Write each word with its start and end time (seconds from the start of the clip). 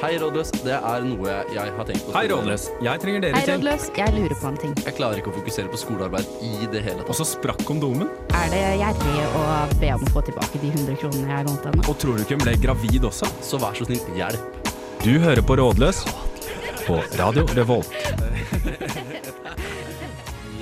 Hei, 0.00 0.14
rådløs. 0.16 0.48
Det 0.64 0.72
er 0.72 1.02
noe 1.04 1.32
jeg 1.52 1.72
har 1.76 1.84
tenkt 1.84 2.06
på. 2.06 2.12
Hei, 2.14 2.22
Rådløs. 2.30 2.62
Jeg 2.80 3.00
trenger 3.02 3.20
dere 3.26 3.34
Hei, 3.36 3.42
til. 3.44 3.58
rådløs. 3.58 3.82
Jeg 3.98 4.14
lurer 4.16 4.36
på 4.40 4.48
en 4.48 4.56
ting. 4.62 4.72
Jeg 4.86 4.94
klarer 4.96 5.20
ikke 5.20 5.28
å 5.28 5.34
fokusere 5.36 5.68
på 5.72 5.80
skolearbeid 5.82 6.30
i 6.46 6.68
det 6.72 6.80
hele 6.86 7.04
Og 7.04 7.18
så 7.18 7.26
sprakk 7.28 7.60
kondomen. 7.68 8.08
Er 8.32 8.48
det 8.52 8.62
gjerrig 8.80 9.26
å 9.36 9.44
be 9.82 9.90
om 9.98 10.06
å 10.06 10.12
få 10.14 10.22
tilbake 10.30 10.62
de 10.62 10.70
100 10.72 10.96
kronene 11.02 11.34
jeg 11.36 11.48
lånte 11.50 11.68
henne? 11.68 11.84
Og 11.92 12.00
tror 12.00 12.16
du 12.16 12.24
ikke 12.24 12.38
hun 12.38 12.46
ble 12.46 12.56
gravid 12.64 13.04
også? 13.10 13.28
Så 13.44 13.60
vær 13.60 13.76
så 13.76 13.88
snill, 13.90 14.00
hjelp. 14.16 14.72
Du 15.04 15.12
hører 15.20 15.44
på 15.44 15.58
Rådløs 15.60 16.00
på 16.86 17.00
Radio 17.20 17.44
Revolt. 17.58 17.92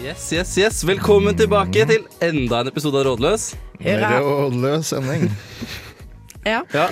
Yes, 0.03 0.33
yes, 0.33 0.57
yes. 0.59 0.83
Velkommen 0.89 1.37
tilbake 1.39 1.87
til 1.91 2.07
enda 2.25 2.65
en 2.65 2.71
episode 2.73 2.99
av 3.05 3.07
Rådløs. 3.13 3.53
Rådløs 3.87 4.91
sending. 4.97 5.31
Ja. 6.47 6.63
Ja, 6.73 6.87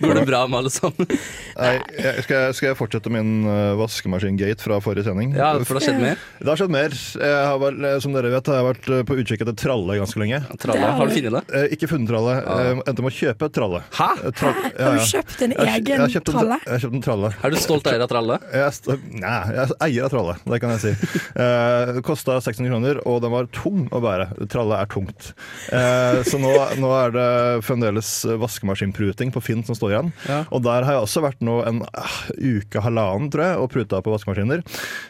Går 0.00 0.14
det 0.20 0.26
bra 0.28 0.42
med 0.46 0.58
alle 0.58 0.70
sammen? 0.72 1.08
Nei, 1.56 1.72
jeg, 1.96 2.24
skal, 2.26 2.36
jeg, 2.46 2.56
skal 2.58 2.68
jeg 2.70 2.78
fortsette 2.78 3.10
min 3.12 3.46
uh, 3.48 3.74
vaskemaskin-gate 3.80 4.62
fra 4.62 4.78
forrige 4.84 5.06
sending? 5.08 5.34
Ja, 5.36 5.54
for 5.62 5.78
det 5.78 5.82
har 5.82 5.86
skjedd 5.88 6.02
mer. 6.02 6.22
Det 6.40 6.50
har 6.50 6.60
skjedd 6.60 6.74
mer. 6.74 6.96
Jeg 6.96 7.46
har 7.46 7.60
vært, 7.62 7.80
eh, 7.88 7.96
som 8.04 8.16
dere 8.16 8.32
vet, 8.34 8.50
har 8.50 8.60
jeg 8.60 8.66
vært 8.68 8.90
eh, 8.92 9.02
på 9.08 9.18
utkikk 9.22 9.44
etter 9.44 9.56
tralle 9.58 9.98
ganske 10.00 10.20
lenge. 10.22 10.40
Tralle, 10.62 10.90
har 10.98 11.10
du 11.10 11.14
funnet 11.16 11.36
det? 11.36 11.42
Eh, 11.56 11.76
ikke 11.76 11.90
funnet 11.90 12.12
tralle. 12.12 12.36
Ja. 12.36 12.56
endte 12.86 13.04
med 13.04 13.12
å 13.12 13.16
kjøpe 13.16 13.50
tralle. 13.56 13.82
Hæ? 13.96 14.08
Eh, 14.16 14.34
tra 14.36 14.52
ja, 14.56 14.72
Har 14.76 14.98
du 14.98 15.06
kjøpt 15.10 15.44
en 15.46 15.54
Jeg 15.56 15.66
jeg 15.66 15.82
egen 15.82 16.14
kjøpt 16.16 16.30
en, 16.30 16.36
tralle? 16.36 16.58
Jeg 16.62 16.72
har 16.72 16.84
kjøpt 16.84 16.98
en 16.98 17.06
tralle. 17.06 17.32
Er 17.42 17.54
du 17.54 17.58
stolt 17.62 17.90
eier 17.90 18.04
av 18.04 18.10
tralle? 18.12 18.38
Jeg 18.52 18.98
nei, 19.16 19.36
jeg 19.56 19.62
er 19.64 19.74
eier 19.88 20.06
av 20.08 20.14
tralle, 20.14 20.36
det 20.46 20.60
kan 20.62 20.76
jeg 20.76 20.84
si. 20.86 20.94
Eh, 21.36 21.90
det 21.96 22.00
kosta 22.06 22.38
600 22.40 22.70
kroner, 22.70 22.98
og 23.08 23.18
den 23.20 23.32
var 23.32 23.48
tung 23.54 23.86
å 23.94 24.00
bære. 24.00 24.28
Tralle 24.50 24.78
er 24.80 24.88
tungt. 24.90 25.32
Eh, 25.74 26.22
så 26.26 26.38
nå, 26.40 26.52
nå 26.80 26.90
er 26.96 27.12
det 27.14 27.26
fremdeles 27.66 28.10
vaskemaskinpruting 28.76 29.32
på 29.32 29.40
Finn 29.40 29.64
som 29.64 29.76
står 29.76 29.92
igjen. 29.92 30.12
Ja. 30.28 30.44
Og 30.50 30.62
der 30.64 30.84
har 30.84 30.96
jeg 30.96 31.04
også 31.04 31.22
vært 31.24 31.42
nå 31.44 31.60
en 31.66 31.82
uh, 31.82 32.16
uke, 32.36 32.80
halvannen, 32.80 33.30
tror 33.32 33.44
jeg, 33.44 33.58
og 33.60 33.70
pruta 33.72 34.00
på 34.02 34.12
vaskemaskiner. 34.12 34.62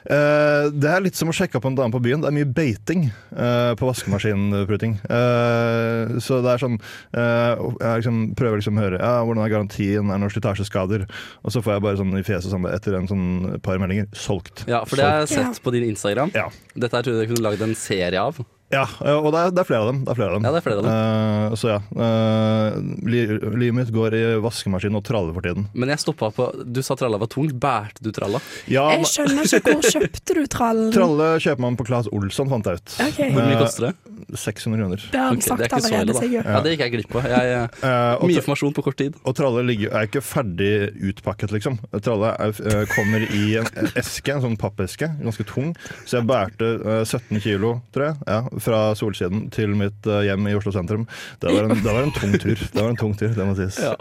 Uh, 0.06 0.70
det 0.72 0.90
er 0.90 1.04
litt 1.04 1.18
som 1.18 1.30
å 1.30 1.34
sjekke 1.34 1.58
opp 1.58 1.66
en 1.68 1.76
dame 1.76 1.94
på 1.94 2.02
byen. 2.02 2.22
Det 2.22 2.30
er 2.30 2.36
mye 2.36 2.48
beiting 2.48 3.08
uh, 3.34 3.74
på 3.76 3.88
vaskemaskinpruting. 3.88 4.98
Eh, 5.06 6.16
så 6.22 6.38
det 6.44 6.52
er 6.52 6.60
sånn 6.60 6.76
Jeg 7.12 8.00
liksom 8.00 8.18
prøver 8.38 8.60
liksom 8.60 8.78
å 8.78 8.82
høre 8.82 8.98
ja, 9.00 9.12
hvordan 9.24 9.42
er 9.44 9.52
garantien, 9.52 10.08
er 10.08 10.16
det 10.16 10.22
noen 10.22 10.32
slitasjeskader? 10.32 11.06
Og 11.44 11.54
så 11.54 11.62
får 11.64 11.76
jeg 11.76 11.84
bare 11.86 12.00
sånn 12.00 12.18
i 12.18 12.24
fjeset 12.26 12.52
sånn, 12.52 12.68
etter 12.70 12.96
en 12.98 13.08
sånn 13.10 13.26
par 13.64 13.80
meldinger 13.82 14.08
solgt. 14.16 14.64
Ja, 14.70 14.82
for 14.88 14.98
det 14.98 15.06
har 15.06 15.24
jeg 15.24 15.34
sett 15.34 15.62
på 15.64 15.74
din 15.74 15.88
Instagram. 15.90 16.34
Ja. 16.36 16.48
Dette 16.74 16.98
her 16.98 17.06
tror 17.06 17.20
jeg 17.20 17.32
kunne 17.32 17.46
laget 17.46 17.66
en 17.66 17.76
serie 17.78 18.22
av. 18.22 18.42
Ja, 18.74 18.82
og 19.20 19.28
det 19.30 19.38
er, 19.44 19.50
det 19.54 19.60
er 19.62 19.66
flere 19.68 19.84
av 19.84 19.90
dem. 19.92 20.00
Det 20.04 20.10
er 20.10 20.18
flere 20.18 20.30
av 20.32 20.36
dem. 20.36 20.46
Ja, 20.46 20.50
det 20.50 20.58
er 20.58 20.64
flere 20.66 20.80
av 20.80 20.86
dem. 20.86 21.52
Uh, 21.52 21.54
så 21.60 21.68
ja. 21.70 21.76
Uh, 21.94 22.96
livet 23.06 23.74
mitt 23.76 23.92
går 23.94 24.16
i 24.18 24.22
vaskemaskin 24.42 24.96
og 24.98 25.04
tralle 25.06 25.30
for 25.36 25.44
tiden. 25.46 25.68
Men 25.76 25.92
jeg 25.92 26.02
stoppa 26.02 26.32
på 26.34 26.48
Du 26.74 26.80
sa 26.82 26.96
tralla 26.98 27.20
var 27.22 27.30
tungt. 27.30 27.54
Bærte 27.62 28.02
du 28.02 28.10
tralla? 28.16 28.40
Ja, 28.70 28.88
Jeg 28.96 29.06
skjønner 29.12 29.46
ikke 29.46 29.76
hvor 29.76 29.86
kjøpte 29.86 30.34
du 30.40 30.42
trallen? 30.50 30.90
tralle 30.94 31.28
kjøper 31.42 31.62
man 31.62 31.78
på 31.78 31.86
Claes 31.86 32.10
Olsson, 32.10 32.50
fant 32.50 32.66
jeg 32.66 32.80
ut. 32.82 32.96
Okay. 33.06 33.30
Hvor 33.36 33.46
mye 33.46 33.54
Eh, 33.56 33.62
koster 33.62 33.86
det? 33.86 33.94
600 34.36 34.80
kroner. 34.82 35.02
Det 35.12 35.20
har 35.20 35.28
han 35.30 35.36
Ok, 35.36 35.44
det 35.44 35.46
er 35.46 35.52
sagt 35.52 35.62
ikke 35.62 35.78
allerede, 35.78 36.14
sikkert. 36.18 36.44
Ja. 36.46 36.56
Ja, 36.56 36.60
Det 36.66 36.72
gikk 36.74 36.82
jeg 36.82 36.92
glipp 36.96 37.14
av. 37.20 37.28
Jeg, 37.30 37.54
eh, 37.54 37.86
Eh, 37.86 38.26
mye 38.26 38.40
informasjon 38.40 38.74
på 38.74 38.82
kort 38.88 38.96
tid. 38.98 39.14
og 39.24 39.36
tralle 39.38 39.62
ligger, 39.68 39.92
er 39.94 40.08
ikke 40.10 40.22
ferdig 40.24 40.72
utpakket, 41.12 41.52
liksom. 41.54 41.78
Tralle 42.02 42.34
er, 42.34 42.48
eh, 42.66 42.84
kommer 42.96 43.22
i 43.22 43.44
en 43.60 43.66
eske, 43.94 44.34
en 44.34 44.42
sånn 44.42 44.58
pappeske, 44.58 45.06
ganske 45.22 45.46
tung. 45.46 45.74
Så 46.04 46.18
jeg 46.18 46.26
bærte 46.26 46.72
eh, 46.82 47.04
17 47.06 47.40
kilo, 47.40 47.80
tror 47.94 48.08
jeg, 48.10 48.16
ja, 48.26 48.42
fra 48.62 48.94
Solsiden 48.98 49.48
til 49.54 49.74
mitt 49.78 50.06
eh, 50.06 50.24
hjem 50.28 50.46
i 50.50 50.54
Oslo 50.58 50.72
sentrum. 50.74 51.06
Det 51.42 51.52
var, 51.52 51.68
en, 51.70 51.76
det 51.82 51.92
var 51.92 52.02
en 52.06 52.14
tung 52.16 52.32
tur. 52.38 52.54
Det 52.56 52.80
var 52.82 52.90
en 52.92 52.96
tung 53.00 53.14
tur, 53.18 53.34
det 53.36 53.46
må 53.48 53.56
sies. 53.58 53.78
Ja. 53.82 53.96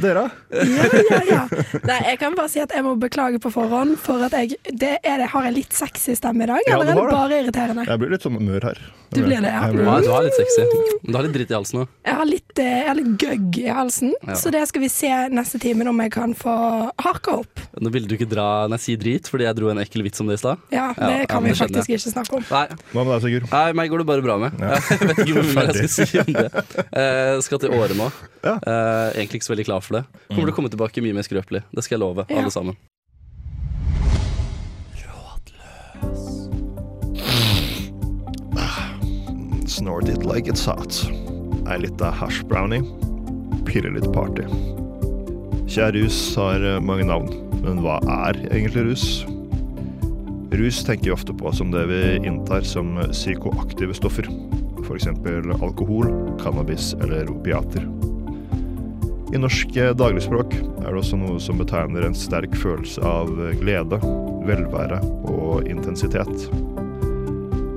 Dere? 0.00 0.28
Ja, 0.54 0.84
ja, 1.10 1.18
ja. 1.28 1.40
Nei, 1.84 1.96
jeg 2.06 2.18
kan 2.22 2.36
bare 2.38 2.48
si 2.48 2.60
at 2.62 2.70
jeg 2.72 2.84
må 2.86 2.94
beklage 3.00 3.40
på 3.42 3.50
forhånd 3.52 3.96
for 4.00 4.22
at 4.24 4.32
jeg 4.38 4.54
det 4.70 4.94
er 5.04 5.18
det, 5.20 5.26
Har 5.34 5.44
jeg 5.48 5.56
litt 5.58 5.74
sexy 5.76 6.14
stemme 6.16 6.46
i 6.46 6.48
dag, 6.48 6.62
Ja, 6.68 6.78
eller 6.78 6.92
er 6.94 6.96
det 6.96 7.10
bare 7.12 7.40
irriterende? 7.42 7.84
Jeg 7.88 8.00
blir 8.00 8.12
litt 8.14 8.24
sånn 8.24 8.38
mør 8.40 8.64
her. 8.70 8.80
Du 9.10 9.18
blir 9.26 9.42
det, 9.42 9.50
ja. 9.50 9.66
Blir 9.74 9.88
har, 9.90 10.04
du 10.06 10.08
har 10.14 10.22
litt 10.24 10.36
sexy. 10.38 10.64
Du 11.02 11.10
har 11.16 11.26
litt 11.26 11.34
dritt 11.34 11.50
i 11.52 11.56
halsen 11.58 11.82
òg. 11.82 11.90
Jeg 12.06 12.16
har 12.20 12.28
litt, 12.30 12.52
eh, 12.62 12.70
jeg 12.78 12.86
har 12.88 12.98
litt 13.00 13.10
gøgg 13.24 13.58
i 13.64 13.66
halsen, 13.74 14.12
Ja. 14.22 14.36
så 14.38 14.52
det 14.54 14.62
skal 14.70 14.84
vi 14.86 14.88
se 14.94 15.10
neste 15.34 15.60
time 15.60 15.88
om 15.90 16.00
jeg 16.06 16.12
kan 16.14 16.32
få 16.38 16.54
harka 17.02 17.40
opp. 17.42 17.60
Nå 17.82 17.90
ville 17.92 18.06
du 18.08 18.14
ikke 18.16 18.30
dra 18.30 18.46
når 18.70 18.78
jeg 18.78 18.84
sier 18.86 19.02
drit, 19.02 19.28
fordi 19.28 19.48
jeg 19.48 19.58
dro 19.58 19.68
en 19.74 19.82
ekkel 19.82 20.06
vits 20.06 20.22
om 20.22 20.30
det 20.30 20.38
i 20.38 20.42
stad. 20.44 20.62
Ja, 20.70 20.94
Ja, 20.96 21.06
det 21.10 21.18
ja, 21.24 21.26
kan 21.34 21.42
vi 21.44 21.50
det 21.52 21.58
faktisk 21.58 21.90
ikke 21.90 22.14
snakke 22.14 22.38
om. 22.38 22.46
Nei, 22.50 22.66
Hva 22.94 23.04
med 23.04 23.12
deg, 23.16 23.22
Sigurd? 23.26 23.50
nei, 23.50 23.69
meg 23.78 23.90
går 23.92 24.02
det 24.02 24.06
bare 24.10 24.24
bra 24.24 24.36
med. 24.42 24.56
Jeg 24.60 25.08
vet 25.10 25.18
ikke 25.24 25.34
hvor 25.38 25.48
mye 25.48 25.56
mer 25.58 25.70
jeg 25.80 25.90
skal 25.90 26.08
si 26.10 26.20
om 26.22 26.30
det. 26.36 26.46
Jeg 26.96 27.42
skal 27.46 27.62
til 27.64 27.74
Åre 27.76 27.96
nå. 27.98 28.06
Ja. 28.44 28.54
Eh, 28.58 29.08
egentlig 29.20 29.40
ikke 29.40 29.48
så 29.50 29.54
veldig 29.54 29.68
klar 29.68 29.84
for 29.84 29.98
det. 30.00 30.04
Kommer 30.30 30.48
til 30.48 30.54
å 30.54 30.56
komme 30.60 30.72
tilbake 30.72 31.04
mye 31.04 31.16
mer 31.18 31.26
skrøpelig. 31.26 31.64
Det 31.74 31.84
skal 31.86 31.98
jeg 31.98 32.04
love 32.04 32.26
Ja. 32.28 32.40
alle 32.42 32.54
sammen. 32.54 32.78
Snort 39.66 40.08
it 40.08 40.24
like 40.24 40.46
it's 40.48 40.64
hot. 40.64 40.92
Ei 41.68 41.78
lita 41.78 42.10
hash 42.10 42.42
brownie. 42.48 42.82
Pirrer 43.66 43.92
litt 43.94 44.08
party. 44.12 44.46
Kjære 45.70 46.00
rus 46.02 46.16
har 46.38 46.64
eh, 46.66 46.80
mange 46.82 47.04
navn, 47.06 47.28
men 47.62 47.78
hva 47.84 48.00
er 48.26 48.40
egentlig 48.50 48.88
rus? 48.88 49.04
Rus 50.52 50.84
tenker 50.84 51.04
vi 51.04 51.10
ofte 51.10 51.34
på 51.34 51.52
som 51.52 51.70
det 51.70 51.86
vi 51.86 52.16
inntar 52.26 52.60
som 52.60 52.98
psykoaktive 53.12 53.94
stoffer. 53.94 54.26
F.eks. 54.82 55.06
alkohol, 55.62 56.10
cannabis 56.42 56.94
eller 56.94 57.30
opiater. 57.30 57.86
I 59.34 59.38
norsk 59.38 59.76
eh, 59.76 59.92
dagligspråk 59.94 60.56
er 60.58 60.88
det 60.88 60.98
også 60.98 61.20
noe 61.20 61.38
som 61.38 61.60
betegner 61.62 62.02
en 62.02 62.18
sterk 62.18 62.56
følelse 62.58 62.98
av 63.06 63.30
glede, 63.60 64.00
velvære 64.48 64.98
og 65.30 65.70
intensitet. 65.70 66.50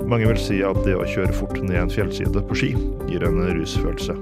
Mange 0.09 0.31
vil 0.31 0.41
si 0.41 0.63
at 0.65 0.81
det 0.87 0.97
å 0.97 1.05
kjøre 1.05 1.37
fort 1.37 1.59
ned 1.61 1.77
en 1.77 1.93
fjellside 1.93 2.41
på 2.49 2.57
ski 2.57 2.73
gir 3.05 3.29
en 3.29 3.37
rusfølelse. 3.53 4.17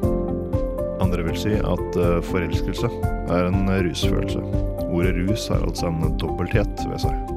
Andre 0.99 1.23
vil 1.31 1.39
si 1.39 1.55
at 1.55 2.01
eh, 2.03 2.19
forelskelse 2.27 2.91
er 3.31 3.47
en 3.47 3.63
rusfølelse. 3.87 4.43
Ordet 4.91 5.15
rus 5.23 5.47
har 5.53 5.63
altså 5.63 5.87
en 5.87 6.17
dobbelthet 6.19 6.89
ved 6.91 7.07
seg. 7.07 7.30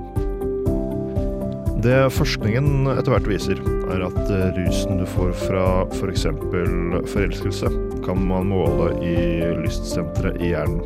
Det 1.84 1.96
forskningen 2.16 2.86
etter 2.94 3.12
hvert 3.12 3.26
viser, 3.28 3.58
er 3.92 4.06
at 4.06 4.30
eh, 4.32 4.54
rusen 4.56 5.02
du 5.02 5.04
får 5.04 5.34
fra 5.36 5.64
f.eks. 5.92 6.22
For 6.40 7.10
forelskelse, 7.12 7.68
kan 8.06 8.22
man 8.24 8.48
måle 8.48 8.86
i 9.04 9.18
lystsenteret 9.58 10.40
i 10.40 10.54
hjernen. 10.54 10.80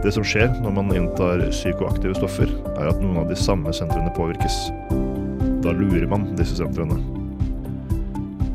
Det 0.00 0.14
som 0.16 0.24
skjer 0.24 0.48
når 0.62 0.74
man 0.78 0.94
inntar 0.96 1.44
psykoaktive 1.52 2.16
stoffer, 2.16 2.48
er 2.78 2.88
at 2.88 3.04
noen 3.04 3.20
av 3.20 3.28
de 3.28 3.36
samme 3.36 3.74
sentrene 3.76 4.14
påvirkes. 4.16 4.56
Da 5.60 5.76
lurer 5.76 6.08
man 6.08 6.30
disse 6.40 6.56
sentrene. 6.62 7.02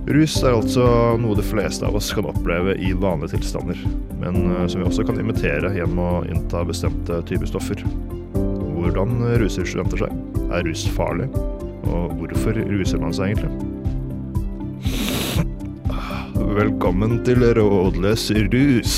Rus 0.10 0.42
er 0.42 0.58
altså 0.58 0.90
noe 1.22 1.38
de 1.38 1.46
fleste 1.46 1.86
av 1.86 2.02
oss 2.02 2.10
kan 2.18 2.34
oppleve 2.34 2.80
i 2.82 2.96
vanlige 2.98 3.38
tilstander, 3.38 3.78
men 4.18 4.42
eh, 4.56 4.66
som 4.66 4.82
vi 4.82 4.90
også 4.90 5.06
kan 5.06 5.22
imitere 5.22 5.76
gjennom 5.78 6.02
å 6.02 6.28
innta 6.34 6.66
bestemte 6.66 7.22
typer 7.30 7.54
stoffer. 7.54 7.86
Hvordan 8.34 9.20
ruser 9.38 9.70
studenter 9.70 10.08
seg? 10.08 10.33
Er 10.52 10.64
rus 10.68 10.84
farlig? 10.96 11.28
Og 11.88 12.12
hvorfor 12.20 12.58
ruser 12.58 13.00
man 13.02 13.14
seg 13.16 13.34
egentlig? 13.34 13.52
Velkommen 16.54 17.22
til 17.26 17.44
Rådløs 17.58 18.28
rus. 18.54 18.96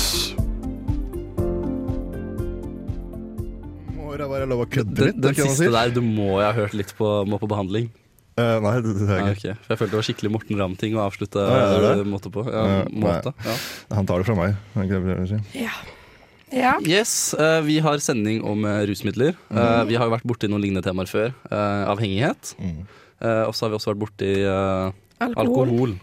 Må 3.96 4.16
det 4.18 4.28
være 4.32 4.48
lov 4.50 4.64
å 4.64 4.68
kødde 4.68 5.08
litt? 5.10 5.20
den 5.20 5.32
man 5.32 5.38
siste 5.40 5.62
si? 5.64 5.70
der, 5.72 5.94
du 5.96 6.02
må 6.04 6.40
jeg 6.42 6.48
ha 6.50 6.54
hørt 6.58 6.76
litt 6.76 6.92
på, 6.98 7.12
må 7.28 7.40
på 7.42 7.48
behandling. 7.50 7.88
Uh, 8.36 8.58
nei, 8.60 8.74
det, 8.84 8.92
det 8.98 9.06
er 9.08 9.20
ikke. 9.30 9.32
ikke. 9.32 9.52
okay. 9.54 9.60
For 9.64 9.72
jeg 9.72 9.80
følte 9.80 9.92
det 9.94 9.96
var 10.02 10.06
skikkelig 10.10 10.30
Morten 10.34 10.58
Ramm-ting 10.60 10.96
å 10.98 11.04
avslutte 11.06 11.40
Ja, 11.40 11.56
ja, 11.56 11.68
det 11.72 11.84
det. 11.86 11.92
eh, 12.02 12.08
måte 12.12 12.32
på. 12.34 12.44
Ja, 12.44 12.64
Ja, 12.68 12.80
måte. 13.06 13.32
Ja. 13.46 13.54
Han 13.96 14.08
tar 14.10 14.20
det 14.20 14.28
fra 14.28 14.36
meg. 14.36 14.58
det 14.76 15.30
si? 15.30 15.38
Ja. 15.62 15.72
Ja. 16.52 16.76
Yes, 16.86 17.34
uh, 17.38 17.60
vi 17.66 17.78
har 17.82 17.98
sending 17.98 18.42
om 18.46 18.64
uh, 18.64 18.82
rusmidler. 18.86 19.34
Uh, 19.50 19.56
mm. 19.82 19.88
vi 19.90 19.96
har 19.98 20.06
jo 20.06 20.14
vært 20.14 20.26
borti 20.28 20.50
noen 20.50 20.62
lignende 20.62 20.84
temaer 20.86 21.10
før. 21.10 21.32
Eh, 21.50 21.82
avhengighet. 21.90 22.54
Mm. 22.60 22.84
Eh, 23.16 23.42
og 23.48 23.54
så 23.56 23.64
har 23.66 23.72
vi 23.72 23.78
også 23.78 23.94
vært 23.94 24.02
borti 24.04 24.28
uh, 24.44 24.92
Alkohol. 25.24 25.64
alkohol. 25.70 25.96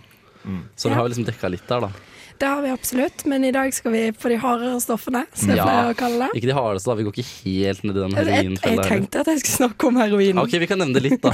Mm. 0.43 0.63
Så 0.75 0.89
vi 0.89 0.95
Ja. 0.95 0.99
har 0.99 1.09
liksom 1.09 1.25
dekka 1.27 1.51
litt 1.53 1.67
der, 1.69 1.85
da. 1.87 1.91
Det 2.39 2.47
har 2.49 2.61
vi 2.65 2.71
absolutt, 2.73 3.25
men 3.29 3.45
i 3.45 3.51
dag 3.55 3.71
skal 3.71 3.91
vi 3.93 4.11
på 4.11 4.27
de 4.27 4.35
hardere 4.41 4.79
stoffene, 4.81 5.21
som 5.37 5.53
Ja. 5.53 5.63
jeg 5.63 5.93
å 5.93 5.97
kalle 5.97 6.25
det. 6.25 6.41
Ikke 6.41 6.49
de 6.49 6.57
hardeste, 6.57 6.89
da. 6.89 6.95
Vi 6.95 7.03
går 7.05 7.13
ikke 7.13 7.29
helt 7.45 7.83
ned 7.83 7.95
i 7.95 7.99
den 8.01 8.11
Jeg, 8.17 8.25
jeg, 8.25 8.57
jeg 8.59 8.87
tenkte 8.89 9.19
at 9.21 9.27
jeg 9.27 9.39
skulle 9.43 9.69
snakke 9.69 9.87
om 9.87 9.95
heroin. 10.01 10.41
Ok, 10.41 10.57
vi 10.59 10.67
kan 10.67 10.81
nevne 10.81 10.97
det 10.97 11.03
litt, 11.05 11.21
da. 11.21 11.31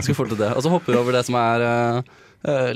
Skal 0.00 0.14
få 0.14 0.28
til 0.30 0.38
det. 0.38 0.54
Og 0.56 0.62
så 0.62 0.70
hopper 0.70 0.94
vi 0.94 0.98
over 0.98 1.12
det 1.18 1.24
som 1.26 1.34
er 1.34 1.66
eh, 1.66 2.02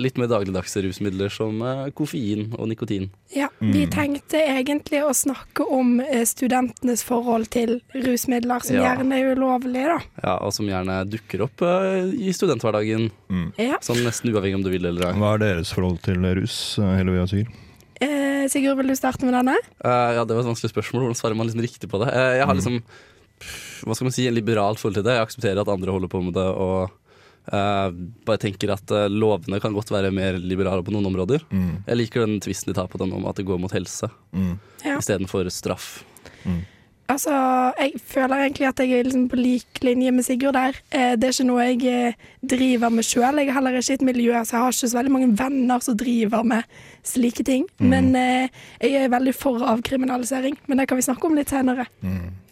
litt 0.01 0.17
mer 0.19 0.27
dagligdagse 0.31 0.83
rusmidler, 0.83 1.31
som 1.31 1.61
eh, 1.63 1.91
koffein 1.95 2.49
og 2.59 2.67
nikotin. 2.71 3.09
Ja, 3.35 3.49
Vi 3.61 3.85
Mm. 3.87 3.91
tenkte 3.93 4.41
egentlig 4.43 5.03
å 5.05 5.13
snakke 5.15 5.65
om 5.71 6.01
eh, 6.01 6.25
studentenes 6.27 7.05
forhold 7.07 7.49
til 7.51 7.81
rusmidler, 7.95 8.63
som 8.65 8.77
Ja. 8.77 8.97
gjerne 8.97 9.13
er 9.21 9.35
ulovlige, 9.37 9.87
da. 9.87 9.99
Ja, 10.25 10.37
og 10.45 10.53
som 10.53 10.67
gjerne 10.67 11.05
dukker 11.09 11.43
opp 11.47 11.63
eh, 11.63 12.11
i 12.19 12.33
studenthverdagen. 12.35 13.11
Mm. 13.31 13.53
Ja. 13.59 13.79
Sånn 13.81 14.03
nesten 14.05 14.33
uavhengig 14.35 14.55
om 14.57 14.63
du 14.65 14.71
vil 14.71 14.87
eller 14.87 15.13
ei. 15.13 15.13
Hva 15.19 15.35
er 15.35 15.39
deres 15.39 15.73
forhold 15.73 16.01
til 16.03 16.17
rus, 16.21 16.77
Hellevia 16.77 17.27
Sigurd? 17.29 17.53
Eh, 18.01 18.49
Sigurd, 18.49 18.77
vil 18.79 18.89
du 18.89 18.95
starte 18.97 19.23
med 19.29 19.35
denne? 19.35 19.55
Eh, 19.85 20.15
ja, 20.17 20.25
det 20.25 20.35
var 20.35 20.41
et 20.41 20.51
vanskelig 20.57 20.73
spørsmål. 20.73 21.03
Hvordan 21.05 21.21
svarer 21.21 21.37
man 21.37 21.47
liksom 21.47 21.61
riktig 21.63 21.89
på 21.91 22.01
det? 22.05 22.09
Eh, 22.15 22.39
jeg 22.41 22.47
har 22.47 22.55
liksom 22.55 22.83
Hva 23.85 23.95
skal 23.97 24.05
man 24.05 24.13
si, 24.13 24.27
en 24.29 24.35
liberalt 24.35 24.79
forhold 24.79 24.95
til 24.99 25.05
det. 25.07 25.15
Jeg 25.17 25.27
aksepterer 25.27 25.61
at 25.63 25.69
andre 25.73 25.93
holder 25.95 26.09
på 26.13 26.21
med 26.23 26.35
det, 26.37 26.45
og 26.45 26.91
eh, 26.91 26.97
bare 27.51 28.39
tenker 28.39 28.71
at 28.75 28.91
eh, 28.95 29.09
lovene 29.09 29.61
kan 29.63 29.73
godt 29.75 29.91
være 29.91 30.11
mer 30.15 30.37
liberale 30.39 30.85
på 30.87 30.93
noen 30.95 31.07
områder. 31.11 31.41
Mm. 31.51 31.85
Jeg 31.89 31.97
liker 31.97 32.27
den 32.27 32.41
tvisten 32.45 32.71
de 32.73 32.77
tar 32.79 32.87
på 32.93 32.99
den 33.01 33.13
om 33.17 33.25
at 33.31 33.37
det 33.41 33.47
går 33.49 33.59
mot 33.63 33.73
helse 33.73 34.11
Mm. 34.33 34.59
Ja. 34.85 34.99
istedenfor 34.99 35.49
straff. 35.51 36.05
Altså, 37.11 37.33
jeg 37.81 37.97
føler 38.07 38.45
egentlig 38.45 38.69
at 38.69 38.79
jeg 38.79 38.93
er 39.01 39.03
liksom 39.09 39.25
på 39.33 39.37
lik 39.41 39.81
linje 39.83 40.13
med 40.15 40.23
Sigurd 40.23 40.55
der. 40.55 40.77
Eh, 40.95 41.17
det 41.19 41.27
er 41.27 41.33
ikke 41.35 41.47
noe 41.49 41.65
jeg 41.67 41.81
eh, 41.91 42.13
driver 42.47 42.93
med 42.95 43.03
sjøl. 43.09 43.41
Jeg 43.43 43.49
er 43.51 43.57
heller 43.57 43.75
ikke 43.81 43.91
i 43.91 43.99
et 43.99 44.05
miljø, 44.07 44.31
så 44.47 44.55
jeg 44.55 44.63
har 44.63 44.77
ikke 44.77 44.91
så 44.93 44.99
veldig 45.01 45.13
mange 45.17 45.31
venner 45.41 45.83
som 45.83 45.97
driver 45.99 46.47
med 46.47 46.63
slike 47.03 47.43
ting. 47.49 47.67
Men 47.83 48.13
eh, 48.15 48.47
jeg 48.79 48.95
er 49.03 49.11
veldig 49.11 49.35
for 49.35 49.59
avkriminalisering. 49.73 50.55
Men 50.71 50.79
det 50.79 50.87
kan 50.87 51.01
vi 51.01 51.07
snakke 51.09 51.27
om 51.27 51.35
litt 51.41 51.51
senere. 51.51 51.89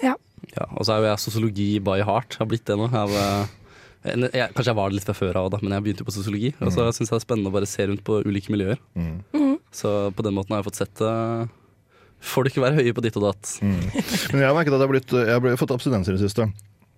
Ja. 0.02 0.16
Ja, 0.56 0.64
og 0.74 0.82
så 0.88 0.96
er 0.96 1.04
jo 1.04 1.08
jeg 1.12 1.22
sosiologi 1.22 1.68
by 1.84 2.00
heart. 2.08 2.34
Har 2.40 2.48
blitt 2.50 2.66
det 2.66 2.74
nå. 2.80 2.90
Jeg, 2.90 3.14
var- 3.14 3.46
jeg, 4.06 4.50
kanskje 4.54 4.70
jeg 4.70 4.78
var 4.78 4.90
det 4.90 4.98
litt 4.98 5.08
fra 5.08 5.16
før 5.16 5.40
av, 5.40 5.48
da, 5.52 5.60
men 5.62 5.74
jeg 5.74 5.84
begynte 5.84 6.04
jo 6.04 6.08
på 6.08 6.14
sosiologi. 6.14 6.52
Og 6.62 6.70
så 6.74 6.86
syns 6.94 7.08
jeg 7.08 7.16
det 7.16 7.20
er 7.20 7.24
spennende 7.26 7.50
å 7.50 7.56
bare 7.56 7.68
se 7.68 7.86
rundt 7.88 8.04
på 8.06 8.20
ulike 8.26 8.52
miljøer. 8.54 8.80
Mm. 8.98 9.56
Så 9.74 9.94
på 10.16 10.24
den 10.26 10.36
måten 10.36 10.54
har 10.54 10.62
jeg 10.62 10.68
fått 10.70 10.80
sett 10.80 10.94
det. 11.02 11.48
folk 12.24 12.56
være 12.56 12.78
høye 12.78 12.94
på 12.94 13.04
ditt 13.04 13.18
og 13.18 13.28
datt. 13.28 13.52
Men 13.62 14.40
jeg 14.42 14.48
har 14.48 14.56
merket 14.56 14.72
at 14.72 14.78
jeg 14.78 14.86
har, 14.86 14.94
blitt, 14.94 15.14
jeg 15.14 15.34
har 15.34 15.44
blitt, 15.44 15.60
fått 15.60 15.74
abstinenser 15.74 16.14
i 16.14 16.18
det 16.20 16.28
siste. 16.28 16.48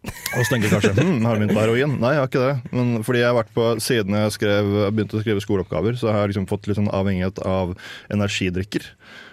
Og 0.00 0.44
så 0.46 0.46
tenker 0.48 0.70
jeg 0.70 0.72
kanskje 0.72 0.92
hm, 0.96 1.18
har 1.28 1.36
du 1.36 1.42
begynt 1.42 1.56
på 1.56 1.60
heroin? 1.60 1.96
Nei, 2.00 2.14
jeg 2.14 2.22
har 2.22 2.30
ikke 2.30 2.44
det. 2.44 2.76
Men 2.76 2.92
fordi 3.04 3.20
jeg 3.20 3.28
har 3.28 3.36
vært 3.36 3.56
på, 3.56 3.66
siden 3.84 4.16
jeg 4.16 4.36
skrev, 4.36 4.70
begynte 4.94 5.18
å 5.18 5.24
skrive 5.24 5.44
skoleoppgaver, 5.44 5.98
så 6.00 6.12
har 6.12 6.24
jeg 6.24 6.34
liksom 6.34 6.48
fått 6.52 6.70
litt 6.70 6.78
sånn 6.80 6.92
avhengighet 6.94 7.42
av 7.44 7.74
energidrikker. 8.12 8.86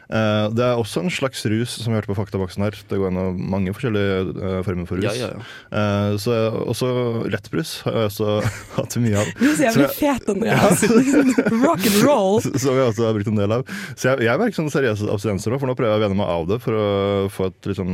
Eh, 0.07 0.45
det 0.55 0.63
er 0.63 0.79
også 0.79 1.01
en 1.03 1.11
slags 1.11 1.43
rus, 1.51 1.73
som 1.81 1.91
vi 1.91 1.97
hørte 1.99 2.09
på 2.09 2.15
faktaboksen 2.17 2.63
her. 2.63 2.75
Det 2.87 2.95
går 2.99 3.09
gjennom 3.09 3.39
mange 3.51 3.73
forskjellige 3.75 4.19
eh, 4.31 4.59
former 4.63 4.87
for 4.87 5.01
rus. 5.01 5.07
Ja, 5.09 5.15
ja, 5.19 5.29
ja. 5.35 5.79
Eh, 5.79 6.17
så 6.21 6.37
også 6.63 6.91
lettbrus 7.31 7.73
har 7.85 7.97
jeg 7.97 8.11
også 8.11 8.29
hatt 8.77 8.97
mye 9.03 9.23
av. 9.23 9.33
Du 9.39 9.45
er 9.49 9.57
så 9.57 9.67
jævlig 9.67 9.89
fet, 9.97 10.29
Andreas. 10.31 10.85
Rock 11.65 11.89
and 11.91 11.99
roll. 12.05 12.39
Som 12.63 12.79
jeg 12.79 12.91
også 12.93 13.07
har 13.09 13.17
brukt 13.17 13.31
en 13.33 13.41
del 13.41 13.57
av. 13.59 13.67
Så 13.95 14.11
jeg, 14.11 14.27
jeg 14.29 14.43
merker 14.43 14.59
sånne 14.61 14.75
seriøse 14.77 15.11
abstinenser 15.11 15.53
nå, 15.53 15.59
for 15.61 15.71
nå 15.71 15.75
prøver 15.79 15.95
jeg 15.97 16.03
å 16.03 16.05
venne 16.07 16.19
meg 16.21 16.31
av 16.37 16.47
det 16.53 16.61
for 16.63 16.79
å 16.79 16.87
få 17.33 17.49
et 17.51 17.71
liksom, 17.73 17.91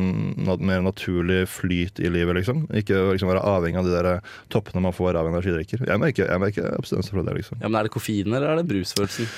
mer 0.61 0.85
naturlig 0.85 1.43
flyt 1.49 2.01
i 2.03 2.13
livet, 2.13 2.37
liksom. 2.41 2.67
Ikke 2.77 3.01
liksom 3.09 3.31
være 3.31 3.45
avhengig 3.55 3.81
av 3.81 3.89
de 3.89 3.97
der 3.97 4.11
toppene 4.53 4.85
man 4.85 4.95
får 4.95 5.17
av 5.17 5.31
energidrikker. 5.31 5.85
Jeg 5.89 6.01
merker, 6.01 6.29
jeg 6.29 6.45
merker 6.45 6.69
abstinenser 6.77 7.17
fra 7.17 7.25
det, 7.25 7.39
liksom. 7.41 7.57
ja, 7.61 7.69
Men 7.69 7.81
er 7.81 7.89
det 7.89 7.95
koffein, 7.97 8.29
eller 8.29 8.53
er 8.53 8.61
det 8.61 8.69
brusfølelsen? 8.69 9.29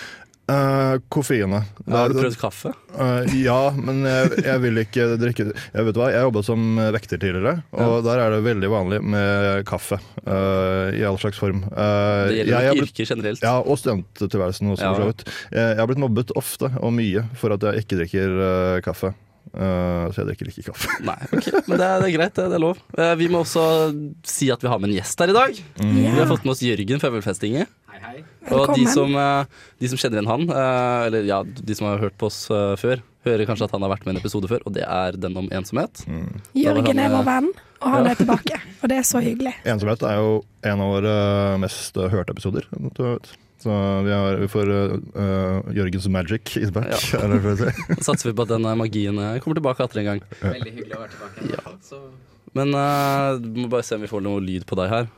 Uh, 0.45 1.00
Koffeinet. 1.09 1.65
Har 1.89 2.12
du 2.12 2.19
prøvd 2.19 2.36
kaffe? 2.38 2.69
Uh, 2.94 3.25
ja, 3.33 3.71
men 3.74 4.03
jeg, 4.06 4.44
jeg 4.45 4.62
vil 4.62 4.77
ikke 4.83 5.07
drikke 5.18 5.45
Jeg 5.50 5.88
vet 5.88 5.97
hva, 5.97 6.12
jeg 6.13 6.21
jobba 6.27 6.44
som 6.45 6.77
vekter 6.94 7.18
tidligere, 7.18 7.56
og 7.74 7.95
der 8.06 8.21
er 8.21 8.36
det 8.36 8.44
veldig 8.45 8.69
vanlig 8.69 9.00
med 9.01 9.63
kaffe. 9.65 9.97
Uh, 10.21 10.94
I 10.94 11.01
all 11.09 11.18
slags 11.18 11.42
form. 11.42 11.63
Det 11.65 12.38
jeg 12.38 12.50
gjelder 12.51 12.69
har 12.69 12.81
yrker 12.83 13.09
generelt. 13.09 13.42
Ja, 13.42 13.56
og 13.57 13.80
studenttilværelsen 13.81 14.69
også, 14.75 14.86
Ja. 14.86 14.94
for 14.94 15.01
så 15.01 15.09
vidt. 15.09 15.25
Jeg, 15.50 15.65
jeg 15.65 15.81
har 15.81 15.89
blitt 15.89 16.03
mobbet 16.06 16.33
ofte 16.38 16.69
og 16.77 16.94
mye 16.94 17.25
for 17.41 17.56
at 17.57 17.65
jeg 17.65 17.81
ikke 17.86 18.03
drikker 18.03 18.36
kaffe. 18.86 19.15
Så 19.56 20.19
jeg 20.19 20.27
drikker 20.30 20.50
ikke 20.51 20.68
kaffe. 20.68 21.00
Nei, 21.06 21.15
okay. 21.31 21.57
Men 21.65 21.80
det 21.80 21.86
er, 21.88 22.01
det 22.03 22.07
er 22.12 22.15
greit, 22.19 22.33
det, 22.38 22.48
det 22.51 22.57
er 22.57 22.63
lov. 22.63 22.80
Vi 23.18 23.30
må 23.31 23.41
også 23.45 23.65
si 24.27 24.50
at 24.53 24.62
vi 24.62 24.69
har 24.69 24.81
med 24.81 24.91
en 24.91 24.98
gjest 25.00 25.21
her 25.25 25.31
i 25.31 25.38
dag. 25.38 25.62
Vi 25.81 26.06
har 26.12 26.30
fått 26.30 26.45
med 26.45 26.53
oss 26.53 26.63
Jørgen 26.65 27.01
Og 28.56 28.75
de 28.75 28.86
som, 28.92 29.15
eh, 29.15 29.45
de 29.81 29.89
som 29.92 30.00
kjenner 30.00 30.19
igjen 30.21 30.30
han, 30.30 30.44
eh, 30.50 31.06
eller 31.07 31.27
ja, 31.27 31.42
de 31.44 31.75
som 31.77 31.88
har 31.89 32.01
hørt 32.03 32.18
på 32.21 32.30
oss 32.30 32.50
eh, 32.53 32.74
før, 32.80 33.01
hører 33.25 33.47
kanskje 33.50 33.65
at 33.65 33.71
han 33.74 33.81
har 33.81 33.89
vært 33.89 34.06
med 34.06 34.13
i 34.13 34.18
en 34.18 34.21
episode 34.21 34.50
før, 34.51 34.62
og 34.65 34.75
det 34.75 34.83
er 34.86 35.18
den 35.18 35.38
om 35.42 35.47
ensomhet. 35.50 36.03
Jørgen 36.53 37.00
er 37.01 37.09
vår 37.09 37.24
venn, 37.25 37.47
og 37.81 37.88
han 37.89 38.06
Ja. 38.06 38.12
er 38.12 38.19
tilbake. 38.19 38.59
Og 38.83 38.89
det 38.92 39.00
er 39.00 39.07
så 39.07 39.18
hyggelig. 39.24 39.56
Ensomhet 39.65 40.03
er 40.06 40.19
jo 40.21 40.44
en 40.63 40.81
av 40.83 40.92
våre 40.94 41.15
mest 41.63 41.95
hørte 41.97 42.36
episoder. 42.36 42.68
Så 43.65 43.74
vi, 44.06 44.12
har, 44.13 44.36
vi 44.38 44.48
får 44.51 44.69
uh, 44.69 45.74
Jørgens 45.74 46.06
magic 46.13 46.53
is 46.62 46.69
back. 46.69 46.91
Ja. 46.91 47.24
er 47.24 47.33
det 47.33 47.39
for 47.41 47.56
å 47.56 47.57
si. 47.57 47.71
Satser 48.06 48.30
vi 48.30 48.36
på 48.38 48.45
at 48.45 48.51
den 48.53 48.68
magien 48.77 49.18
kommer 49.41 49.57
tilbake 49.57 49.88
atter 49.88 50.03
en 50.03 50.09
gang. 50.12 50.21
Veldig 50.44 50.75
hyggelig 50.75 50.94
å 50.94 51.01
være 51.01 51.15
tilbake. 51.18 51.74
Så 51.81 52.01
Men 52.53 52.77
uh, 52.77 53.41
må 53.41 53.65
bare 53.74 53.88
se 53.88 53.98
om 53.98 54.06
vi 54.06 54.12
får 54.12 54.21
noe 54.27 54.44
lyd 54.44 54.68
på 54.69 54.77
deg 54.77 54.91
her. 54.94 55.09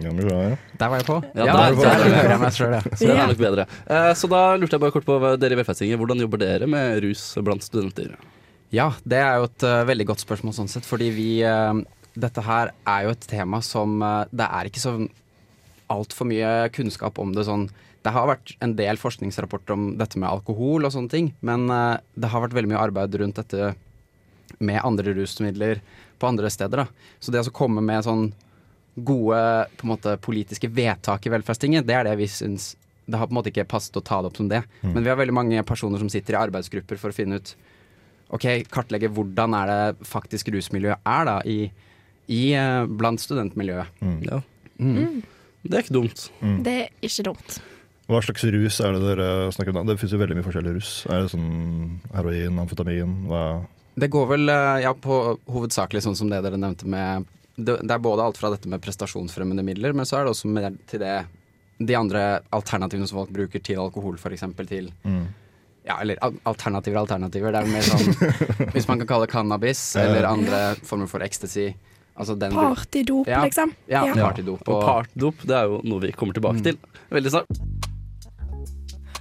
Ja, 0.00 0.10
men 0.12 0.24
ja. 0.28 0.56
Der 0.80 0.88
var 0.88 1.00
jeg 1.00 1.06
på. 1.06 1.16
Ja, 1.36 1.44
Ja, 1.46 1.52
der- 1.52 1.76
der, 1.76 2.04
der- 2.08 2.30
jeg 2.30 2.40
meg 2.40 2.52
sjøl, 2.56 2.72
ja. 2.72 2.80
Så 2.96 3.06
det 3.06 3.16
er 3.16 3.26
nok 3.28 3.40
bedre. 3.40 3.66
Eh, 3.86 4.12
så 4.16 4.28
da 4.30 4.56
lurte 4.56 4.72
jeg 4.72 4.80
bare 4.80 4.94
kort 4.94 5.04
på 5.04 5.18
dere 5.38 5.52
i 5.52 5.58
Velferdstinget. 5.60 5.98
Hvordan 6.00 6.20
jobber 6.24 6.38
dere 6.40 6.66
med 6.66 7.02
rus 7.04 7.34
blant 7.44 7.62
studenter? 7.62 8.14
Ja, 8.72 8.92
det 9.04 9.18
er 9.20 9.36
jo 9.36 9.44
et 9.50 9.62
uh, 9.68 9.82
veldig 9.84 10.06
godt 10.08 10.22
spørsmål 10.24 10.54
sånn 10.56 10.70
sett, 10.72 10.86
fordi 10.88 11.10
vi 11.12 11.26
uh, 11.44 11.76
Dette 12.16 12.40
her 12.44 12.70
er 12.88 13.02
jo 13.04 13.10
et 13.12 13.26
tema 13.28 13.60
som 13.60 14.00
uh, 14.00 14.24
Det 14.32 14.46
er 14.48 14.68
ikke 14.70 14.80
så 14.80 14.94
altfor 15.92 16.24
mye 16.28 16.70
kunnskap 16.72 17.18
om 17.20 17.34
det 17.36 17.44
sånn 17.44 17.66
Det 18.02 18.12
har 18.16 18.30
vært 18.30 18.54
en 18.64 18.72
del 18.78 18.96
forskningsrapporter 18.96 19.76
om 19.76 19.90
dette 20.00 20.16
med 20.16 20.30
alkohol 20.30 20.88
og 20.88 20.92
sånne 20.94 21.12
ting, 21.12 21.28
men 21.44 21.68
det 21.68 22.30
har 22.32 22.40
vært 22.42 22.56
veldig 22.56 22.72
mye 22.72 22.80
arbeid 22.82 23.14
rundt 23.20 23.36
dette 23.36 23.74
med 24.58 24.80
andre 24.82 25.12
rusmidler 25.14 25.78
på 26.18 26.26
andre 26.26 26.50
steder. 26.50 26.82
Da. 26.82 26.86
Så 27.20 27.30
det 27.30 27.44
å 27.46 27.52
komme 27.54 27.84
med 27.84 28.02
sånn 28.02 28.32
gode 28.94 29.40
på 29.78 29.86
en 29.86 29.92
måte, 29.94 30.16
politiske 30.20 30.68
vedtak 30.68 31.26
i 31.26 31.32
velferdstinget, 31.32 31.86
det 31.88 31.96
er 31.96 32.08
det 32.10 32.16
vi 32.20 32.28
syns 32.28 32.74
Det 33.06 33.18
har 33.18 33.26
på 33.26 33.32
en 33.32 33.38
måte 33.40 33.50
ikke 33.50 33.64
passet 33.66 33.96
å 33.98 34.02
ta 34.04 34.20
det 34.22 34.30
opp 34.30 34.36
som 34.38 34.48
det. 34.48 34.62
Men 34.84 35.02
vi 35.02 35.10
har 35.10 35.16
veldig 35.18 35.34
mange 35.34 35.62
personer 35.66 35.98
som 35.98 36.10
sitter 36.12 36.36
i 36.36 36.42
arbeidsgrupper 36.42 37.00
for 37.00 37.10
å 37.10 37.16
finne 37.16 37.40
ut 37.40 37.54
Ok, 38.32 38.46
kartlegge 38.72 39.10
hvordan 39.12 39.52
er 39.58 39.68
det 39.68 40.06
faktisk 40.08 40.48
rusmiljøet 40.54 41.02
er 41.04 41.26
da 41.28 41.34
i, 41.44 41.66
i 42.32 42.54
eh, 42.56 42.86
blant 42.88 43.20
studentmiljøet. 43.20 43.98
Ja. 44.24 44.38
Mm. 44.80 45.18
Det 45.60 45.76
er 45.76 45.84
ikke 45.84 45.98
dumt. 45.98 46.22
Det 46.64 46.72
er 46.86 46.88
ikke 47.04 47.26
dumt. 47.28 47.58
Hva 48.08 48.22
slags 48.24 48.46
rus 48.54 48.80
er 48.80 48.96
det 48.96 49.02
dere 49.04 49.28
snakker 49.52 49.76
om? 49.76 49.84
Det 49.86 49.98
finnes 50.00 50.16
jo 50.16 50.22
veldig 50.22 50.38
mye 50.38 50.46
forskjellig 50.46 50.72
rus. 50.78 50.94
Er 51.12 51.22
det 51.22 51.34
sånn 51.34 52.00
heroin, 52.16 52.58
amfetamin? 52.64 53.12
Hva? 53.28 53.42
Det 54.00 54.08
går 54.16 54.26
vel 54.32 54.48
eh, 54.48 54.80
ja, 54.86 54.94
på 54.96 55.20
hovedsakelig 55.52 56.02
sånn 56.06 56.16
som 56.18 56.32
det 56.32 56.40
dere 56.46 56.60
nevnte 56.60 56.88
med 56.88 57.28
det, 57.56 57.78
det 57.82 57.90
er 57.94 57.98
både 58.02 58.22
alt 58.24 58.38
fra 58.40 58.50
dette 58.54 58.68
med 58.68 58.80
prestasjonsfremmende 58.82 59.62
midler, 59.66 59.92
men 59.94 60.04
så 60.08 60.16
er 60.18 60.24
det 60.24 60.32
også 60.34 60.48
mer 60.48 60.70
til 60.88 61.00
det 61.04 61.26
de 61.82 61.94
andre 61.98 62.40
alternativene 62.54 63.08
som 63.08 63.18
folk 63.22 63.30
bruker 63.34 63.60
til 63.64 63.76
alkohol, 63.82 64.14
f.eks. 64.20 64.44
til 64.68 64.92
Mm. 65.04 65.26
Ja, 65.84 65.96
eller 66.00 66.14
al- 66.22 66.36
alternativer 66.46 67.00
alternativer. 67.00 67.50
Det 67.50 67.58
er 67.58 67.66
mer 67.66 67.82
sånn 67.82 68.14
Hvis 68.74 68.86
man 68.86 68.98
kan 69.02 69.06
kalle 69.10 69.26
det 69.26 69.32
cannabis, 69.32 69.80
eller 69.98 70.22
andre 70.28 70.60
former 70.86 71.08
for 71.10 71.20
ecstasy. 71.26 71.72
Altså 72.14 72.36
Partydop, 72.38 73.26
Ja. 73.26 73.40
liksom. 73.42 73.72
Ja, 73.88 74.04
Ja. 74.06 74.14
partydop 74.14 74.62
Og 74.68 74.74
og 74.76 74.82
partydop 74.84 75.42
det 75.42 75.56
er 75.56 75.64
jo 75.66 75.80
noe 75.82 75.98
vi 76.04 76.12
kommer 76.12 76.34
tilbake 76.38 76.62
til 76.62 76.78
veldig 77.10 77.30
snart. 77.34 77.46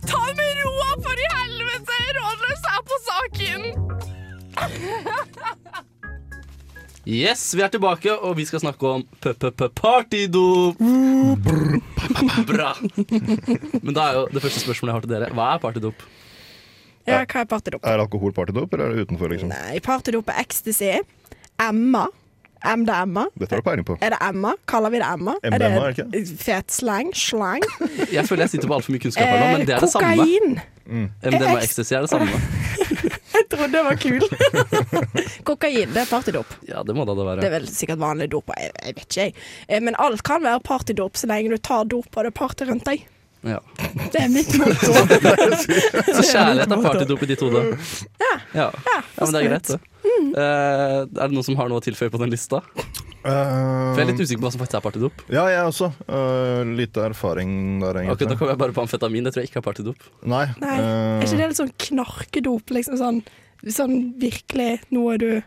Ta 0.05 0.19
det 0.27 0.35
med 0.37 0.61
roa, 0.61 0.91
for 1.01 1.13
i 1.17 1.27
helvete! 1.33 1.97
Rådløs 2.19 2.63
er 2.75 2.81
på 2.91 2.95
saken! 3.09 3.61
Yes, 7.11 7.41
vi 7.57 7.63
er 7.65 7.67
tilbake, 7.73 8.13
og 8.23 8.37
vi 8.37 8.45
skal 8.47 8.61
snakke 8.63 8.87
om 8.87 9.01
p-p-p-partydop. 9.23 10.79
Bra. 12.47 12.69
Men 13.81 13.97
da 13.97 14.05
er 14.05 14.19
jo 14.19 14.23
det 14.31 14.43
første 14.45 14.61
spørsmålet 14.63 14.91
jeg 14.91 14.95
har 14.95 15.03
til 15.05 15.11
dere, 15.17 15.27
hva 15.35 15.49
er 15.57 15.59
partydop? 15.65 16.05
Ja, 17.09 17.19
hva 17.25 17.43
er 17.43 17.49
partydop? 17.51 17.83
Er 17.83 17.99
alkohol 18.05 18.31
partydop, 18.37 18.71
eller 18.77 18.85
er 18.93 18.95
det 19.01 19.09
utenfor? 19.09 19.33
liksom? 19.33 19.51
Nei, 19.51 19.81
partydop 19.83 20.31
er 20.31 20.39
ecstasy. 20.45 20.93
Emma. 21.59 22.07
MDMA. 22.61 23.23
Dette 23.41 23.55
har 23.55 23.63
du 23.63 23.65
peiling 23.65 23.85
på. 23.87 23.95
Er 24.05 24.13
det 24.13 24.19
Emma? 24.21 24.51
Kaller 24.69 24.91
vi 24.93 24.99
det 25.01 25.07
Emma? 25.09 25.33
MDMA, 25.41 25.79
er 25.89 25.95
det 25.97 26.05
det 26.13 26.21
fet 26.39 26.69
slang? 26.71 27.09
Slang? 27.17 27.63
Jeg 28.13 28.23
føler 28.29 28.45
jeg 28.45 28.53
sitter 28.53 28.69
på 28.69 28.77
altfor 28.77 28.93
mye 28.93 29.01
kunnskap 29.01 29.25
her 29.25 29.41
nå, 29.41 29.47
men 29.57 29.65
det 29.67 29.75
er 29.79 29.81
det 29.81 29.89
samme. 29.89 30.13
kokain. 30.13 30.59
MDMA 31.25 31.55
og 31.57 31.63
ecstasy 31.65 31.97
er 31.97 32.05
det 32.05 32.13
samme. 32.13 32.37
Jeg 33.41 33.47
trodde 33.51 33.71
det 33.73 33.83
var 33.87 33.97
kul. 34.01 34.21
kokain, 35.49 35.93
det 35.93 36.03
er 36.03 36.09
partydop. 36.09 36.57
Ja, 36.69 36.83
det 36.85 36.95
må 36.97 37.05
da 37.09 37.15
det 37.17 37.39
Det 37.41 37.49
er 37.49 37.55
vel 37.57 37.69
sikkert 37.71 38.01
vanlig 38.01 38.29
dop. 38.33 38.51
Jeg, 38.57 38.71
jeg 38.77 38.97
vet 38.99 39.07
ikke, 39.07 39.25
jeg. 39.25 39.35
Eh, 39.67 39.81
Men 39.83 39.97
alt 40.01 40.23
kan 40.27 40.45
være 40.45 40.61
partydop 40.65 41.17
så 41.19 41.29
lenge 41.31 41.53
du 41.55 41.57
tar 41.57 41.89
dop 41.89 42.09
og 42.11 42.23
det 42.27 42.31
er 42.31 42.37
party 42.37 42.69
rundt 42.69 42.85
deg. 42.87 43.07
Ja. 43.41 43.57
Det 44.13 44.19
er 44.21 44.29
mitt 44.29 44.51
motto. 44.61 44.93
Så 46.17 46.25
kjærlighet 46.29 46.75
er 46.75 46.83
partydop 46.85 47.23
i 47.25 47.29
ditt 47.31 47.41
hode. 47.41 47.63
Ja. 48.21 48.33
Ja. 48.53 48.67
ja, 48.69 48.99
men 49.17 49.33
det 49.33 49.41
er 49.41 49.47
greit, 49.49 49.71
det. 49.71 49.79
Eh, 50.11 50.99
er 51.01 51.07
det 51.07 51.31
noen 51.33 51.45
som 51.45 51.57
har 51.57 51.71
noe 51.71 51.81
å 51.81 51.85
tilføye 51.85 52.13
på 52.13 52.21
den 52.21 52.33
lista? 52.33 52.61
For 53.21 53.99
Jeg 53.99 54.03
er 54.03 54.09
litt 54.09 54.23
usikker 54.23 54.41
på 54.41 54.47
hva 54.47 54.51
som 54.53 54.61
faktisk 54.63 54.79
er 54.79 54.83
partydop. 54.85 55.23
Ja, 55.29 55.45
jeg 55.51 55.61
også. 55.69 55.91
Uh, 56.07 56.63
lite 56.77 57.05
erfaring 57.05 57.51
der, 57.83 58.01
egentlig. 58.01 58.15
egentlig. 58.15 58.29
Da 58.31 58.39
kommer 58.39 58.53
jeg 58.55 58.61
bare 58.63 58.75
på 58.77 58.85
amfetamin. 58.85 59.27
Det 59.27 59.33
tror 59.35 59.43
jeg 59.43 59.51
ikke 59.51 59.61
er 59.61 59.67
partydop. 59.67 60.09
Nei. 60.25 60.43
Nei, 60.63 60.75
eh, 60.79 60.89
er 61.19 61.25
ikke 61.27 61.39
det 61.41 61.49
litt 61.51 61.61
sånn 61.61 61.73
knarkedop? 61.85 62.75
Liksom 62.77 62.97
sånn, 63.01 63.21
sånn 63.67 63.97
virkelig 64.21 64.71
noe 64.95 65.19
du 65.21 65.29
eh, 65.37 65.43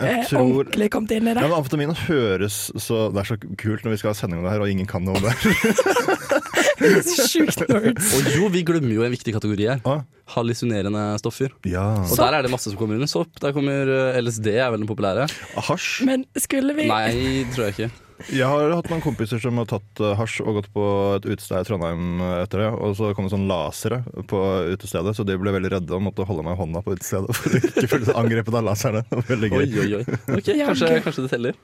jeg 0.00 0.30
tror 0.30 0.46
ordentlig 0.62 0.88
kom 0.94 1.04
inn 1.10 1.28
i 1.28 1.34
ja, 1.34 1.36
det? 1.36 1.44
men 1.44 1.56
Amfetamin 1.58 1.92
høres 2.06 2.70
så 2.80 3.10
Det 3.12 3.20
er 3.20 3.28
så 3.28 3.36
kult 3.60 3.84
når 3.84 3.92
vi 3.92 4.00
skal 4.00 4.14
ha 4.14 4.16
sending 4.16 4.40
om 4.40 4.48
det 4.48 4.54
her, 4.54 4.64
og 4.64 4.72
ingen 4.72 4.88
kan 4.88 5.04
noe 5.04 5.20
om 5.20 5.28
det. 5.28 5.36
Sjukt 6.80 7.60
nerds. 7.68 8.10
Og 8.16 8.30
jo, 8.36 8.48
vi 8.52 8.62
glemmer 8.66 8.94
jo 8.96 9.04
en 9.06 9.12
viktig 9.12 9.34
kategori 9.36 9.66
her. 9.68 9.80
Ah, 9.88 10.02
Hallusinerende 10.34 11.02
stoffer. 11.20 11.50
ja. 11.66 11.86
Og 12.06 12.14
der 12.16 12.36
er 12.38 12.46
det 12.46 12.52
masse 12.52 12.70
som 12.70 12.78
kommer 12.78 12.96
under 13.00 13.10
sopp. 13.10 13.32
Der 13.42 13.52
kommer 13.56 13.90
eh, 13.90 14.20
LSD, 14.22 14.46
er 14.54 14.70
vel 14.72 14.84
den 14.84 14.88
populære. 14.90 15.26
Hasj. 15.68 16.04
Men 16.08 16.24
skulle 16.38 16.74
vi 16.78 16.86
Nei, 16.90 17.44
tror 17.54 17.68
jeg 17.68 17.76
ikke. 17.76 17.90
Jeg 18.28 18.46
har 18.46 18.74
hatt 18.76 18.90
noen 18.92 19.02
kompiser 19.04 19.40
som 19.42 19.58
har 19.60 19.68
tatt 19.70 20.02
eh, 20.02 20.14
hasj 20.18 20.42
og 20.44 20.58
gått 20.58 20.68
på 20.74 20.84
et 21.16 21.26
utested 21.28 21.62
i 21.62 21.68
Trondheim 21.68 22.20
eh, 22.20 22.42
etter 22.44 22.64
det. 22.64 22.68
Og 22.76 22.94
så 22.98 23.12
kom 23.16 23.26
det 23.26 23.32
sånn 23.34 23.48
lasere 23.50 24.02
på 24.30 24.40
utestedet, 24.74 25.14
så 25.16 25.26
de 25.26 25.38
ble 25.40 25.54
veldig 25.56 25.72
redde 25.76 25.96
og 25.96 26.04
måtte 26.04 26.26
holde 26.28 26.44
meg 26.46 26.58
i 26.58 26.60
hånda 26.60 26.84
på 26.84 26.96
utestedet 26.98 27.36
for 27.36 27.56
å 27.56 27.60
ikke 27.62 27.90
føle 27.94 28.08
seg 28.10 28.20
angrepet 28.20 28.58
av 28.60 28.66
laserne. 28.68 29.04
Veldig 29.30 29.52
Oi, 29.56 29.64
gøy. 29.64 29.80
oi, 29.80 30.00
oi. 30.00 30.20
Ok, 30.36 30.50
kanskje, 30.52 30.92
kanskje 31.06 31.26
det 31.26 31.32
teller. 31.32 31.60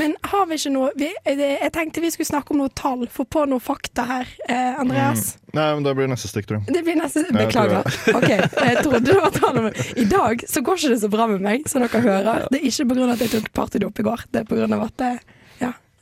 Men 0.00 0.16
har 0.30 0.46
vi 0.50 0.58
ikke 0.60 0.72
noe 0.74 0.92
vi, 0.98 1.10
Jeg 1.26 1.72
tenkte 1.74 2.02
vi 2.04 2.12
skulle 2.14 2.30
snakke 2.30 2.54
om 2.54 2.62
noe 2.64 2.72
tall, 2.76 3.06
få 3.12 3.26
på 3.28 3.44
noe 3.50 3.62
fakta 3.62 4.06
her. 4.08 4.32
Eh, 4.48 4.80
Andreas? 4.80 5.36
Nei, 5.56 5.68
men 5.74 5.86
det 5.86 5.94
blir 5.96 6.08
neste 6.10 6.28
stikk, 6.28 6.48
tror 6.50 6.60
jeg. 6.60 6.74
Det 6.74 6.82
blir 6.84 6.98
jeg 7.00 7.12
tror 7.12 7.36
Beklager. 7.36 7.98
Ok, 8.16 8.28
Jeg 8.28 8.82
trodde 8.82 9.00
det 9.06 9.16
var 9.20 9.32
tall 9.36 9.60
om 9.62 9.70
I 9.72 10.04
dag 10.10 10.44
så 10.48 10.62
går 10.64 10.80
ikke 10.80 10.92
det 10.94 11.00
så 11.04 11.10
bra 11.12 11.28
med 11.30 11.44
meg, 11.44 11.68
som 11.70 11.84
dere 11.84 12.02
hører. 12.04 12.46
Det 12.52 12.60
er 12.60 12.68
ikke 12.70 12.88
pga. 12.92 13.08
at 13.14 13.24
jeg 13.24 13.32
tok 13.36 13.48
partydop 13.56 14.02
i 14.02 14.06
går, 14.06 14.26
det 14.32 14.42
er 14.42 14.48
pga. 14.50 14.68
at 14.86 14.96
det, 15.00 15.12
ja, 15.16 15.35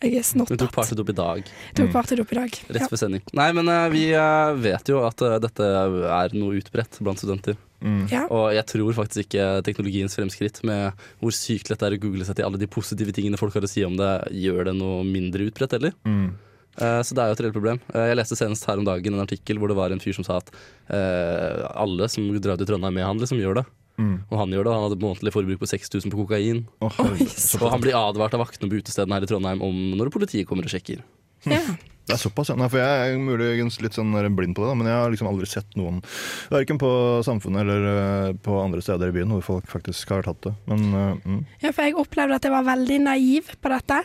jeg 0.02 0.16
er 0.18 0.46
Vi 0.48 0.56
tok 0.60 0.72
partet 0.74 1.00
opp 1.00 1.08
i 1.08 1.16
dag, 1.16 1.44
Tok 1.74 1.92
partydop 1.92 2.32
i 2.32 2.34
dag. 2.34 2.50
rett 2.68 2.80
Ja. 2.82 2.88
før 2.88 2.98
sending. 2.98 3.22
Nei, 3.32 3.52
men 3.52 3.68
uh, 3.68 3.88
vi 3.88 4.12
uh, 4.14 4.52
vet 4.54 4.88
jo 4.88 5.04
at 5.06 5.20
uh, 5.22 5.38
dette 5.38 5.62
er 5.62 6.34
noe 6.34 6.58
utbredt 6.60 6.98
blant 7.00 7.18
studenter. 7.18 7.56
Mm. 7.84 8.08
Ja. 8.10 8.24
Og 8.32 8.52
jeg 8.56 8.64
tror 8.66 8.92
faktisk 8.96 9.26
ikke 9.28 9.62
teknologiens 9.64 10.16
fremskritt 10.16 10.62
med 10.64 10.92
hvor 11.20 11.32
sykt 11.36 11.68
lett 11.70 11.80
det 11.80 11.88
er 11.90 11.96
å 11.98 12.00
google 12.00 12.24
seg 12.24 12.36
til 12.36 12.46
alle 12.48 12.60
de 12.60 12.66
positive 12.66 13.12
tingene 13.12 13.36
folk 13.40 13.54
har 13.54 13.64
å 13.66 13.68
si 13.70 13.84
om 13.84 13.96
det, 13.96 14.12
gjør 14.32 14.70
det 14.70 14.74
noe 14.78 15.04
mindre 15.04 15.50
utbredt 15.50 15.76
heller. 15.76 15.92
Mm. 16.08 16.32
Eh, 16.80 17.00
Så 17.04 17.14
det 17.14 17.22
er 17.22 17.28
jo 17.28 17.36
et 17.36 17.42
reelt 17.44 17.54
problem. 17.54 17.80
Jeg 17.92 18.16
leste 18.16 18.36
senest 18.40 18.64
her 18.66 18.80
om 18.80 18.84
dagen 18.88 19.14
en 19.14 19.22
artikkel 19.26 19.60
hvor 19.60 19.68
det 19.68 19.76
var 19.76 19.92
en 19.92 20.00
fyr 20.00 20.16
som 20.16 20.24
sa 20.26 20.40
at 20.40 20.48
eh, 20.88 21.60
alle 21.76 22.08
som 22.08 22.24
drar 22.40 22.56
til 22.58 22.66
Trondheim 22.66 22.94
med 22.96 23.04
han, 23.04 23.20
liksom 23.20 23.38
gjør 23.38 23.60
det. 23.60 23.66
Mm. 24.00 24.14
Og 24.26 24.38
han 24.40 24.54
gjør 24.54 24.66
det. 24.66 24.74
Han 24.74 24.86
hadde 24.88 25.00
månedlig 25.02 25.34
forbruk 25.34 25.62
på 25.62 25.70
6000 25.70 26.12
på 26.12 26.22
kokain. 26.24 26.64
Oh. 26.82 27.00
Oi, 27.06 27.28
Og 27.60 27.66
han 27.70 27.82
blir 27.84 27.98
advart 27.98 28.34
av 28.36 28.44
vaktene 28.44 28.70
på 28.70 28.82
utestedene 28.82 29.18
her 29.18 29.26
i 29.26 29.30
Trondheim 29.30 29.64
om 29.64 29.82
når 29.98 30.12
politiet 30.14 30.48
kommer 30.50 30.66
og 30.66 30.74
sjekker. 30.74 31.04
Ja. 31.50 31.60
Det 32.04 32.12
er 32.12 32.20
såpass, 32.20 32.50
ja. 32.52 32.54
Nei, 32.60 32.66
for 32.68 32.82
jeg 32.82 33.12
er 33.14 33.20
muligens 33.20 33.78
litt 33.80 33.96
sånn 33.96 34.12
blind 34.36 34.52
på 34.56 34.60
det, 34.60 34.68
da, 34.68 34.76
men 34.76 34.88
jeg 34.90 34.96
har 35.00 35.12
liksom 35.12 35.28
aldri 35.30 35.46
sett 35.48 35.70
noen, 35.78 36.02
verken 36.52 36.76
på 36.80 36.90
Samfunnet 37.24 37.62
eller 37.62 37.86
eh, 37.88 38.34
på 38.44 38.58
andre 38.60 38.84
steder 38.84 39.08
i 39.08 39.14
byen, 39.16 39.32
hvor 39.32 39.46
folk 39.46 39.70
faktisk 39.72 40.12
har 40.12 40.26
tatt 40.26 40.42
det. 40.44 40.52
Men 40.68 40.84
eh, 40.90 41.22
mm. 41.24 41.38
Ja, 41.62 41.72
for 41.72 41.86
jeg 41.86 41.96
opplevde 41.96 42.36
at 42.36 42.44
jeg 42.44 42.52
var 42.52 42.68
veldig 42.68 42.98
naiv 43.06 43.48
på 43.56 43.72
dette. 43.72 44.02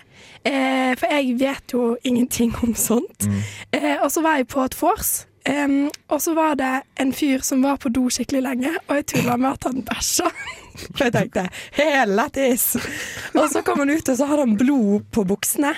Eh, 0.47 0.93
for 0.99 1.11
jeg 1.11 1.35
vet 1.43 1.75
jo 1.75 1.89
ingenting 2.07 2.55
om 2.63 2.71
sånt. 2.79 3.27
Eh, 3.75 3.97
og 3.97 4.07
så 4.15 4.23
var 4.23 4.39
jeg 4.39 4.47
på 4.55 4.63
et 4.63 4.79
vors, 4.79 5.11
em, 5.45 5.89
og 6.09 6.21
så 6.21 6.33
var 6.37 6.55
det 6.59 6.71
en 6.99 7.13
fyr 7.13 7.43
som 7.45 7.61
var 7.63 7.77
på 7.81 7.91
do 7.93 8.07
skikkelig 8.11 8.41
lenge, 8.45 8.73
og 8.87 8.95
jeg 8.99 9.05
tulla 9.13 9.37
med 9.37 9.51
at 9.57 9.69
han 9.69 9.83
bæsja. 9.87 10.31
For 10.95 11.05
jeg 11.07 11.13
tenkte 11.15 11.45
hele 11.75 12.25
tiss. 12.33 12.73
Og 13.35 13.45
så 13.51 13.61
kom 13.67 13.81
han 13.83 13.91
ut, 13.91 14.09
og 14.09 14.17
så 14.17 14.27
hadde 14.29 14.45
han 14.47 14.57
blod 14.59 15.07
på 15.11 15.25
buksene. 15.27 15.73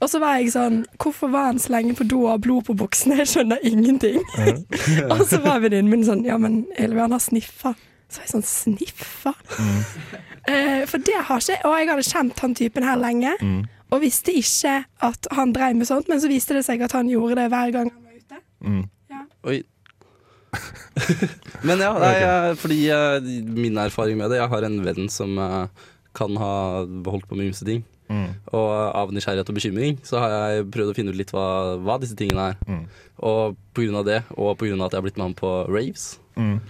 Og 0.00 0.08
så 0.08 0.20
var 0.22 0.38
jeg 0.40 0.52
sånn 0.54 0.78
Hvorfor 0.96 1.28
var 1.28 1.50
han 1.50 1.58
så 1.60 1.74
lenge 1.74 1.92
på 1.98 2.06
do 2.08 2.22
og 2.22 2.30
har 2.32 2.38
blod 2.40 2.64
på 2.70 2.76
buksene? 2.78 3.18
Jeg 3.20 3.28
skjønner 3.34 3.60
ingenting. 3.68 4.22
og 5.12 5.26
så 5.28 5.42
var 5.44 5.60
venninnen 5.60 5.90
min 5.92 6.06
sånn 6.06 6.22
Ja, 6.24 6.38
men 6.40 6.62
Ylvi, 6.80 7.02
han 7.02 7.12
har 7.12 7.20
sniffa. 7.20 7.74
Så 8.08 8.22
var 8.22 8.26
jeg 8.26 8.32
sånn 8.32 8.46
Sniffa? 8.48 9.34
Eh, 10.48 10.86
for 10.88 11.04
det 11.04 11.18
har 11.28 11.42
ikke 11.44 11.58
Og 11.68 11.76
jeg 11.76 11.90
hadde 11.90 12.06
kjent 12.08 12.40
han 12.42 12.56
typen 12.56 12.86
her 12.88 12.96
lenge, 12.98 13.34
og 13.90 14.00
visste 14.04 14.32
ikke 14.34 14.78
at 15.04 15.28
han 15.36 15.52
dreiv 15.52 15.76
med 15.76 15.86
sånt, 15.90 16.08
men 16.08 16.20
så 16.22 16.30
viste 16.30 16.54
det 16.56 16.64
seg 16.66 16.82
at 16.86 16.94
han 16.96 17.10
gjorde 17.10 17.36
det 17.42 17.48
hver 17.52 17.72
gang 17.74 17.90
han 17.90 18.09
Mm. 18.60 18.82
Oi. 19.50 19.60
Men 21.66 21.80
ja, 21.80 21.92
nei, 22.02 22.14
eh, 22.26 22.50
fordi 22.58 22.80
eh, 22.90 23.28
min 23.54 23.78
erfaring 23.78 24.18
med 24.18 24.32
det 24.32 24.40
Jeg 24.40 24.50
har 24.50 24.64
en 24.66 24.80
venn 24.82 25.06
som 25.12 25.38
eh, 25.38 25.86
kan 26.18 26.34
ha 26.40 26.54
holdt 27.06 27.28
på 27.30 27.38
med 27.38 27.52
ymse 27.52 27.66
ting. 27.68 27.84
Mm. 28.10 28.32
Og 28.58 28.70
av 28.74 29.12
nysgjerrighet 29.14 29.52
og 29.52 29.56
bekymring 29.60 30.00
så 30.06 30.18
har 30.18 30.32
jeg 30.34 30.70
prøvd 30.74 30.90
å 30.90 30.96
finne 30.96 31.14
ut 31.14 31.20
litt 31.20 31.30
hva, 31.34 31.76
hva 31.78 32.00
disse 32.02 32.18
tingene 32.18 32.50
er. 32.50 32.58
Mm. 32.66 32.82
Og 33.30 33.60
på 33.76 33.84
grunn 33.84 34.00
av 34.00 34.08
det, 34.08 34.24
og 34.34 34.56
på 34.58 34.66
grunn 34.66 34.82
av 34.82 34.90
at 34.90 34.96
jeg 34.96 35.02
har 35.02 35.06
blitt 35.06 35.20
med 35.20 35.30
ham 35.30 35.38
på 35.38 35.54
raves 35.70 36.16
Mm. 36.40 36.60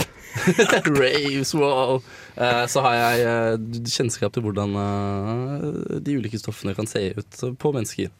Raves, 1.00 1.54
wow! 1.54 2.02
Eh, 2.36 2.66
så 2.66 2.80
har 2.80 2.94
jeg 2.96 3.26
eh, 3.26 3.84
kjennskap 3.86 4.34
til 4.34 4.42
hvordan 4.46 4.74
eh, 4.80 6.00
de 6.02 6.16
ulike 6.18 6.38
stoffene 6.40 6.74
kan 6.74 6.88
se 6.90 7.10
ut 7.18 7.40
på 7.60 7.72
mennesker. 7.74 8.10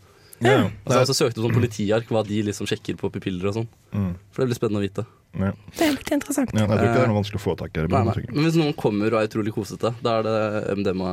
Ja. 0.41 0.71
Altså, 0.89 1.13
jeg 1.13 1.19
søkte 1.19 1.43
sånn 1.45 1.57
politiark, 1.57 2.11
hva 2.13 2.23
de 2.27 2.43
liksom 2.49 2.69
sjekker 2.69 2.97
på 3.01 3.11
pupiller 3.13 3.51
og 3.51 3.59
sånn. 3.61 3.67
Mm. 3.93 4.13
For 4.33 4.43
det 4.43 4.51
blir 4.51 4.59
spennende 4.61 4.81
å 4.81 4.87
vite. 4.87 5.05
Ja. 5.39 5.51
Det 5.77 5.87
er 5.87 5.93
litt 5.95 6.13
interessant. 6.17 6.55
Ja, 6.57 6.65
jeg 6.65 6.71
tror 6.71 6.87
ikke 6.87 6.97
det 6.97 7.05
er 7.05 7.13
noe 7.13 7.21
vanskelig 7.21 7.41
å 7.41 7.45
få 7.45 7.57
tak 7.61 7.77
i. 7.77 7.85
Men 7.91 8.47
hvis 8.47 8.59
noen 8.59 8.75
kommer 8.79 9.13
og 9.13 9.21
er 9.21 9.29
utrolig 9.31 9.55
kosete, 9.55 9.93
da 10.03 10.17
er 10.19 10.27
det 10.27 10.79
MDMA 10.81 11.13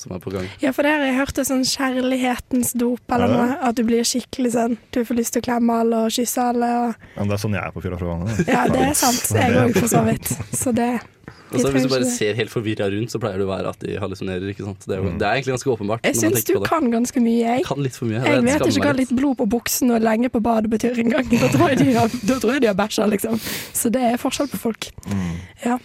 som 0.00 0.14
er 0.16 0.22
på 0.24 0.32
gang. 0.32 0.48
Ja, 0.64 0.72
for 0.76 0.86
det 0.86 0.94
har 0.96 1.04
jeg 1.04 1.18
hørt 1.20 1.34
det 1.36 1.44
sånn 1.50 1.62
kjærlighetens 1.68 2.72
dop 2.80 3.12
eller 3.12 3.28
noe. 3.30 3.58
At 3.68 3.76
du 3.76 3.84
blir 3.84 4.02
skikkelig 4.08 4.54
sånn 4.56 4.78
Du 4.94 5.02
får 5.04 5.18
lyst 5.20 5.36
til 5.36 5.42
å 5.44 5.48
klemme 5.50 5.76
alle 5.84 6.04
og 6.08 6.14
kysse 6.16 6.40
alle. 6.50 6.72
Og, 6.88 7.06
Ja, 7.14 7.20
men 7.22 7.28
det 7.30 7.36
er 7.38 7.42
sånn 7.44 7.56
jeg 7.58 7.64
er 7.68 7.74
på 7.76 7.82
Fyra 7.84 8.00
fra 8.00 8.10
vannet. 8.14 8.44
ja, 8.48 8.66
det 8.72 8.84
er 8.88 8.94
sant. 8.98 9.24
Jeg 9.40 9.56
òg, 9.60 9.76
for 9.76 9.88
så 9.92 10.04
vidt. 10.08 10.30
Så 10.56 10.72
det 10.76 10.90
Og 11.50 11.58
hvis 11.74 11.82
du 11.82 11.90
bare 11.90 12.06
ser 12.06 12.36
helt 12.38 12.50
forvirra 12.52 12.86
rundt, 12.92 13.10
så 13.10 13.18
pleier 13.18 13.40
det 13.40 13.46
å 13.46 13.50
være 13.50 13.70
at 13.72 13.80
de 13.82 13.96
hallusinerer. 13.98 14.44
Det 14.54 14.98
Mm. 15.00 15.18
det 15.18 15.26
er 15.26 15.32
egentlig 15.34 15.54
ganske 15.56 15.70
åpenbart. 15.72 16.04
Jeg 16.06 16.14
syns 16.14 16.44
du 16.46 16.60
kan 16.62 16.86
ganske 16.92 17.18
mye, 17.22 17.42
jeg. 17.42 17.64
kan 17.66 17.82
litt 17.82 17.96
for 17.98 18.06
mye. 18.06 18.22
Jeg 18.22 18.44
vet 18.46 18.62
ikke 18.70 18.84
hva 18.84 18.92
litt 18.94 19.10
blod 19.10 19.36
på 19.40 19.46
buksen 19.50 19.90
og 19.90 20.00
lenge 20.00 20.30
på 20.30 20.38
badet 20.40 20.70
betyr 20.70 20.94
engang. 21.02 21.26
Da 21.42 21.48
tror 21.50 21.72
jeg 21.74 21.78
de 21.82 21.92
har, 21.98 22.06
tror 22.38 22.52
jeg 22.54 22.62
de 22.62 22.70
har 22.70 22.78
bæsja, 22.78 23.08
liksom. 23.10 23.34
Så 23.74 23.90
det 23.90 24.00
er 24.12 24.16
forskjell 24.22 24.46
på 24.52 24.62
folk. 24.62 24.90
Mm. 25.10 25.34
Ja. 25.66 25.78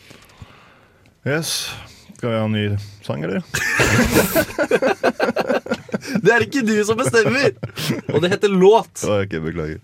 Yes. 1.25 1.71
Skal 2.25 2.33
vi 2.33 2.39
ha 2.39 2.45
en 2.45 2.51
ny 2.57 2.77
sang, 3.05 3.21
eller? 3.21 3.43
Det 6.25 6.31
er 6.33 6.41
ikke 6.41 6.63
du 6.65 6.73
som 6.87 6.97
bestemmer! 6.97 7.53
Og 8.09 8.17
det 8.23 8.31
heter 8.31 8.49
låt. 8.49 9.03
Ok, 9.05 9.29
beklager. 9.43 9.77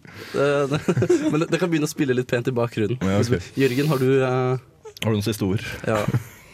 Men 1.33 1.43
det 1.45 1.60
kan 1.62 1.69
begynne 1.69 1.86
å 1.86 1.91
spille 1.91 2.15
litt 2.17 2.25
pent 2.31 2.50
i 2.50 2.53
bakgrunnen. 2.55 2.98
Ja, 2.98 3.19
okay. 3.21 3.38
Jørgen, 3.62 3.86
har 3.91 4.01
du, 4.01 4.07
eh, 4.25 4.57
Har 5.03 5.05
du 5.05 5.13
noen 5.19 5.25
siste 5.25 5.45
ord? 5.45 5.62
ja, 5.86 6.00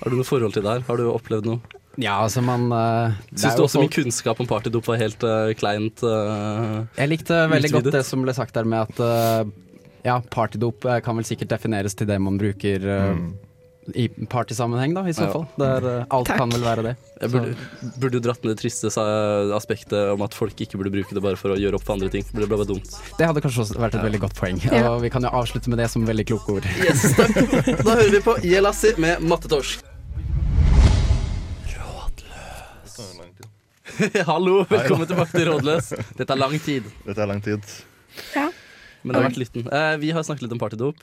har 0.02 0.08
du 0.12 0.16
noe 0.20 0.28
forhold 0.28 0.52
til 0.58 0.64
det 0.68 0.72
her? 0.76 0.84
Har 0.90 1.00
du 1.00 1.06
opplevd 1.14 1.46
noe? 1.54 1.64
Ja, 1.96 2.18
altså 2.26 2.44
man 2.44 2.68
uh, 2.68 3.16
er 3.16 3.32
Syns 3.32 3.56
du 3.56 3.64
også 3.64 3.70
også 3.70 3.80
min 3.86 3.96
kunnskap 3.96 4.36
om 4.44 4.48
partydop 4.50 4.84
var 4.92 5.00
helt 5.00 5.24
uh, 5.24 5.56
kleint? 5.56 6.04
Uh, 6.04 6.84
Jeg 7.00 7.08
likte 7.14 7.48
veldig 7.48 7.72
godt 7.78 7.94
det 7.96 8.04
som 8.12 8.20
ble 8.28 8.36
sagt 8.36 8.52
der 8.60 8.68
med 8.68 8.92
at 8.92 9.00
uh, 9.00 9.48
ja, 10.08 10.22
partydop 10.30 10.86
eh, 10.86 11.00
kan 11.04 11.18
vel 11.18 11.26
sikkert 11.28 11.52
defineres 11.56 11.96
til 11.98 12.08
det 12.10 12.20
man 12.22 12.40
bruker 12.40 12.88
eh, 12.88 13.12
Mm. 13.18 13.28
I 13.96 14.08
partysammenheng, 14.28 14.94
da, 14.98 15.02
i 15.08 15.14
så 15.16 15.28
Ja. 15.28 15.32
fall. 15.32 15.46
Der, 15.58 15.86
eh, 16.02 16.06
alt 16.12 16.28
Takk. 16.28 16.38
kan 16.38 16.50
vel 16.50 16.62
være 16.62 16.84
det. 16.84 16.96
jeg 17.22 17.32
burde, 17.32 17.56
burde 18.00 18.14
jo 18.14 18.20
dratt 18.20 18.44
med 18.44 18.56
det 18.56 18.60
triste 18.62 18.88
aspektet 19.56 20.12
om 20.14 20.22
at 20.22 20.34
folk 20.34 20.56
ikke 20.60 20.78
burde 20.78 20.92
bruke 20.92 21.14
det 21.14 21.24
bare 21.24 21.36
for 21.40 21.50
å 21.56 21.58
gjøre 21.58 21.76
opp 21.76 21.84
for 21.88 21.94
andre 21.94 22.10
ting. 22.10 22.24
Det 22.24 22.34
ble 22.34 22.48
bare 22.58 22.66
dumt. 22.68 22.90
Det 23.18 23.26
hadde 23.26 23.42
kanskje 23.42 23.64
også 23.64 23.80
vært 23.80 23.96
et 23.96 24.04
veldig 24.04 24.20
godt 24.20 24.36
poeng. 24.36 24.60
Ja. 24.66 24.92
Og 24.92 25.02
vi 25.02 25.10
kan 25.10 25.22
jo 25.24 25.30
avslutte 25.30 25.68
med 25.70 25.78
det 25.80 25.90
som 25.90 26.06
veldig 26.06 26.26
kloke 26.28 26.50
ord. 26.60 26.66
Yes. 26.84 27.14
Da 27.16 27.96
hører 27.96 28.12
vi 28.12 28.20
på 28.20 28.36
Jelassi 28.44 28.94
med 28.98 29.22
Mattetorsk. 29.22 29.84
Hallo, 34.28 34.64
velkommen 34.70 35.08
tilbake 35.10 35.32
til 35.34 35.48
Rådløs. 35.50 35.88
Dette 36.18 36.34
er 36.36 36.38
lang 36.40 36.54
tid, 36.62 36.86
Dette 37.06 37.24
er 37.24 37.30
lang 37.30 37.40
tid. 37.42 37.64
ja. 38.36 38.50
men 39.04 39.14
det 39.16 39.22
har 39.22 39.30
vært 39.30 39.40
lytten. 39.42 39.68
Eh, 39.74 39.94
vi 40.02 40.12
har 40.14 40.26
snakket 40.28 40.46
litt 40.46 40.54
om 40.58 40.62
partydop. 40.62 41.00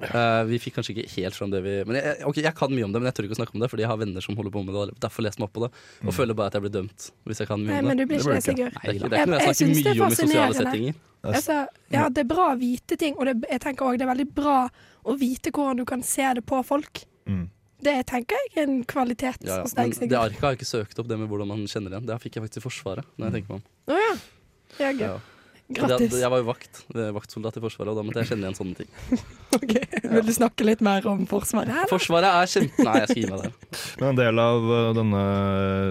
Eh, 0.00 0.42
vi 0.48 0.56
fikk 0.58 0.78
kanskje 0.78 0.94
ikke 0.96 1.10
helt 1.20 1.36
fram 1.36 1.50
det 1.52 1.58
vi 1.62 1.72
Men 1.84 1.98
jeg, 1.98 2.22
ok, 2.24 2.38
jeg 2.40 2.54
kan 2.56 2.70
mye 2.72 2.84
om 2.86 2.92
det, 2.94 3.00
men 3.02 3.10
jeg 3.10 3.14
tør 3.18 3.26
ikke 3.28 3.36
å 3.36 3.40
snakke 3.42 3.54
om 3.58 3.60
det, 3.60 3.68
fordi 3.68 3.82
jeg 3.84 3.90
har 3.92 3.98
venner 4.00 4.24
som 4.24 4.36
holder 4.38 4.54
på 4.54 4.62
med 4.64 4.72
det. 4.74 4.94
Derfor 5.04 5.22
leser 5.26 5.36
jeg 5.36 5.42
meg 5.42 5.48
opp 5.50 5.52
på 5.58 5.64
det. 5.66 5.70
Og 6.08 6.14
føler 6.16 6.34
bare 6.38 6.48
at 6.48 6.56
jeg 6.56 6.64
blir 6.64 6.72
dømt 6.78 7.08
hvis 7.28 7.42
jeg 7.44 7.48
kan 7.50 7.60
mye 7.60 7.74
Nei, 7.74 7.78
om 7.82 7.90
men 7.90 7.96
det. 8.00 8.06
du 8.06 8.08
blir 8.08 8.22
ikke 8.24 8.32
det, 8.38 8.42
Sigurd. 8.46 8.72
Er 8.72 8.72
det 8.72 8.88
er 8.88 8.92
Jeg- 8.92 8.96
ikke 8.96 9.02
noe 9.02 9.12
jeg 9.12 9.20
jeg 9.20 9.56
snakker 9.60 9.68
er 9.68 9.94
mye 9.94 10.06
om 10.06 10.12
i 10.12 10.20
sosiale 10.22 10.54
settinger. 10.56 10.94
Altså, 11.22 11.56
ja, 11.92 12.08
det 12.08 12.18
er 12.24 12.28
bra 12.32 12.46
å 12.54 12.58
vite 12.58 12.96
ting, 12.98 13.14
og 13.20 13.26
det, 13.28 13.34
jeg 13.50 13.60
tenker 13.60 13.84
også 13.86 13.98
det 14.00 14.06
er 14.08 14.14
veldig 14.14 14.28
bra 14.34 14.56
å 15.04 15.18
vite 15.20 15.52
hvordan 15.52 15.76
du 15.76 15.84
kan 15.84 16.02
se 16.02 16.22
det 16.34 16.44
på 16.46 16.64
folk. 16.64 17.04
Mm. 17.28 17.44
Det 17.82 18.06
tenker 18.06 18.34
jeg 18.38 18.62
er 18.62 18.62
en 18.70 18.84
kvalitet 18.84 19.42
Ja, 19.44 19.56
ja. 19.56 19.62
hos 19.62 19.74
Men 19.76 19.90
det 19.90 20.12
arket 20.18 20.40
har 20.40 20.52
jeg 20.54 20.58
ikke 20.62 20.70
søkt 20.72 20.98
opp, 20.98 21.06
det 21.08 21.18
med 21.18 21.28
hvordan 21.28 21.48
man 21.48 21.66
kjenner 21.66 21.90
igjen. 21.94 22.06
Det 22.06 22.16
fikk 22.22 22.36
jeg 22.40 22.44
faktisk 22.48 22.58
i 22.58 22.64
Forsvaret. 22.64 23.04
Når 23.18 23.28
jeg 23.28 23.32
tenker 23.36 23.50
meg 23.50 23.60
om. 23.60 23.62
Oh, 23.92 23.98
ja. 23.98 24.14
ja. 24.78 24.92
gøy. 24.92 25.00
Ja. 25.06 25.18
Grattis. 25.76 26.14
Jeg 26.20 26.30
var 26.32 26.40
jo 26.42 26.46
vakt, 26.48 26.82
eh, 26.94 27.10
vaktsoldat 27.16 27.56
i 27.58 27.62
Forsvaret, 27.64 27.92
og 27.92 27.98
da 27.98 28.04
måtte 28.06 28.22
jeg 28.22 28.30
kjenne 28.32 28.48
igjen 28.48 28.58
sånne 28.58 28.76
ting. 28.82 28.90
Ok, 29.52 29.72
Vil 30.08 30.24
du 30.24 30.32
snakke 30.32 30.64
litt 30.64 30.80
mer 30.80 31.04
om 31.10 31.26
Forsvaret? 31.28 31.68
eller? 31.68 31.88
Forsvaret 31.92 32.24
er 32.30 32.48
kjempe... 32.48 32.84
Nei, 32.86 32.94
jeg 33.02 33.08
skal 33.10 33.20
gi 33.20 33.30
meg 33.30 33.42
der. 33.42 33.56
Men 34.00 34.06
en 34.12 34.20
del 34.22 34.40
av 34.40 34.68
uh, 34.70 34.78
denne 34.96 35.24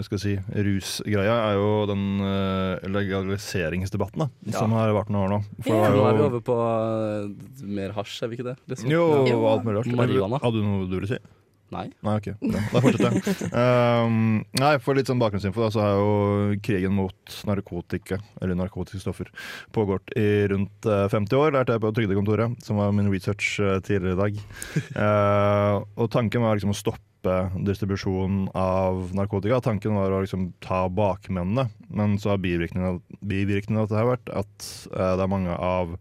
skal 0.07 0.17
jeg 0.17 0.23
si, 0.23 0.63
rusgreia 0.69 1.35
er 1.51 1.59
jo 1.59 1.67
den 1.91 2.05
uh, 2.25 2.89
legaliseringsdebatten 2.89 4.23
da, 4.25 4.29
Ja. 4.49 4.57
som 4.63 4.73
har 4.77 4.93
vært 4.97 5.11
noen 5.13 5.27
år 5.27 5.33
nå. 5.35 5.39
For 5.61 5.75
Ja. 5.77 5.91
det 5.91 5.99
Nå 5.99 6.07
er 6.09 6.17
vi 6.17 6.25
over 6.25 6.41
på 6.49 6.57
eh, 6.57 7.67
mer 7.77 7.93
hasj, 7.97 8.17
er 8.25 8.31
vi 8.31 8.39
ikke 8.39 8.49
det? 8.49 8.57
Liksom? 8.73 8.89
jo, 8.91 9.05
alt 9.51 9.63
mulig 9.67 9.77
rart. 9.83 9.93
Marihuana. 10.01 10.41
Hadde 10.41 10.57
du 10.61 10.65
noe 10.65 10.89
du 10.89 10.97
ville 10.99 11.11
si? 11.13 11.21
Nei. 11.71 11.85
Nei, 12.03 12.15
ok. 12.19 12.27
Ja, 12.51 12.61
da 12.73 12.81
fortsetter 12.83 13.15
jeg. 13.15 13.49
Um, 13.55 14.41
nei, 14.61 14.73
For 14.83 14.97
litt 14.97 15.07
sånn 15.07 15.21
bakgrunnsinfo, 15.21 15.63
da, 15.63 15.69
så 15.71 15.83
har 15.83 15.99
jo 16.01 16.57
krigen 16.65 16.95
mot 16.97 17.35
narkotika, 17.47 18.19
eller 18.43 18.57
narkotiske 18.59 18.99
stoffer, 19.05 19.29
pågått 19.75 20.11
i 20.19 20.49
rundt 20.51 20.87
eh, 20.89 21.05
50 21.11 21.37
år, 21.39 21.55
lærte 21.55 21.77
jeg 21.77 21.83
på 21.85 21.93
Trygdekontoret, 21.95 22.57
som 22.65 22.81
var 22.81 22.91
min 22.95 23.07
research 23.11 23.53
eh, 23.63 23.77
tidligere 23.87 24.17
i 24.17 24.19
dag. 24.19 24.41
Uh, 24.97 25.77
og 26.01 26.11
tanken 26.11 26.43
var 26.43 26.59
liksom 26.59 26.75
å 26.75 26.77
stoppe 26.77 27.37
distribusjon 27.67 28.49
av 28.57 29.13
narkotika. 29.15 29.61
Tanken 29.63 29.95
var 29.95 30.11
å 30.11 30.23
liksom 30.25 30.49
ta 30.63 30.83
bakmennene, 30.91 31.69
men 31.87 32.19
så 32.19 32.33
har 32.33 32.43
bivirkningen 32.43 32.89
av, 32.89 32.99
av 33.21 33.87
dette 33.87 34.05
vært 34.11 34.35
at 34.43 34.69
uh, 34.91 35.13
det 35.15 35.23
er 35.23 35.31
mange 35.31 35.55
av 35.55 35.95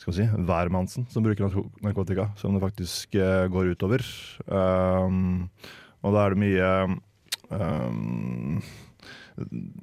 skal 0.00 0.14
vi 0.14 0.18
si, 0.22 0.44
hvermannsen 0.48 1.06
som 1.12 1.24
bruker 1.24 1.52
narkotika, 1.84 2.30
som 2.40 2.56
det 2.56 2.62
faktisk 2.64 3.18
uh, 3.20 3.44
går 3.52 3.74
utover. 3.74 4.04
Um, 4.48 5.50
og 6.00 6.16
da 6.16 6.22
er 6.24 6.32
det 6.32 6.40
mye 6.40 6.70
um, 7.52 8.62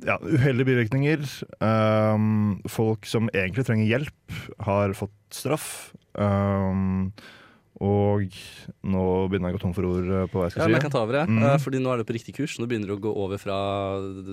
ja, 0.05 0.17
uheldige 0.17 0.67
bivirkninger. 0.71 1.25
Um, 1.61 2.57
folk 2.69 3.05
som 3.09 3.29
egentlig 3.33 3.67
trenger 3.67 3.91
hjelp, 3.91 4.37
har 4.65 4.95
fått 4.97 5.15
straff. 5.37 5.69
Um, 6.17 7.11
og 7.83 8.23
nå 8.87 9.01
begynner 9.29 9.51
jeg 9.51 9.55
å 9.55 9.57
gå 9.57 9.61
tom 9.61 9.73
for 9.77 9.85
ord 9.85 10.07
eh, 10.09 10.25
på 10.31 10.39
hva 10.39 10.47
jeg 10.47 10.55
Ja, 10.55 10.55
skal 10.55 10.63
men 10.71 10.75
jeg 10.75 10.81
si. 10.81 10.85
kan 10.87 10.93
ta 10.95 11.01
over, 11.05 11.17
jeg. 11.19 11.29
Mm. 11.29 11.43
Eh, 11.45 11.57
Fordi 11.61 11.81
nå 11.83 11.91
er 11.93 11.97
det 12.01 12.07
på 12.09 12.15
riktig 12.17 12.33
kurs. 12.37 12.55
Nå 12.57 12.65
begynner 12.69 12.89
det 12.89 12.95
å 12.97 13.03
gå 13.03 13.11
over 13.25 13.37
fra 13.41 13.57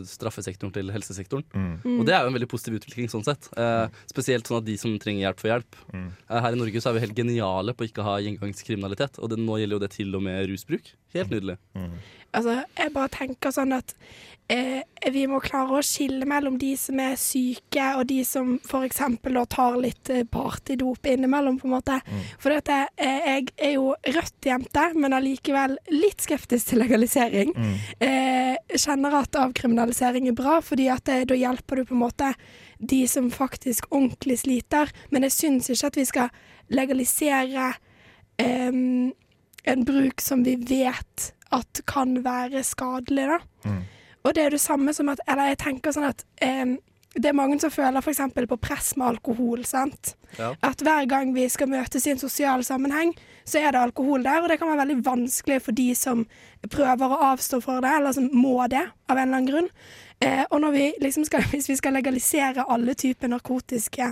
straffesektoren 0.08 0.72
til 0.74 0.92
helsesektoren. 0.94 1.44
Mm. 1.52 1.98
Og 1.98 2.02
det 2.08 2.14
er 2.16 2.24
jo 2.24 2.32
en 2.32 2.38
veldig 2.38 2.48
positiv 2.50 2.78
utvikling 2.80 3.10
sånn 3.12 3.26
sett. 3.26 3.50
Eh, 3.60 3.86
spesielt 4.10 4.48
sånn 4.48 4.62
at 4.62 4.68
de 4.68 4.76
som 4.80 4.96
trenger 5.02 5.26
hjelp, 5.28 5.42
får 5.44 5.52
hjelp. 5.52 5.78
Mm. 5.92 6.08
Eh, 6.30 6.40
her 6.46 6.56
i 6.56 6.60
Norge 6.60 6.80
så 6.84 6.90
er 6.90 6.98
vi 6.98 7.04
helt 7.06 7.18
geniale 7.20 7.74
på 7.76 7.84
å 7.84 7.90
ikke 7.90 8.06
ha 8.06 8.16
gjengangskriminalitet, 8.24 9.20
og 9.20 9.30
det, 9.34 9.40
nå 9.44 9.60
gjelder 9.60 9.78
jo 9.78 9.84
det 9.84 9.92
til 9.96 10.14
og 10.16 10.24
med 10.24 10.44
rusbruk. 10.50 10.94
Helt 11.14 11.30
nydelig. 11.30 11.58
Altså, 12.34 12.62
jeg 12.78 12.94
bare 12.94 13.12
tenker 13.14 13.54
sånn 13.54 13.74
at 13.76 13.94
eh, 14.50 14.82
vi 15.12 15.24
må 15.30 15.40
klare 15.44 15.78
å 15.78 15.84
skille 15.84 16.26
mellom 16.28 16.56
de 16.60 16.72
som 16.78 16.98
er 17.02 17.16
syke, 17.20 17.86
og 17.98 18.06
de 18.10 18.20
som 18.26 18.54
f.eks. 18.58 19.00
tar 19.52 19.78
litt 19.80 20.10
eh, 20.12 20.24
partydop 20.28 21.08
innimellom, 21.12 21.58
på 21.60 21.68
en 21.68 21.74
måte. 21.76 22.00
For 22.42 22.54
dette, 22.54 22.80
eh, 22.96 23.30
jeg 23.30 23.48
er 23.56 23.74
jo 23.76 23.94
Rødt-jente, 23.94 24.90
men 24.98 25.16
allikevel 25.16 25.78
litt 25.94 26.24
skeptisk 26.24 26.72
til 26.72 26.82
legalisering. 26.84 27.54
Eh, 28.02 28.54
kjenner 28.74 29.20
at 29.22 29.40
avkriminalisering 29.40 30.28
er 30.30 30.38
bra, 30.38 30.60
fordi 30.64 30.90
at 30.92 31.06
det, 31.08 31.24
da 31.32 31.38
hjelper 31.38 31.80
du 31.80 31.88
på 31.88 31.96
en 31.96 32.04
måte 32.04 32.34
de 32.78 33.04
som 33.08 33.30
faktisk 33.32 33.88
ordentlig 33.90 34.40
sliter. 34.42 34.90
Men 35.10 35.28
jeg 35.28 35.38
syns 35.38 35.70
ikke 35.72 35.92
at 35.92 36.00
vi 36.00 36.08
skal 36.08 36.32
legalisere 36.74 37.72
em, 38.40 39.12
en 39.64 39.84
bruk 39.84 40.20
som 40.20 40.44
vi 40.44 40.56
vet 40.56 41.30
at 41.54 41.80
kan 41.86 42.18
være 42.24 42.64
skadelig, 42.66 43.28
da. 43.30 43.38
Og 44.24 44.34
det 44.34 44.42
er 44.46 44.54
det 44.54 44.60
samme 44.60 44.94
som 44.96 45.10
at 45.12 45.20
Eller 45.28 45.50
jeg 45.52 45.58
tenker 45.60 45.92
sånn 45.92 46.06
at 46.08 46.22
eh, 46.40 46.76
det 47.14 47.30
er 47.30 47.36
mange 47.36 47.60
som 47.62 47.70
føler 47.70 48.02
f.eks. 48.02 48.22
på 48.48 48.56
press 48.58 48.96
med 48.96 49.06
alkohol. 49.06 49.64
sant? 49.64 50.16
Ja. 50.38 50.54
At 50.66 50.82
hver 50.82 51.06
gang 51.06 51.34
vi 51.34 51.46
skal 51.48 51.70
møtes 51.70 52.06
i 52.06 52.10
en 52.10 52.18
sosial 52.18 52.64
sammenheng, 52.66 53.12
så 53.46 53.60
er 53.60 53.70
det 53.70 53.82
alkohol 53.84 54.24
der. 54.24 54.42
Og 54.42 54.48
det 54.50 54.58
kan 54.58 54.72
være 54.72 54.82
veldig 54.82 55.04
vanskelig 55.06 55.60
for 55.62 55.78
de 55.78 55.92
som 55.94 56.24
prøver 56.70 57.14
å 57.14 57.20
avstå 57.30 57.60
for 57.62 57.84
det, 57.84 57.92
eller 58.00 58.16
som 58.16 58.26
må 58.32 58.56
det 58.66 58.82
av 58.82 59.14
en 59.14 59.22
eller 59.22 59.36
annen 59.36 59.50
grunn. 59.50 59.70
Eh, 60.18 60.42
og 60.50 60.66
vi 60.74 60.90
liksom 61.02 61.26
skal, 61.28 61.46
hvis 61.52 61.70
vi 61.70 61.78
skal 61.78 61.94
legalisere 61.94 62.66
alle 62.66 62.98
typer 62.98 63.30
narkotiske 63.30 64.10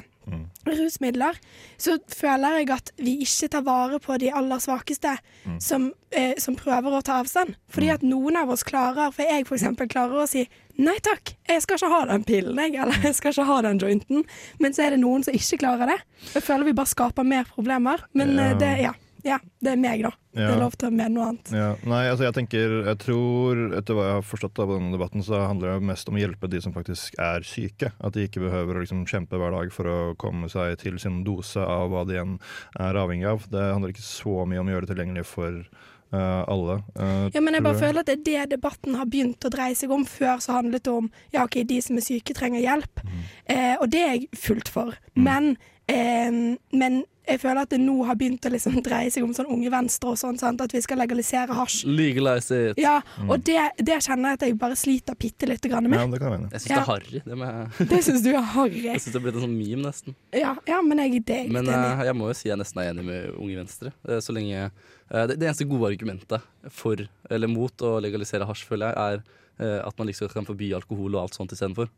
rusmidler, 0.66 1.36
så 1.80 1.96
føler 2.08 2.58
jeg 2.60 2.70
at 2.70 2.92
vi 3.02 3.16
ikke 3.24 3.48
tar 3.52 3.64
vare 3.66 3.98
på 4.02 4.16
de 4.22 4.30
aller 4.32 4.60
svakeste 4.62 5.16
som, 5.60 5.88
eh, 6.14 6.34
som 6.38 6.56
prøver 6.56 6.94
å 6.98 7.02
ta 7.02 7.20
avstand. 7.22 7.56
Fordi 7.72 7.90
at 7.94 8.02
noen 8.06 8.36
av 8.36 8.50
oss 8.54 8.62
klarer, 8.62 9.10
for 9.12 9.22
jeg 9.26 9.46
for 9.48 9.56
eksempel 9.58 9.88
klarer 9.90 10.22
å 10.22 10.28
si 10.30 10.46
nei 10.78 10.96
takk, 11.04 11.34
jeg 11.48 11.62
skal 11.62 11.76
ikke 11.76 11.90
ha 11.92 12.04
den 12.12 12.24
pillen, 12.24 12.56
jeg, 12.62 12.76
eller 12.80 13.02
jeg 13.02 13.14
skal 13.18 13.32
ikke 13.34 13.44
ha 13.50 13.60
den 13.62 13.78
jointen. 13.82 14.24
Men 14.62 14.72
så 14.72 14.86
er 14.86 14.90
det 14.96 15.00
noen 15.02 15.24
som 15.26 15.34
ikke 15.34 15.58
klarer 15.64 15.86
det. 15.94 15.98
Jeg 16.34 16.42
føler 16.46 16.64
vi 16.70 16.72
bare 16.78 16.86
skaper 16.94 17.24
mer 17.26 17.44
problemer. 17.44 18.04
Men 18.14 18.36
Ja. 18.36 18.50
eh, 18.52 18.58
det, 18.58 18.72
ja, 18.86 18.92
ja, 19.26 19.38
det 19.62 19.72
er 19.74 19.80
meg, 19.80 20.02
da. 20.02 20.10
Det 20.32 20.46
er 20.48 20.60
lov 20.60 20.74
til 20.80 20.88
å 20.88 20.92
mene 20.94 21.12
noe 21.12 21.28
annet. 21.28 21.50
Ja, 21.52 21.68
nei, 21.84 22.06
altså 22.08 22.24
jeg 22.24 22.34
tenker 22.38 22.72
Jeg 22.86 22.98
tror, 23.02 23.58
etter 23.76 23.96
hva 23.98 24.06
jeg 24.06 24.16
har 24.16 24.24
forstått 24.24 24.62
av 24.64 24.72
denne 24.72 24.94
debatten, 24.94 25.22
så 25.26 25.42
handler 25.44 25.76
det 25.76 25.88
mest 25.92 26.08
om 26.08 26.16
å 26.16 26.22
hjelpe 26.22 26.48
de 26.50 26.62
som 26.64 26.74
faktisk 26.74 27.18
er 27.20 27.44
syke. 27.46 27.92
At 28.00 28.16
de 28.16 28.26
ikke 28.26 28.42
behøver 28.46 28.78
å 28.78 28.84
liksom 28.84 29.04
kjempe 29.10 29.38
hver 29.40 29.54
dag 29.54 29.72
for 29.74 29.90
å 29.92 29.98
komme 30.20 30.48
seg 30.52 30.78
til 30.80 30.98
sin 31.02 31.20
dose 31.26 31.60
av 31.60 31.92
hva 31.92 32.06
de 32.08 32.18
enn 32.22 32.38
er 32.80 32.98
avhengig 32.98 33.28
av. 33.28 33.48
Det 33.52 33.62
handler 33.74 33.92
ikke 33.92 34.06
så 34.06 34.46
mye 34.48 34.62
om 34.62 34.70
å 34.70 34.76
gjøre 34.76 34.88
det 34.88 34.94
tilgjengelig 34.94 35.28
for 35.30 35.64
Uh, 36.12 36.44
alle. 36.44 36.74
Uh, 36.92 37.30
Ja, 37.32 37.40
men 37.40 37.54
jeg 37.56 37.64
bare 37.64 37.78
føler 37.80 38.02
at 38.02 38.10
det 38.10 38.18
er 38.20 38.44
det 38.44 38.58
debatten 38.58 38.98
har 39.00 39.06
begynt 39.08 39.46
å 39.48 39.50
dreie 39.52 39.72
seg 39.72 39.94
om. 39.96 40.02
Før 40.04 40.42
så 40.44 40.58
handlet 40.58 40.84
det 40.84 40.92
om 40.92 41.06
ja, 41.32 41.46
ok, 41.46 41.62
de 41.64 41.78
som 41.80 41.96
er 41.96 42.04
syke 42.04 42.34
trenger 42.36 42.60
hjelp. 42.60 43.00
Eh, 43.48 43.78
og 43.78 43.86
det 43.94 44.02
er 44.04 44.12
jeg 44.18 44.28
fullt 44.36 44.68
for. 44.68 44.98
Men, 45.16 45.54
eh, 45.88 46.28
men 46.76 46.98
jeg 47.22 47.38
føler 47.38 47.62
at 47.62 47.70
det 47.70 47.78
nå 47.78 47.94
har 48.08 48.16
begynt 48.18 48.46
å 48.48 48.50
liksom 48.50 48.78
dreie 48.86 49.10
seg 49.14 49.22
om 49.22 49.32
sånn 49.36 49.50
Unge 49.54 49.70
Venstre 49.72 50.12
og 50.12 50.18
sånn, 50.18 50.38
sant? 50.40 50.62
at 50.64 50.72
vi 50.74 50.80
skal 50.82 50.98
legalisere 50.98 51.54
hasj. 51.54 51.84
Legalize 51.86 52.58
it. 52.72 52.80
Ja, 52.82 52.96
og 53.28 53.44
det, 53.46 53.58
det 53.78 54.00
kjenner 54.02 54.32
jeg 54.32 54.40
at 54.40 54.46
jeg 54.48 54.56
bare 54.60 54.78
sliter 54.78 55.18
bitte 55.18 55.46
lite 55.50 55.70
grann 55.70 55.86
Ja, 55.86 55.92
med. 55.94 56.16
det 56.16 56.22
kan 56.22 56.32
jeg 56.32 56.40
mene. 56.40 56.50
Jeg 56.52 56.64
syns 56.64 56.72
Ja. 56.72 56.80
det 56.80 56.82
er 56.82 56.90
harry. 56.90 57.22
Det, 57.26 57.38
med... 57.38 57.78
Det 57.92 58.00
syns 58.08 58.24
du 58.26 58.30
er 58.32 58.48
harry. 58.56 58.82
jeg 58.88 59.04
syns 59.04 59.14
det 59.14 59.20
er 59.20 59.26
blitt 59.28 59.38
en 59.38 59.46
sånn 59.46 59.54
meme, 59.58 59.84
nesten. 59.86 60.18
Ja, 60.34 60.56
ja, 60.68 60.82
men 60.82 61.04
jeg, 61.04 61.22
det 61.28 61.38
er 61.44 61.54
Men 61.54 61.70
eh, 61.70 62.04
jeg 62.08 62.18
må 62.18 62.32
jo 62.32 62.38
si 62.38 62.50
jeg 62.50 62.58
nesten 62.60 62.82
er 62.82 62.90
enig 62.90 63.06
med 63.06 63.30
Unge 63.36 63.62
Venstre. 63.62 63.94
Eh, 64.08 64.18
så 64.24 64.34
lenge 64.34 64.66
uh, 64.66 65.24
det, 65.30 65.38
det 65.38 65.46
eneste 65.46 65.68
gode 65.70 65.92
argumentet 65.92 66.50
for 66.74 67.06
eller 67.30 67.50
mot 67.50 67.86
å 67.86 67.96
legalisere 68.02 68.48
hasj, 68.48 68.66
føler 68.66 68.90
jeg, 68.90 69.22
er 69.22 69.22
uh, 69.62 69.80
at 69.86 69.98
man 69.98 70.10
liksom 70.10 70.32
kan 70.34 70.48
forby 70.48 70.72
alkohol 70.74 71.14
og 71.14 71.26
alt 71.26 71.38
sånt 71.38 71.54
istedenfor. 71.54 71.90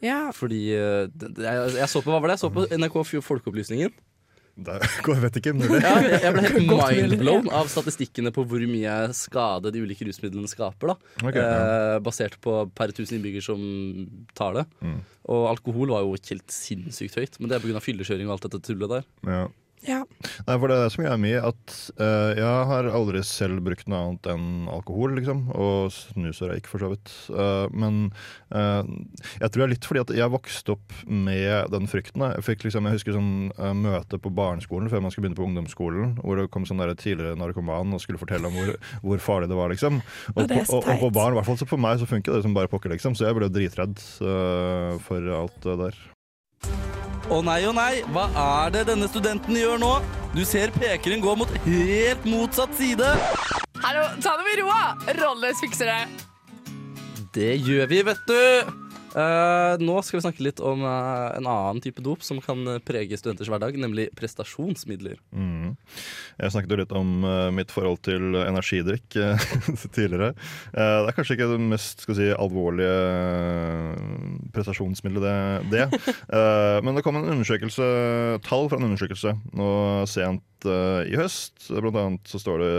Ja. 0.00 0.28
Fordi 0.30 0.60
jeg, 0.70 1.38
jeg 1.42 1.88
så 1.90 2.00
på 2.04 2.12
hva 2.12 2.20
var 2.22 2.30
det? 2.30 2.36
Jeg 2.36 2.44
så 2.44 2.52
på 2.54 2.68
NRK 2.70 3.00
Folkeopplysningen. 3.26 3.90
Det, 4.58 4.74
jeg 4.82 5.20
vet 5.22 5.36
ikke, 5.38 5.52
mulig. 5.54 5.78
Ja, 5.84 5.92
jeg, 6.02 6.32
ble 6.34 6.42
helt 6.48 7.12
mindblown 7.12 7.50
av 7.54 7.68
statistikkene 7.70 8.32
på 8.34 8.42
hvor 8.50 8.64
mye 8.66 8.96
skade 9.14 9.70
de 9.74 9.82
ulike 9.84 10.06
rusmidlene 10.08 10.50
skaper. 10.50 10.92
da 10.94 11.28
Ok, 11.30 11.38
ja. 11.38 11.44
eh, 11.44 11.98
Basert 12.02 12.34
på 12.42 12.56
per 12.74 12.90
tusen 12.96 13.20
innbygger 13.20 13.44
som 13.44 13.62
tar 14.38 14.58
det. 14.58 14.66
Mm. 14.82 14.98
Og 15.30 15.46
alkohol 15.52 15.94
var 15.94 16.02
jo 16.02 16.16
helt 16.18 16.50
sinnssykt 16.50 17.20
høyt, 17.20 17.38
men 17.38 17.52
det 17.52 17.58
er 17.58 17.64
pga. 17.68 17.84
fyllekjøring 17.84 18.26
og 18.30 18.36
alt 18.38 18.48
dette 18.48 18.62
tullet 18.66 18.96
der. 18.96 19.08
Ja. 19.28 19.46
Ja. 19.86 20.00
Nei, 20.46 20.56
for 20.56 20.66
det 20.70 20.76
er 20.76 20.84
det 20.86 20.92
som 20.94 21.04
gjør 21.04 21.18
meg 21.22 21.36
at 21.48 21.74
uh, 22.00 22.30
jeg 22.34 22.64
har 22.70 22.88
aldri 22.98 23.22
selv 23.26 23.62
brukt 23.66 23.88
noe 23.90 24.00
annet 24.00 24.28
enn 24.32 24.48
alkohol, 24.72 25.14
liksom. 25.18 25.44
Og 25.54 25.92
snus 25.94 26.42
og 26.42 26.52
røyk, 26.52 26.68
for 26.70 26.82
så 26.82 26.90
vidt. 26.92 27.12
Uh, 27.30 27.68
men 27.70 28.00
uh, 28.50 28.82
jeg 29.38 29.52
tror 29.52 29.62
det 29.62 29.66
er 29.68 29.72
litt 29.74 29.88
fordi 29.88 30.02
at 30.02 30.14
jeg 30.18 30.34
vokste 30.34 30.74
opp 30.74 30.96
med 31.06 31.70
den 31.74 31.88
frykten. 31.90 32.26
Jeg 32.34 32.46
fikk 32.48 32.66
liksom, 32.66 32.88
jeg 32.88 32.98
husker 32.98 33.18
sånn 33.18 33.32
møte 33.78 34.20
på 34.22 34.32
barneskolen 34.34 34.90
før 34.90 35.02
man 35.04 35.14
skulle 35.14 35.28
begynne 35.28 35.40
på 35.40 35.46
ungdomsskolen, 35.46 36.18
hvor 36.24 36.40
det 36.40 36.48
kom 36.54 36.66
sånn 36.68 36.82
der 36.82 36.94
tidligere 36.98 37.38
narkoman 37.38 37.94
og 37.94 38.02
skulle 38.02 38.20
fortelle 38.20 38.50
om 38.50 38.58
hvor, 38.58 38.74
hvor 39.04 39.24
farlig 39.24 39.50
det 39.52 39.58
var, 39.58 39.72
liksom. 39.72 40.02
Og, 40.34 40.44
er 40.44 40.68
så 40.68 40.80
og, 40.80 40.90
og 40.90 41.02
på 41.06 41.14
barn, 41.20 41.34
i 41.34 41.40
hvert 41.40 41.48
fall 41.48 41.60
så 41.60 41.68
for 41.68 41.80
meg, 41.82 42.00
så 42.00 42.08
funker 42.10 42.34
det 42.34 42.44
som 42.46 42.56
bare 42.56 42.70
pokker, 42.70 42.92
liksom. 42.94 43.16
Så 43.18 43.28
jeg 43.28 43.38
ble 43.38 43.50
dritredd 43.52 43.98
for 45.06 45.34
alt 45.38 45.60
det 45.64 45.82
der. 45.86 46.06
Å 47.28 47.42
nei, 47.44 47.60
å 47.68 47.74
nei, 47.76 48.00
hva 48.14 48.24
er 48.40 48.70
det 48.72 48.86
denne 48.88 49.04
studenten 49.10 49.52
gjør 49.52 49.76
nå? 49.82 49.90
Du 50.32 50.40
ser 50.48 50.72
pekeren 50.72 51.20
gå 51.20 51.34
mot 51.36 51.50
helt 51.66 52.24
motsatt 52.24 52.72
side. 52.78 53.04
Hallo, 53.84 54.06
ta 54.24 54.32
det 54.38 54.46
med 54.46 54.62
roa! 54.62 54.96
Rolles 55.18 55.60
fikser 55.60 55.92
det. 55.92 56.00
Det 57.36 57.50
gjør 57.60 57.90
vi, 57.90 58.00
vet 58.08 58.22
du. 58.30 58.87
Eh, 59.18 59.74
nå 59.82 59.96
skal 60.04 60.18
vi 60.18 60.22
snakke 60.22 60.44
litt 60.44 60.60
om 60.62 60.84
uh, 60.86 61.34
en 61.34 61.48
annen 61.48 61.80
type 61.82 62.02
dop 62.04 62.22
som 62.26 62.38
kan 62.44 62.60
eh, 62.70 62.80
prege 62.84 63.18
studenters 63.18 63.50
hverdag, 63.50 63.74
nemlig 63.80 64.08
prestasjonsmidler. 64.18 65.16
Mm. 65.34 65.74
Jeg 66.38 66.54
snakket 66.54 66.74
jo 66.74 66.78
litt 66.82 66.94
om 66.94 67.26
uh, 67.26 67.48
mitt 67.54 67.72
forhold 67.74 68.02
til 68.06 68.38
energidrikk 68.44 69.16
tidligere. 69.96 70.34
Det 70.74 71.08
er 71.10 71.16
kanskje 71.16 71.38
ikke 71.38 71.50
det 71.50 71.58
mest 71.72 72.04
si, 72.06 72.28
alvorlige 72.30 72.94
prestasjonsmiddelet, 74.54 75.66
det. 75.72 75.86
det. 75.88 76.12
Men 76.84 76.96
det 76.96 77.02
kom 77.06 77.18
en 77.18 77.30
undersøkelse, 77.32 77.86
tall 78.46 78.68
fra 78.70 78.78
en 78.78 78.88
undersøkelse 78.90 79.34
nå 79.58 79.70
sent 80.10 80.68
i 80.68 81.18
høst. 81.18 81.70
Blant 81.70 81.98
annet 81.98 82.30
så 82.30 82.40
står 82.42 82.62
det 82.62 82.72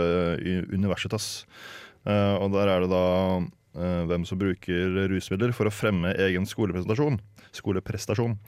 i 0.46 0.56
Universitas. 0.72 1.30
Og 2.04 2.52
der 2.54 2.72
er 2.72 2.84
det 2.84 2.92
da 2.92 3.04
hvem 3.72 4.24
som 4.26 4.38
bruker 4.40 4.96
rusmidler 5.12 5.54
for 5.54 5.70
å 5.70 5.72
fremme 5.74 6.10
egen 6.26 6.48
skolepresentasjon. 6.48 7.20
Skoleprestasjon. 7.54 8.38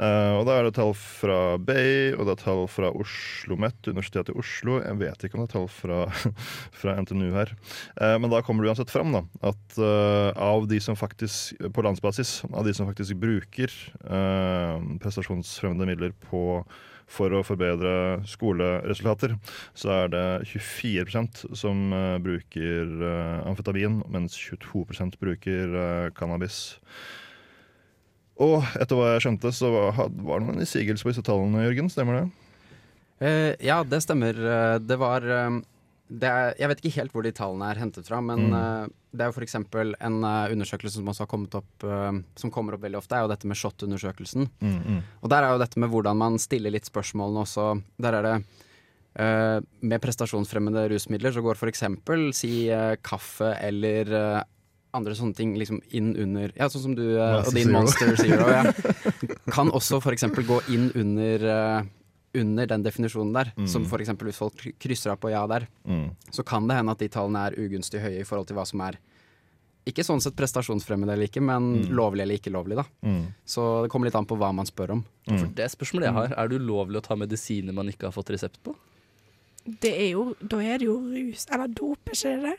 Eh, 0.00 0.32
og 0.38 0.46
da 0.48 0.56
er 0.56 0.66
det 0.66 0.72
tall 0.78 0.94
fra 0.96 1.58
Bay, 1.60 2.12
og 2.16 2.24
det 2.24 2.36
er 2.36 2.40
tall 2.40 2.62
fra 2.70 2.88
Oslo 2.96 3.32
OsloMet, 3.52 3.88
Universitetet 3.90 4.32
i 4.32 4.38
Oslo. 4.38 4.78
Jeg 4.80 4.98
vet 5.00 5.24
ikke 5.24 5.36
om 5.36 5.42
det 5.42 5.50
er 5.50 5.54
tall 5.56 5.68
fra, 5.72 5.98
fra 6.80 6.94
NTNU 7.02 7.32
her. 7.34 7.52
Eh, 8.00 8.16
men 8.22 8.32
da 8.32 8.42
kommer 8.44 8.64
det 8.64 8.72
uansett 8.72 8.92
fram 8.92 9.12
da, 9.14 9.24
at 9.50 9.76
eh, 9.78 10.30
av 10.40 10.68
de 10.70 10.80
som 10.80 10.96
faktisk, 10.98 11.60
på 11.74 11.84
landsbasis, 11.84 12.40
av 12.52 12.64
de 12.66 12.74
som 12.76 12.88
faktisk 12.88 13.20
bruker 13.20 13.74
eh, 14.06 14.88
prestasjonsfremmende 15.02 15.90
midler 15.92 16.16
på 16.30 16.62
for 17.12 17.34
å 17.36 17.42
forbedre 17.44 18.22
skoleresultater, 18.28 19.36
så 19.76 19.92
er 19.94 20.12
det 20.12 20.24
24% 20.52 21.44
som 21.58 21.92
eh, 21.96 22.18
bruker 22.24 22.92
eh, 23.08 23.42
amfetamin, 23.48 24.00
mens 24.12 24.36
22 24.38 24.86
bruker 25.20 25.76
eh, 25.82 26.06
cannabis. 26.16 26.78
Og 28.42 28.64
etter 28.80 28.98
hva 28.98 29.12
jeg 29.12 29.26
skjønte, 29.26 29.52
så 29.54 29.70
var, 29.72 30.06
det 30.08 30.46
noen 30.46 30.62
innsigelser 30.62 31.06
på 31.06 31.12
disse 31.12 31.26
tallene, 31.26 31.66
Jørgen. 31.66 31.92
Stemmer 31.92 32.22
det? 32.22 32.28
Ja, 33.62 33.84
det 33.86 34.00
stemmer. 34.02 34.34
Det 34.82 34.96
var 34.98 35.22
er, 36.20 36.54
Jeg 36.58 36.68
vet 36.68 36.80
ikke 36.82 36.96
helt 37.00 37.12
hvor 37.14 37.22
de 37.24 37.32
tallene 37.32 37.70
er 37.72 37.78
hentet 37.80 38.06
fra, 38.06 38.20
men 38.20 38.50
Mm. 38.50 38.52
uh, 38.52 38.86
det 39.12 39.20
er 39.24 39.30
jo 39.30 39.36
f.eks. 39.40 39.54
en 39.54 40.18
uh, 40.24 40.48
undersøkelse 40.52 40.96
som 40.98 41.08
også 41.08 41.24
har 41.24 41.30
kommet 41.30 41.54
opp 41.54 41.84
uh, 41.84 42.12
Som 42.36 42.50
kommer 42.50 42.74
opp 42.74 42.82
veldig 42.84 42.98
ofte, 43.00 43.14
er 43.16 43.22
jo 43.24 43.28
dette 43.32 43.46
med 43.48 43.56
SHoT-undersøkelsen. 43.56 44.48
Og 45.22 45.28
der 45.30 45.42
er 45.42 45.52
jo 45.52 45.58
dette 45.62 45.78
med 45.80 45.90
hvordan 45.90 46.16
man 46.16 46.38
stiller 46.38 46.70
litt 46.70 46.84
spørsmålene 46.88 47.44
også. 47.46 47.82
Der 48.00 48.12
er 48.18 48.22
det 48.22 48.36
Med 49.82 50.00
prestasjonsfremmende 50.00 50.86
rusmidler 50.88 51.32
så 51.34 51.42
går 51.44 51.58
f.eks. 51.60 51.82
si 52.38 52.52
kaffe 53.04 53.50
eller 53.60 54.44
andre 54.94 55.14
sånne 55.16 55.34
ting 55.36 55.54
liksom 55.56 55.80
inn 55.92 56.14
under 56.16 56.52
Ja, 56.56 56.68
sånn 56.68 56.82
som 56.82 56.94
du 56.96 57.18
og 57.20 57.52
din. 57.54 57.70
Monster 57.72 58.16
Zero. 58.16 58.48
Ja. 58.48 58.72
Kan 59.54 59.70
også 59.72 60.00
f.eks. 60.00 60.24
gå 60.48 60.58
inn 60.72 60.90
under 60.96 61.84
under 62.34 62.66
den 62.66 62.82
definisjonen 62.82 63.32
der. 63.34 63.52
Mm. 63.56 63.66
Som 63.68 63.84
f.eks. 63.84 64.08
hvis 64.08 64.38
folk 64.38 64.66
krysser 64.80 65.10
av 65.12 65.18
på 65.20 65.30
ja 65.30 65.46
der, 65.46 65.66
Mm. 65.86 66.10
så 66.30 66.44
kan 66.44 66.66
det 66.68 66.76
hende 66.76 66.92
at 66.92 66.98
de 66.98 67.08
tallene 67.08 67.46
er 67.50 67.56
ugunstig 67.58 68.00
høye 68.00 68.20
i 68.20 68.24
forhold 68.24 68.46
til 68.48 68.56
hva 68.56 68.66
som 68.66 68.80
er 68.80 68.98
ikke 69.84 70.04
sånn 70.06 70.20
sett 70.22 70.36
prestasjonsfremmende 70.38 71.12
eller 71.12 71.26
ikke, 71.26 71.42
men 71.42 71.82
Mm. 71.82 71.88
lovlig 71.90 72.22
eller 72.22 72.38
ikke 72.38 72.52
lovlig. 72.52 72.76
da. 72.76 72.84
Mm. 73.04 73.26
Så 73.44 73.82
det 73.82 73.90
kommer 73.90 74.06
litt 74.06 74.14
an 74.14 74.26
på 74.26 74.38
hva 74.38 74.52
man 74.54 74.64
spør 74.66 74.90
om. 74.92 75.04
For 75.26 75.46
det 75.48 75.70
spørsmålet 75.70 76.04
jeg 76.06 76.12
har, 76.14 76.34
er 76.38 76.48
det 76.48 76.60
ulovlig 76.60 76.96
å 77.00 77.02
ta 77.02 77.14
medisiner 77.16 77.72
man 77.74 77.88
ikke 77.88 78.04
har 78.06 78.12
fått 78.12 78.30
resept 78.30 78.62
på? 78.62 78.74
Det 79.80 79.92
er 79.92 80.10
jo, 80.12 80.34
da 80.40 80.58
er 80.58 80.78
det 80.78 80.86
jo 80.86 80.98
rus 80.98 81.46
eller 81.52 81.68
dop, 81.68 81.98
er 82.06 82.12
ikke 82.12 82.42
det? 82.42 82.58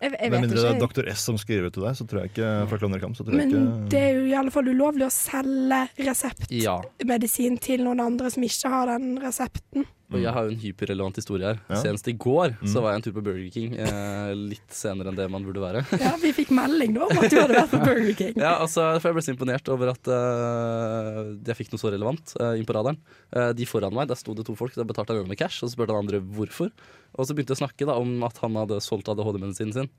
Jeg, 0.00 0.14
jeg 0.16 0.30
Med 0.32 0.40
mindre 0.46 0.62
det 0.64 0.68
er 0.70 0.80
Dr. 0.80 1.08
S 1.12 1.24
som 1.28 1.36
skriver 1.36 1.72
til 1.74 1.84
deg, 1.84 1.96
så 1.98 2.06
tror 2.08 2.22
jeg 2.22 2.32
ikke 2.32 2.50
fra 2.70 2.78
Klovner 2.80 3.02
så 3.12 3.24
tror 3.24 3.34
jeg 3.36 3.40
Men 3.42 3.50
ikke 3.52 3.88
det 3.92 4.00
er 4.00 4.14
jo 4.16 4.22
i 4.30 4.36
alle 4.40 4.52
fall 4.54 4.70
ulovlig 4.72 5.04
å 5.04 5.12
selge 5.12 5.80
reseptmedisin 6.00 7.58
Ja. 7.58 7.64
til 7.68 7.84
noen 7.84 8.00
andre 8.00 8.30
som 8.32 8.46
ikke 8.46 8.72
har 8.72 8.86
den 8.94 9.18
resepten. 9.20 9.84
Og 10.10 10.18
jeg 10.18 10.32
har 10.34 10.42
jo 10.42 10.50
en 10.50 10.58
hyperrelevant 10.58 11.16
historie 11.20 11.46
her. 11.46 11.58
Ja. 11.70 11.76
Senest 11.84 12.08
i 12.10 12.14
går 12.18 12.56
Mm. 12.60 12.66
så 12.72 12.80
var 12.82 12.90
jeg 12.92 12.98
en 12.98 13.04
tur 13.06 13.12
på 13.14 13.22
Burger 13.22 13.50
King. 13.54 13.76
Eh, 13.78 14.32
litt 14.34 14.72
senere 14.74 15.08
enn 15.12 15.16
det 15.20 15.28
man 15.30 15.44
burde 15.46 15.62
være. 15.62 15.84
Ja, 16.02 16.16
Vi 16.18 16.32
fikk 16.34 16.50
melding 16.50 16.96
nå 16.96 17.04
om 17.06 17.18
at 17.22 17.30
du 17.30 17.36
hadde 17.38 17.54
vært 17.54 17.70
på 17.70 17.78
Burger 17.84 18.14
King. 18.18 18.34
Ja, 18.42 18.56
altså, 18.64 18.88
for 19.00 19.08
Jeg 19.12 19.14
ble 19.20 19.22
så 19.22 19.34
imponert 19.36 19.68
over 19.70 19.92
at 19.92 20.10
uh, 20.10 21.30
jeg 21.46 21.56
fikk 21.60 21.70
noe 21.74 21.82
så 21.82 21.92
relevant 21.94 22.34
uh, 22.40 22.52
inn 22.58 22.66
på 22.68 22.74
radaren. 22.74 22.98
Uh, 23.30 23.52
de 23.54 23.66
foran 23.70 23.94
meg, 23.94 24.08
der 24.10 24.18
sto 24.18 24.34
det 24.34 24.46
to 24.48 24.56
folk, 24.58 24.74
da 24.74 24.84
betalte 24.88 25.14
han 25.14 25.22
ene 25.22 25.30
med 25.30 25.38
cash, 25.40 25.62
og 25.62 25.70
så 25.70 25.76
spurte 25.76 25.94
han 25.94 26.04
andre 26.04 26.20
hvorfor. 26.20 26.72
Og 27.14 27.26
så 27.26 27.34
begynte 27.34 27.54
jeg 27.54 27.60
å 27.60 27.64
snakke 27.64 27.86
da 27.88 27.96
om 28.00 28.16
at 28.26 28.38
han 28.42 28.58
hadde 28.58 28.80
solgt 28.84 29.08
ADHD-medisinen 29.10 29.72
sin. 29.76 29.90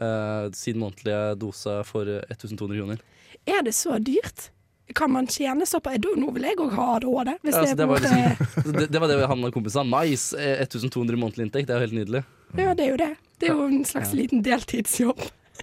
eh, 0.00 0.46
sin 0.54 0.78
månedlige 0.80 1.34
dose 1.38 1.72
for 1.84 2.06
1200 2.30 2.78
kroner. 2.78 3.00
Er 3.46 3.62
det 3.66 3.74
så 3.74 3.98
dyrt? 4.02 4.50
Kan 4.94 5.12
man 5.14 5.26
tjene 5.30 5.66
såpass? 5.68 5.98
Da- 6.02 6.14
Nå 6.18 6.30
vil 6.34 6.46
jeg 6.48 6.58
òg 6.60 6.72
ha 6.76 6.86
ADHD. 6.96 7.32
Hvis 7.42 7.54
Ja, 7.56 7.62
det, 7.62 7.70
altså, 7.70 7.72
er 7.72 7.80
det, 7.80 7.88
var 7.88 8.04
liksom, 8.04 8.72
det, 8.78 8.86
det 8.92 9.02
var 9.02 9.12
det 9.12 9.18
han 9.32 9.44
og 9.48 9.52
kompisen 9.54 9.80
sa. 9.80 10.00
Nice! 10.02 10.38
eh, 10.38 10.62
1200 10.66 11.20
månedlig 11.20 11.48
inntekt, 11.48 11.68
det 11.68 11.74
er 11.76 11.80
jo 11.82 11.86
helt 11.88 11.98
nydelig. 12.00 12.24
ja, 12.58 12.72
det 12.74 12.86
er 12.86 12.90
jo 12.90 12.96
det. 13.00 13.10
Det 13.40 13.48
er 13.48 13.54
jo 13.56 13.68
en 13.70 13.84
slags 13.88 14.12
liten 14.16 14.42
deltidsjobb. 14.44 15.20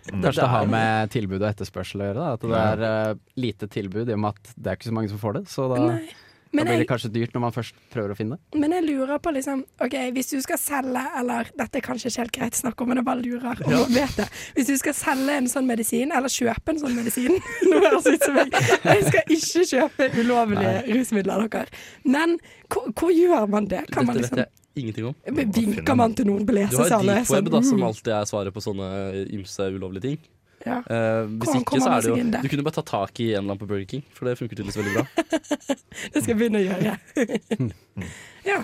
Kanskje 0.08 0.42
det 0.42 0.48
har 0.52 0.70
med 0.70 1.12
tilbud 1.14 1.42
og 1.42 1.50
etterspørsel 1.50 2.02
å 2.04 2.08
gjøre. 2.10 2.24
Da. 2.24 2.38
At 2.38 2.46
det 2.46 2.62
er 2.62 3.12
uh, 3.12 3.20
lite 3.40 3.68
tilbud 3.74 4.10
i 4.10 4.16
og 4.16 4.22
med 4.24 4.38
at 4.38 4.52
det 4.56 4.72
er 4.72 4.80
ikke 4.80 4.90
så 4.92 4.96
mange 4.98 5.12
som 5.12 5.22
får 5.22 5.38
det. 5.40 5.44
Så 5.52 5.68
da, 5.72 5.80
Nei. 5.92 6.06
Da 6.52 6.64
blir 6.64 6.74
det 6.74 6.78
jeg, 6.84 6.90
kanskje 6.90 7.12
dyrt 7.14 7.36
når 7.36 7.44
man 7.44 7.56
først 7.56 7.78
prøver 7.94 8.14
å 8.14 8.18
finne 8.18 8.38
det. 8.38 8.60
men 8.62 8.76
jeg 8.76 8.86
lurer 8.88 9.22
på 9.24 9.34
liksom 9.36 9.64
OK, 9.84 9.96
hvis 10.16 10.32
du 10.34 10.38
skal 10.44 10.60
selge, 10.62 11.04
eller 11.22 11.52
dette 11.58 11.80
er 11.80 11.86
kanskje 11.86 12.12
ikke 12.12 12.24
helt 12.24 12.36
greit 12.38 12.58
å 12.58 12.62
snakke 12.62 12.84
om, 12.84 12.92
men 12.92 13.02
jeg 13.02 13.08
bare 13.08 13.24
lurer 13.24 13.64
og 13.66 13.74
ja. 13.74 13.82
vet 13.98 14.20
det. 14.22 14.28
Hvis 14.58 14.72
du 14.72 14.76
skal 14.82 14.98
selge 14.98 15.40
en 15.42 15.50
sånn 15.52 15.68
medisin, 15.70 16.14
eller 16.16 16.32
kjøpe 16.32 16.74
en 16.74 16.82
sånn 16.84 16.96
medisin 16.98 17.36
Nå 17.70 17.82
høres 17.84 18.06
det 18.08 18.16
ut 18.18 18.28
som 18.28 18.38
jeg 18.40 18.48
Jeg 18.52 19.04
skal 19.08 19.34
ikke 19.38 19.66
kjøpe 19.72 20.10
ulovlige 20.22 20.78
rusmidler, 20.94 21.48
dere. 21.52 21.82
Men 22.08 22.38
hvor, 22.72 23.12
gjør 23.12 23.48
man 23.52 23.68
det? 23.72 23.84
Kan 23.94 24.08
man 24.08 24.20
liksom 24.20 24.44
ingenting 24.78 25.06
om. 25.10 25.16
Vinker 25.26 25.98
man 25.98 26.16
til 26.18 26.28
noen 26.30 26.46
på 26.46 26.54
Du 26.54 26.60
har 26.62 26.68
et 26.70 27.06
deep 27.08 27.08
web, 27.10 27.28
sånn, 27.30 27.52
da, 27.52 27.62
som 27.66 27.80
mm, 27.80 27.86
alltid 27.90 28.12
er 28.14 28.28
svaret 28.30 28.54
på 28.56 28.64
sånne 28.64 28.90
ymse 29.38 29.70
ulovlige 29.74 30.06
ting. 30.06 30.20
Ja. 30.68 30.78
Uh, 30.84 31.24
hvis 31.40 31.50
Kom, 31.50 31.62
ikke, 31.64 31.80
så 31.82 31.90
er 31.96 32.00
det 32.04 32.10
jo? 32.12 32.16
Du 32.44 32.48
kunne 32.52 32.66
bare 32.68 32.78
ta 32.78 32.84
tak 32.86 33.14
i 33.24 33.26
en 33.32 33.36
eller 33.40 33.52
annen 33.54 33.62
på 33.62 33.70
Burger 33.70 33.88
King, 33.90 34.04
for 34.14 34.22
det 34.28 34.34
funker 34.40 34.56
tydeligvis 34.60 34.80
veldig 34.82 34.94
bra. 34.98 35.04
Det 36.14 36.20
skal 36.22 36.32
jeg 36.34 36.40
begynne 36.40 36.60
å 36.60 36.68
gjøre. 36.68 36.92
ja. 38.52 38.60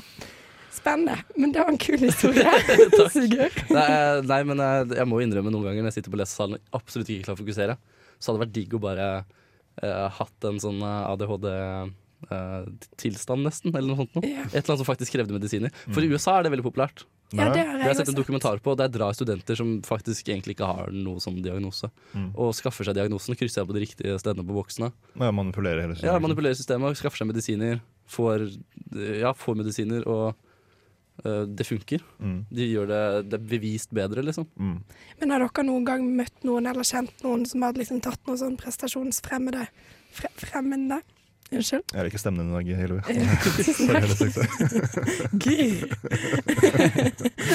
Spennende. 0.74 1.16
Men 1.40 1.48
det 1.54 1.60
var 1.64 1.70
en 1.72 1.82
kul 1.82 2.02
historie, 2.02 2.52
Sigurd. 3.16 3.56
Nei, 3.72 3.88
eh, 3.88 4.18
nei, 4.28 4.42
men 4.50 4.58
jeg, 4.62 4.80
jeg 5.00 5.08
må 5.10 5.16
innrømme 5.24 5.52
noen 5.54 5.66
ganger 5.70 5.82
når 5.82 5.90
jeg 5.92 5.98
sitter 6.00 6.14
på 6.14 6.22
lesesalen 6.22 6.56
og 6.58 6.62
absolutt 6.78 7.10
ikke 7.14 7.26
klarer 7.30 7.40
å 7.40 7.44
fokusere, 7.44 7.74
så 8.18 8.26
hadde 8.28 8.38
det 8.40 8.46
vært 8.46 8.58
digg 8.58 8.72
å 8.76 8.84
bare 8.84 9.08
uh, 9.24 10.08
hatt 10.18 10.40
en 10.50 10.64
sånn 10.64 10.80
ADHD-tilstand, 10.84 13.42
nesten, 13.48 13.70
eller 13.74 13.90
noe 13.90 14.00
sånt 14.04 14.14
noe. 14.18 14.26
Yeah. 14.28 14.48
Et 14.52 14.56
eller 14.60 14.72
annet 14.74 14.84
som 14.84 14.92
faktisk 14.92 15.12
krevde 15.16 15.38
medisiner. 15.38 15.70
For 15.90 16.02
i 16.04 16.12
USA 16.12 16.32
er 16.38 16.42
det 16.46 16.54
veldig 16.56 16.68
populært. 16.68 16.98
Ja, 17.40 17.50
det 17.54 17.64
har 17.66 17.74
Det 17.74 17.80
jeg 17.80 17.82
har 17.82 17.94
jeg 17.94 17.98
sett 17.98 18.12
en 18.14 18.20
dokumentar 18.20 18.60
på. 18.62 18.76
Der 18.78 18.88
drar 18.94 19.14
studenter 19.18 19.58
som 19.58 19.82
faktisk 19.82 20.30
egentlig 20.30 20.56
ikke 20.58 20.68
har 20.70 20.92
noe 20.92 21.18
sånn 21.24 21.42
diagnose, 21.42 21.90
Mm. 22.14 22.32
og 22.36 22.54
skaffer 22.54 22.86
seg 22.86 22.96
diagnosen 22.96 23.34
og 23.34 23.38
krysser 23.40 23.62
av 23.62 23.68
på 23.68 23.74
de 23.74 23.86
riktige 23.86 24.20
stedene 24.20 24.46
på 24.46 24.54
boksene. 24.54 24.92
Ja, 25.18 25.32
manipulerer 25.32 25.82
hele 25.82 26.02
Ja, 26.04 26.20
manipulerer 26.20 26.56
systemet, 26.56 26.96
skaffer 26.98 27.18
seg 27.18 27.28
medisiner, 27.34 27.82
får, 28.08 28.50
ja, 29.20 29.34
får 29.34 29.56
medisiner, 29.58 30.06
og 30.08 30.36
Uh, 31.24 31.46
det 31.46 31.62
funker. 31.68 32.02
Mm. 32.20 32.46
De 32.50 32.66
gjør 32.74 32.88
det, 32.90 33.30
det 33.30 33.38
er 33.38 33.44
bevist 33.46 33.92
bedre, 33.94 34.24
liksom. 34.26 34.48
Mm. 34.58 34.80
Men 35.20 35.30
har 35.30 35.44
dere 35.46 35.64
noen 35.64 35.86
gang 35.86 36.08
møtt 36.18 36.42
noen 36.44 36.66
eller 36.66 36.82
kjent 36.82 37.22
noen 37.22 37.46
som 37.46 37.62
hadde 37.62 37.78
liksom 37.84 38.02
tatt 38.02 38.18
noe 38.26 38.36
sånn 38.36 38.58
prestasjonsfremmende 38.58 39.68
fre, 40.12 40.32
Fremmende? 40.42 41.04
Unnskyld? 41.54 41.84
Jeg 41.94 42.06
liker 42.08 42.22
stemmen 42.22 42.48
din 42.48 42.54
i 42.54 42.88
dag. 42.88 43.10
Eh. 43.12 43.28
Gry. 45.44 45.66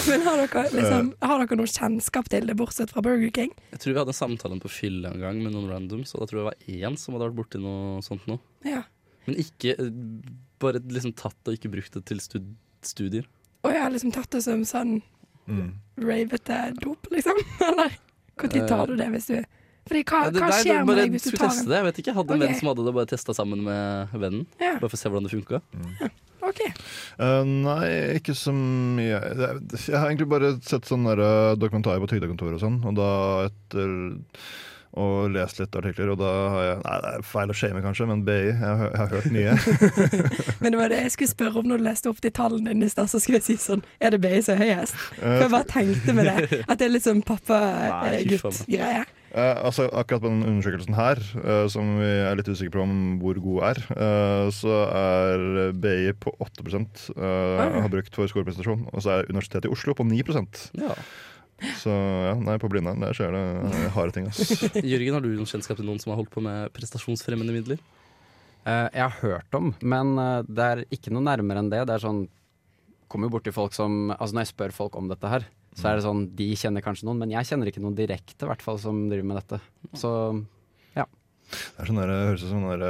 Men 0.09 0.27
har 0.27 0.43
dere, 0.43 0.65
liksom, 0.75 1.09
har 1.25 1.43
dere 1.43 1.59
noe 1.59 1.71
kjennskap 1.73 2.29
til 2.31 2.47
det, 2.51 2.57
bortsett 2.59 2.93
fra 2.95 3.03
Burger 3.05 3.33
King? 3.35 3.51
Jeg 3.73 3.83
tror 3.83 3.95
vi 3.97 4.01
hadde 4.03 4.17
samtalen 4.17 4.63
på 4.63 4.71
fylle 4.71 5.11
en 5.11 5.23
gang 5.25 5.41
med 5.43 5.55
noen 5.57 5.71
randoms, 5.73 6.15
og 6.15 6.23
da 6.23 6.31
tror 6.31 6.39
jeg 6.39 6.45
det 6.45 6.51
var 6.51 6.91
én 6.93 6.99
som 7.01 7.17
hadde 7.17 7.29
vært 7.31 7.39
borti 7.41 7.63
noe 7.63 8.03
sånt 8.07 8.29
nå. 8.31 8.39
Ja. 8.69 8.85
Men 9.27 9.41
ikke 9.43 9.75
eh, 9.75 9.93
bare 10.63 10.83
liksom 10.85 11.17
tatt 11.19 11.39
det 11.43 11.55
og 11.55 11.59
ikke 11.61 11.75
brukt 11.75 11.99
det 11.99 12.05
til 12.09 12.23
stud 12.25 12.53
studier. 12.87 13.25
Og 13.67 13.73
jeg 13.75 13.83
har 13.83 13.91
liksom 13.91 14.13
tatt 14.15 14.31
det 14.37 14.45
som 14.47 14.63
sånn 14.69 14.99
Mm. 15.49 15.71
ravete 15.97 16.75
dop, 16.77 17.07
liksom? 17.09 17.39
Eller 17.65 17.95
når 18.37 18.67
tar 18.69 18.87
du 18.91 18.97
det 19.01 19.07
hvis 19.15 19.29
du 19.31 19.39
Fordi 19.89 20.03
hva, 20.05 20.23
Ja, 20.25 20.31
det- 20.31 20.43
hva 20.43 20.51
skjer 20.61 20.87
med 20.87 20.97
deg 21.03 21.11
hvis 21.17 21.25
du 21.31 21.37
tar 21.37 21.49
den? 21.49 21.59
en 21.59 21.69
det. 21.73 21.77
Jeg 21.81 21.85
vet 21.89 21.99
ikke, 22.03 22.11
jeg 22.13 22.19
hadde 22.21 22.33
en 22.37 22.41
venn 22.45 22.55
som 22.61 22.69
hadde 22.73 22.85
det, 22.87 22.95
bare 22.95 23.07
testa 23.15 23.35
sammen 23.35 23.63
med 23.65 24.09
vennen. 24.15 24.47
Ja, 24.61 24.75
Bare 24.79 24.89
for 24.89 24.97
å 24.97 25.03
se 25.03 25.09
hvordan 25.09 25.29
det 25.29 25.35
funka. 25.35 25.61
OK. 26.49 26.61
Eh, 27.19 27.43
nei, 27.45 27.89
ikke 28.21 28.33
så 28.39 28.53
mye. 28.55 29.19
Jeg 29.19 29.99
har 29.99 30.07
egentlig 30.09 30.29
bare 30.31 30.55
sett 30.63 30.87
sånne 30.89 31.13
eh, 31.19 31.55
dokumentarer 31.61 32.01
på 32.01 32.09
Trygdekontoret 32.09 32.55
og 32.57 32.63
sånn, 32.63 32.79
og 32.87 32.95
da 32.97 33.11
etter 33.51 34.15
og 34.99 35.29
lest 35.31 35.59
litt 35.61 35.77
artikler, 35.77 36.09
og 36.15 36.19
da 36.19 36.31
har 36.49 36.63
jeg 36.65 36.79
Nei, 36.83 36.95
det 37.05 37.11
er 37.19 37.23
feil 37.29 37.51
å 37.53 37.55
shame, 37.55 37.83
kanskje, 37.85 38.07
men 38.09 38.23
BI. 38.25 38.39
Jeg, 38.49 38.57
har- 38.57 38.89
jeg 38.89 38.97
har 38.97 39.11
hørt 39.13 39.31
mye. 39.31 39.53
Men 40.63 40.73
det 40.73 40.79
var 40.81 40.89
det 40.89 41.03
jeg 41.03 41.13
skulle 41.13 41.29
spørre 41.35 41.57
om 41.61 41.69
når 41.69 41.79
du 41.79 41.85
leste 41.85 42.09
opp 42.09 42.21
de 42.25 42.31
tallene 42.31 42.73
dine 42.73 42.89
i 42.89 42.89
stad. 42.89 43.07
Så 43.13 43.21
skulle 43.21 43.39
jeg 43.39 43.45
si 43.45 43.57
sånn 43.61 43.83
Er 44.01 44.11
det 44.17 44.21
BI 44.25 44.41
som 44.43 44.57
er 44.57 44.65
høyest? 44.65 44.97
For 45.21 45.45
jeg 45.45 45.51
bare 45.53 45.69
tenkte 45.71 46.15
med 46.17 46.25
det. 46.27 46.65
At 46.67 46.79
det 46.81 46.89
er 46.89 46.95
litt 46.97 47.05
sånn 47.07 47.23
pappa-gutt-greie. 47.23 49.05
Eh, 49.29 49.57
altså, 49.61 49.89
akkurat 49.93 50.23
på 50.25 50.31
den 50.31 50.45
undersøkelsen 50.47 50.97
her, 50.97 51.21
eh, 51.43 51.67
som 51.69 51.99
vi 52.01 52.09
er 52.09 52.39
litt 52.39 52.49
usikre 52.49 52.79
på 52.79 52.85
om 52.87 52.99
hvor 53.21 53.41
god 53.45 53.65
er, 53.71 53.83
eh, 53.93 54.51
så 54.57 54.77
er 54.89 55.73
BI 55.77 56.13
på 56.17 56.33
8 56.41 56.65
uh, 56.65 57.83
har 57.83 57.91
brukt 57.93 58.15
for 58.15 58.31
skoleprestasjon. 58.31 58.89
Og 58.93 59.05
så 59.05 59.19
er 59.19 59.29
Universitetet 59.29 59.69
i 59.69 59.75
Oslo 59.75 59.95
på 59.95 60.07
9% 60.09 60.71
Ja. 60.81 60.97
Så 61.79 61.91
ja, 61.91 62.35
nei, 62.39 62.55
på 62.63 62.71
Blindern 62.71 63.03
der 63.03 63.17
skjer 63.17 63.35
det 63.35 63.45
eh, 63.67 63.87
harde 63.97 64.15
ting. 64.15 64.29
Ass. 64.31 64.53
Jørgen, 64.93 65.17
har 65.17 65.25
du 65.25 65.31
noen 65.33 65.49
kjennskap 65.51 65.79
til 65.81 65.89
noen 65.89 65.99
som 66.03 66.13
har 66.13 66.21
holdt 66.21 66.31
på 66.35 66.43
med 66.45 66.71
prestasjonsfremmende 66.77 67.55
midler? 67.55 67.81
Eh, 68.63 68.87
jeg 68.95 69.03
har 69.03 69.17
hørt 69.25 69.59
om, 69.59 69.73
men 69.83 70.15
eh, 70.23 70.47
det 70.47 70.69
er 70.69 70.85
ikke 70.95 71.13
noe 71.15 71.27
nærmere 71.27 71.65
enn 71.65 71.73
det. 71.73 71.85
Det 71.89 71.97
er 71.99 72.05
sånn 72.07 72.27
Kommer 73.09 73.31
jo 73.31 73.39
borti 73.39 73.49
folk 73.57 73.73
som 73.73 74.11
Altså 74.13 74.37
Når 74.37 74.43
jeg 74.43 74.51
spør 74.51 74.73
folk 74.77 74.97
om 75.01 75.07
dette 75.09 75.31
her, 75.33 75.47
så 75.79 75.89
er 75.93 75.99
det 76.01 76.05
sånn 76.09 76.27
De 76.35 76.51
kjenner 76.59 76.83
kanskje 76.85 77.07
noen, 77.07 77.21
men 77.23 77.31
jeg 77.37 77.47
kjenner 77.53 77.71
ikke 77.71 77.83
noen 77.85 77.95
direkte, 77.99 78.43
i 78.45 78.51
hvert 78.51 78.63
fall, 78.67 78.79
som 78.83 79.05
driver 79.11 79.29
med 79.31 79.39
dette. 79.39 79.61
Så 79.99 80.11
ja. 80.99 81.05
Det 81.49 81.81
er 81.81 81.89
sånn 81.89 81.97
der, 81.97 82.11
høres 82.29 82.43
ut 82.45 82.51
som 82.51 82.65
en 82.69 82.83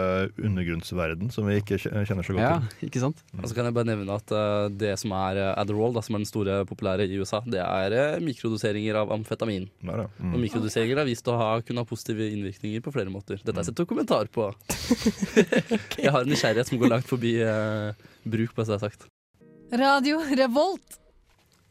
undergrunnsverden 0.48 1.28
som 1.30 1.46
vi 1.46 1.60
ikke 1.60 1.76
kjenner 1.78 2.26
så 2.26 2.34
godt 2.34 2.42
Ja, 2.42 2.56
til. 2.72 2.86
ikke 2.88 3.02
sant? 3.04 3.20
Og 3.38 3.44
så 3.46 3.54
kan 3.54 3.68
jeg 3.68 3.76
bare 3.76 3.86
nevne 3.86 4.16
at 4.18 4.32
uh, 4.34 4.66
det 4.74 4.96
som 4.98 5.12
er 5.14 5.38
uh, 5.38 5.60
Adderall, 5.60 5.94
da, 5.94 6.02
som 6.02 6.16
er 6.16 6.24
den 6.24 6.30
store 6.30 6.56
populære 6.66 7.06
i 7.06 7.20
USA, 7.22 7.38
det 7.46 7.60
er 7.62 7.94
uh, 7.94 8.24
mikrodoseringer 8.24 8.98
av 9.04 9.12
amfetamin. 9.14 9.68
Der, 9.84 10.02
ja. 10.02 10.08
Og 10.10 10.26
Mm. 10.32 10.40
mikrodoseringer 10.42 10.98
er 11.04 11.06
vist 11.12 11.28
å 11.30 11.36
ha, 11.38 11.50
kunne 11.62 11.84
ha 11.84 11.88
positive 11.92 12.26
innvirkninger 12.34 12.82
på 12.82 12.90
flere 12.96 13.12
måter. 13.14 13.38
Dette 13.38 13.54
har 13.54 13.62
jeg 13.62 13.70
sett 13.70 13.78
dokumentar 13.84 14.26
på. 14.34 14.48
Jeg 16.02 16.10
har 16.14 16.24
en 16.24 16.32
nysgjerrighet 16.32 16.72
som 16.72 16.80
går 16.82 16.90
langt 16.96 17.06
forbi 17.10 17.36
uh, 17.44 17.92
bruk, 18.26 18.56
bare 18.58 18.66
så 18.66 18.74
det 18.74 18.80
er 18.80 18.86
sagt. 18.88 19.06
Radio 19.86 20.18
Revolt. 20.34 20.98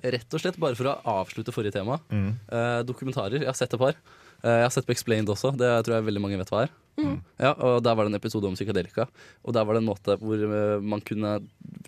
Rett 0.04 0.34
og 0.34 0.42
slett 0.44 0.60
bare 0.62 0.78
for 0.78 0.92
å 0.92 0.98
avslutte 1.24 1.54
forrige 1.56 1.74
tema. 1.80 1.98
Mm. 2.14 2.30
Eh, 2.54 2.82
dokumentarer. 2.86 3.42
Jeg 3.42 3.50
har 3.50 3.58
sett 3.58 3.74
et 3.74 3.82
par. 3.82 3.98
Eh, 4.44 4.58
jeg 4.62 4.68
har 4.68 4.74
sett 4.76 4.86
på 4.86 4.94
Explained 4.94 5.32
også. 5.34 5.56
Det 5.58 5.72
tror 5.86 5.98
jeg 5.98 6.08
veldig 6.12 6.22
mange 6.22 6.38
vet 6.38 6.52
hva 6.54 6.68
er. 6.68 6.76
Ja, 6.98 7.54
og 7.54 7.84
Der 7.86 7.96
var 7.96 8.06
det 8.06 8.14
en 8.14 8.20
episode 8.20 8.50
om 8.50 8.56
psykadelika. 8.58 9.08
Og 9.46 9.54
der 9.54 9.66
var 9.66 9.78
det 9.78 9.84
en 9.84 9.90
måte 9.90 10.18
hvor 10.18 10.42
eh, 10.48 10.80
man 10.82 11.04
kunne 11.06 11.40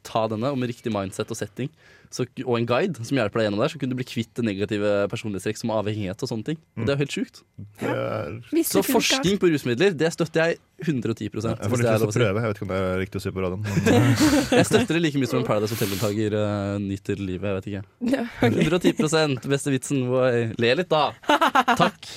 ta 0.05 0.27
denne, 0.29 0.51
og 0.51 0.59
med 0.59 0.69
riktig 0.69 0.93
mindset 0.93 1.31
og 1.33 1.39
setting 1.39 1.71
så, 2.09 2.25
og 2.41 2.55
en 2.57 2.65
guide 2.65 3.05
som 3.05 3.19
hjelper 3.19 3.39
deg 3.39 3.47
gjennom 3.47 3.61
der, 3.61 3.69
så 3.69 3.79
kunne 3.81 3.93
du 3.93 3.99
bli 3.99 4.07
kvitt 4.09 4.31
det 4.39 4.45
negative 4.47 4.93
personlighetstrekk 5.11 5.59
som 5.61 5.73
avhengighet 5.75 6.25
og 6.25 6.31
sånne 6.31 6.47
ting. 6.47 6.57
Og 6.79 6.87
det 6.87 6.93
er 6.93 6.97
jo 6.97 7.03
helt 7.03 7.17
sjukt. 7.19 7.41
Er, 7.85 8.39
Så 8.65 8.81
forskning 8.85 9.37
på 9.41 9.51
rusmidler, 9.53 9.93
det 9.93 10.09
støtter 10.15 10.41
jeg 10.41 10.59
110 10.79 11.27
jeg 11.27 11.31
får 11.35 11.43
det 11.43 11.83
lyst 11.83 11.99
til 11.99 12.07
å 12.07 12.13
prøve. 12.15 12.41
Jeg 12.41 12.49
vet 12.49 12.57
ikke 12.57 12.65
om 12.65 12.71
det 12.71 12.79
er 12.79 12.99
riktig 13.01 13.19
å 13.19 13.23
si 13.23 13.31
på 13.35 13.41
radioen. 13.43 13.65
Jeg 14.59 14.67
støtter 14.69 14.95
det 14.95 15.01
like 15.03 15.19
mye 15.19 15.27
som 15.27 15.41
en 15.41 15.47
Paradise 15.47 15.75
Hotel-deltaker 15.75 16.35
uh, 16.39 16.77
nyter 16.79 17.19
livet. 17.19 17.49
Jeg 17.49 17.57
vet 17.57 17.67
ikke. 17.67 18.21
110% 18.47 19.47
beste 19.51 19.73
vitsen. 19.73 20.05
Boy. 20.07 20.53
Le 20.55 20.71
litt, 20.79 20.87
da. 20.91 21.11
Takk. 21.81 22.09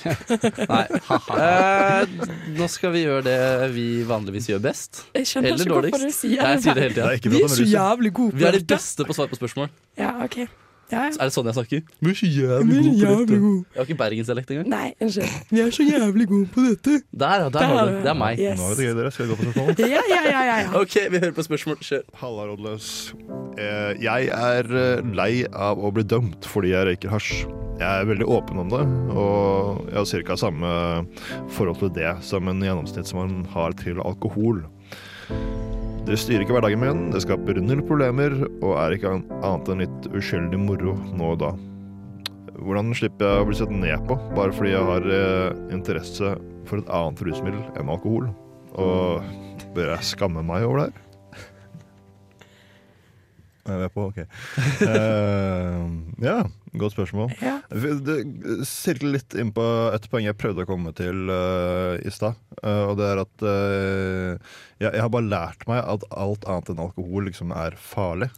Nei. 0.71 0.85
Uh, 1.27 2.29
nå 2.55 2.69
skal 2.71 2.82
vi 2.91 3.03
gjøre 3.05 3.23
det 3.23 3.71
vi 3.73 4.03
vanligvis 4.03 4.49
gjør 4.49 4.59
best. 4.61 5.05
Jeg 5.15 5.25
skjønner 5.29 5.49
Eller 5.53 5.63
ikke 5.63 5.73
hvorfor 5.73 5.91
dårligst. 5.99 6.21
du 6.21 6.27
sier 6.27 6.41
Nei, 6.43 6.51
jeg 6.53 6.61
sier 6.63 6.73
det 6.73 6.83
hele 6.83 6.93
tiden. 6.93 7.31
det 7.31 7.43
er 7.43 7.47
så 7.47 7.63
jævlig 7.69 8.13
gode 8.13 8.35
Vi 8.35 8.43
er 8.43 8.51
de 8.51 8.65
beste 8.73 9.05
på 9.05 9.09
å 9.09 9.15
svare 9.15 9.29
på 9.29 9.39
spørsmål. 9.39 9.69
Ja, 9.97 10.11
ok. 10.25 10.37
Ja, 10.91 11.05
ja. 11.07 11.13
Er 11.17 11.25
det 11.25 11.33
sånn 11.33 11.47
jeg 11.47 11.55
snakker? 11.55 11.81
Vi 12.03 12.09
er 12.11 12.17
så 12.19 12.27
jævlig 12.27 12.81
gode 12.83 13.25
på 13.25 13.31
dette. 13.31 13.39
Jeg 13.39 13.79
har 13.79 13.87
ikke 13.87 13.97
bergensdialekt 13.97 14.51
engang. 14.51 14.67
Nei, 14.69 14.89
unnskyld. 15.01 15.31
Vi 15.49 15.61
er 15.63 15.71
så 15.73 15.83
jævlig 15.87 16.27
gode 16.27 16.47
på 16.53 16.65
dette. 16.67 16.99
Der, 17.17 17.45
ja. 17.45 17.49
Der 17.49 17.65
har 17.71 17.85
du 17.87 17.91
det. 17.95 18.03
Det 18.03 18.11
er 18.11 18.19
meg. 18.19 18.37
Yes. 18.43 18.59
Nå 18.59 18.67
er 18.69 18.75
det 18.75 18.85
gøy, 18.85 18.93
dere. 18.99 19.11
Skal 19.15 19.25
vi 19.25 19.31
gå 19.31 19.39
på 19.39 19.47
spørsmål? 19.47 19.75
Ja, 19.79 20.03
ja, 20.11 20.21
ja, 20.29 20.43
ja, 20.51 20.59
ja. 20.61 20.69
OK, 20.83 20.95
vi 21.09 21.17
hører 21.23 21.33
på 21.39 21.47
spørsmål. 21.47 21.77
Kjør. 21.81 22.03
Halla, 22.21 22.45
rådløs. 22.51 22.91
Eh, 23.57 24.03
Jeg 24.03 24.29
er 24.29 24.75
eh, 24.83 25.01
lei 25.17 25.45
av 25.49 25.79
å 25.81 25.89
bli 25.95 26.03
dømt 26.03 26.45
fordi 26.45 26.75
jeg 26.75 26.85
røyker 26.91 27.09
hasj. 27.15 27.45
Jeg 27.83 27.99
er 27.99 28.07
veldig 28.07 28.27
åpen 28.31 28.61
om 28.61 28.69
det, 28.71 28.83
og 29.11 29.89
jeg 29.91 29.97
har 29.99 30.29
ca. 30.29 30.37
samme 30.39 30.69
forhold 31.51 31.81
til 31.81 31.91
det 31.97 32.13
som 32.23 32.47
en 32.47 32.63
gjennomsnittsmann 32.63 33.41
har 33.51 33.75
til 33.81 33.99
alkohol. 34.03 34.61
Det 36.07 36.17
styrer 36.19 36.43
ikke 36.43 36.55
hverdagen 36.55 36.81
min, 36.83 37.03
det 37.13 37.23
skaper 37.23 37.59
null 37.63 37.83
problemer 37.87 38.33
og 38.61 38.73
er 38.75 38.95
ikke 38.95 39.13
annet 39.17 39.71
enn 39.71 39.83
litt 39.85 40.09
uskyldig 40.11 40.59
moro 40.59 40.95
nå 41.15 41.33
og 41.35 41.39
da. 41.43 41.51
Hvordan 42.63 42.91
slipper 42.95 43.27
jeg 43.27 43.43
å 43.43 43.47
bli 43.49 43.59
sett 43.59 43.71
ned 43.75 44.07
på 44.07 44.17
bare 44.37 44.55
fordi 44.55 44.73
jeg 44.75 44.87
har 44.87 45.07
eh, 45.17 45.61
interesse 45.75 46.35
for 46.69 46.79
et 46.79 46.91
annet 46.91 47.23
rusmiddel 47.27 47.79
enn 47.79 47.91
alkohol? 47.91 48.29
Og 48.79 49.71
bør 49.75 49.95
jeg 49.95 50.11
skamme 50.13 50.43
meg 50.45 50.67
over 50.67 50.83
det 50.83 50.89
her? 50.91 51.02
Er 53.63 53.87
på? 53.93 54.09
OK. 54.09 54.17
Uh, 54.83 55.85
ja, 56.27 56.39
godt 56.75 56.95
spørsmål. 56.97 57.31
Ja. 57.39 57.57
Sirkle 58.67 59.13
litt 59.15 59.35
inn 59.39 59.53
på 59.55 59.63
et 59.95 60.07
poeng 60.11 60.27
jeg 60.27 60.35
prøvde 60.39 60.65
å 60.65 60.69
komme 60.69 60.91
til 60.97 61.31
uh, 61.31 61.95
i 62.03 62.11
stad. 62.11 62.35
Uh, 62.59 62.89
og 62.91 62.97
det 62.99 63.07
er 63.07 63.21
at 63.23 63.45
jeg, 63.47 64.89
jeg 64.89 64.99
har 65.03 65.11
bare 65.13 65.29
lært 65.31 65.63
meg 65.69 65.79
at 65.79 66.03
alt 66.11 66.43
annet 66.49 66.73
enn 66.73 66.83
alkohol 66.89 67.29
liksom 67.29 67.55
er 67.55 67.77
farlig. 67.79 68.29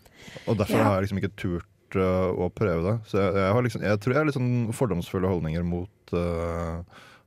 Og 0.46 0.60
derfor 0.62 0.78
Ja. 0.78 0.86
har 0.90 1.00
jeg 1.00 1.08
liksom 1.08 1.24
ikke 1.24 1.36
turt 1.42 1.72
å 1.96 2.50
prøve 2.52 2.82
det. 2.84 2.96
Så 3.10 3.18
jeg, 3.22 3.34
jeg, 3.40 3.52
har 3.56 3.64
liksom, 3.66 3.84
jeg 3.88 4.00
tror 4.04 4.14
jeg 4.14 4.20
har 4.20 4.28
litt 4.28 4.36
sånn 4.38 4.74
fordomsfulle 4.76 5.30
holdninger 5.32 5.64
mot 5.66 6.16
uh, 6.18 6.82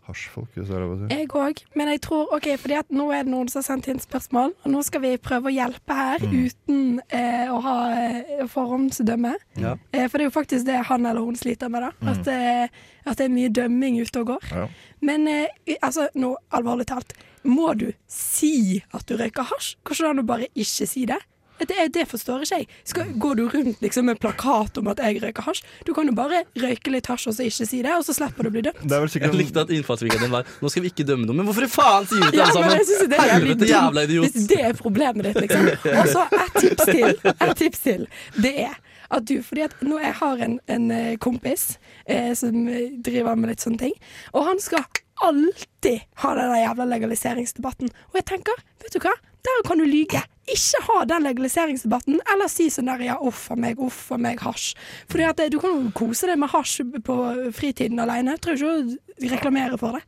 hasjfolk. 0.09 0.49
Hvis 0.57 0.66
det 0.71 0.75
er 0.77 0.83
lov 0.83 0.94
å 0.97 0.99
si. 1.03 1.09
Jeg 1.14 1.29
òg, 1.38 1.62
men 1.79 1.90
jeg 1.92 2.01
tror 2.09 2.33
OK, 2.35 2.49
fordi 2.59 2.77
at 2.81 2.90
nå 2.90 3.07
er 3.14 3.23
det 3.27 3.33
noen 3.35 3.49
som 3.53 3.61
har 3.61 3.66
sendt 3.68 3.88
inn 3.92 4.01
spørsmål, 4.03 4.55
og 4.64 4.73
nå 4.73 4.83
skal 4.87 5.05
vi 5.05 5.12
prøve 5.23 5.51
å 5.51 5.55
hjelpe 5.55 5.94
her 5.99 6.18
Mm. 6.25 6.35
uten 6.49 7.01
eh, 7.14 7.47
å 7.53 7.61
ha 7.62 7.77
eh, 7.94 8.42
forhåndsdømme. 8.51 9.35
Ja. 9.62 9.77
Eh, 9.92 10.09
for 10.09 10.18
det 10.18 10.27
er 10.27 10.31
jo 10.31 10.35
faktisk 10.40 10.66
det 10.66 10.81
han 10.88 11.07
eller 11.07 11.21
hun 11.25 11.37
sliter 11.38 11.71
med, 11.71 11.83
da. 11.87 11.92
Mm. 12.01 12.09
At, 12.12 12.29
eh, 12.29 12.85
at 13.09 13.16
det 13.21 13.29
er 13.29 13.35
mye 13.37 13.49
dømming 13.55 14.01
ute 14.03 14.21
og 14.25 14.27
går. 14.35 14.51
Ja. 14.51 14.66
Men 15.01 15.29
eh, 15.29 15.77
altså, 15.81 16.09
nå 16.18 16.35
alvorlig 16.51 16.87
talt, 16.90 17.14
må 17.44 17.71
du 17.79 17.92
si 18.11 18.83
at 18.92 19.07
du 19.09 19.16
røyker 19.16 19.47
hasj? 19.53 19.77
Ikke 19.85 19.94
det 20.03 20.09
an 20.11 20.23
å 20.25 20.27
bare 20.27 20.49
ikke 20.55 20.87
si 20.90 21.05
det? 21.09 21.21
Det, 21.59 21.79
det 21.94 22.05
forstår 22.11 22.44
ikke 22.44 22.61
jeg. 22.61 22.68
Skal, 22.88 23.12
går 23.21 23.38
du 23.38 23.44
rundt 23.53 23.83
liksom 23.83 24.09
med 24.09 24.21
plakat 24.23 24.79
om 24.81 24.90
at 24.92 25.03
jeg 25.03 25.23
røyker 25.23 25.47
hasj? 25.49 25.62
Du 25.87 25.92
kan 25.97 26.09
jo 26.09 26.14
bare 26.16 26.44
røyke 26.59 26.92
litt 26.94 27.09
hasj 27.11 27.29
og 27.31 27.38
så 27.38 27.47
ikke 27.49 27.68
si 27.68 27.83
det, 27.85 27.94
og 27.94 28.05
så 28.07 28.14
slipper 28.16 28.47
du 28.47 28.51
å 28.51 28.55
bli 28.55 28.64
dømt. 28.68 28.83
Det 28.85 28.97
er 28.97 29.05
vel 29.05 29.14
Jeg 29.18 29.38
likte 29.38 29.64
at 29.66 29.73
innfallsvinkelen 29.75 30.29
din 30.29 30.35
var 30.35 30.53
Nå 30.62 30.73
skal 30.73 30.85
vi 30.85 30.92
ikke 30.92 31.07
dømme 31.09 31.27
noen. 31.29 31.40
Men 31.40 31.49
hvorfor 31.49 31.66
i 31.66 31.71
faen 31.73 32.09
sier 32.11 32.23
du 32.25 32.37
det 32.37 32.44
alle 32.44 32.57
sammen? 32.57 32.77
Ja, 32.79 33.09
det 33.09 33.18
er 33.18 33.33
Helvete, 33.35 33.71
jævla 33.73 34.05
idiot. 34.09 34.29
Hvis 34.29 34.51
det 34.51 34.61
er 34.71 34.79
problemet 34.79 35.29
ditt, 35.29 35.40
liksom. 35.47 35.73
Og 35.94 36.12
så 36.12 36.27
et 36.38 36.61
tips 36.62 36.92
til. 36.92 37.18
Et 37.33 37.57
tips 37.62 37.85
til. 37.85 38.07
Det 38.38 38.55
er 38.68 38.79
at 39.11 39.25
du, 39.29 39.38
fordi 39.42 39.64
at 39.64 39.75
nå 39.81 39.99
jeg 40.03 40.14
har 40.21 40.40
en, 40.44 40.59
en 40.68 40.90
eh, 40.92 41.14
kompis 41.16 41.79
eh, 42.05 42.35
som 42.37 42.66
driver 43.05 43.38
med 43.40 43.55
litt 43.55 43.64
sånne 43.64 43.81
ting, 43.81 43.94
og 44.37 44.44
han 44.51 44.61
skal 44.61 44.85
alltid 45.24 46.04
ha 46.22 46.35
den 46.38 46.54
jævla 46.61 46.87
legaliseringsdebatten. 46.92 47.90
Og 48.11 48.20
jeg 48.20 48.26
tenker, 48.33 48.62
vet 48.83 48.94
du 48.94 49.00
hva, 49.02 49.14
der 49.48 49.64
kan 49.66 49.81
du 49.81 49.87
lyge. 49.88 50.22
Ikke 50.48 50.81
ha 50.87 51.02
den 51.09 51.26
legaliseringsdebatten, 51.28 52.22
eller 52.33 52.50
si 52.52 52.68
sånn 52.72 52.88
der 52.88 53.04
ja, 53.04 53.18
uff 53.20 53.50
a 53.52 53.57
meg, 53.59 53.81
uff 53.85 54.09
a 54.14 54.18
meg, 54.20 54.40
hasj. 54.44 54.72
Fordi 55.11 55.26
at 55.28 55.42
eh, 55.44 55.50
du 55.52 55.59
kan 55.62 55.74
jo 55.74 55.92
kose 55.96 56.31
deg 56.31 56.40
med 56.40 56.52
hasj 56.54 56.81
på 57.04 57.18
fritiden 57.57 58.00
alene. 58.02 58.38
Trenger 58.40 58.64
ikke 58.64 58.96
å 59.28 59.35
reklamere 59.35 59.81
for 59.81 59.98
det. 59.98 60.02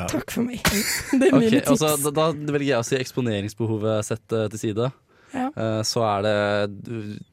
Ja. 0.00 0.08
Takk 0.08 0.32
for 0.32 0.48
meg. 0.48 0.64
Det 1.20 1.28
er 1.28 1.36
mine 1.36 1.44
mine 1.44 1.60
tips. 1.60 1.76
altså, 1.76 2.10
da, 2.10 2.30
da 2.32 2.56
velger 2.56 2.72
jeg 2.72 2.80
å 2.80 2.88
si 2.88 2.98
eksponeringsbehovet 3.00 4.08
sett 4.08 4.36
eh, 4.36 4.48
til 4.54 4.64
side. 4.64 4.90
Ja. 5.30 5.46
Uh, 5.54 5.78
så 5.86 6.02
er 6.02 6.24
det 6.26 6.32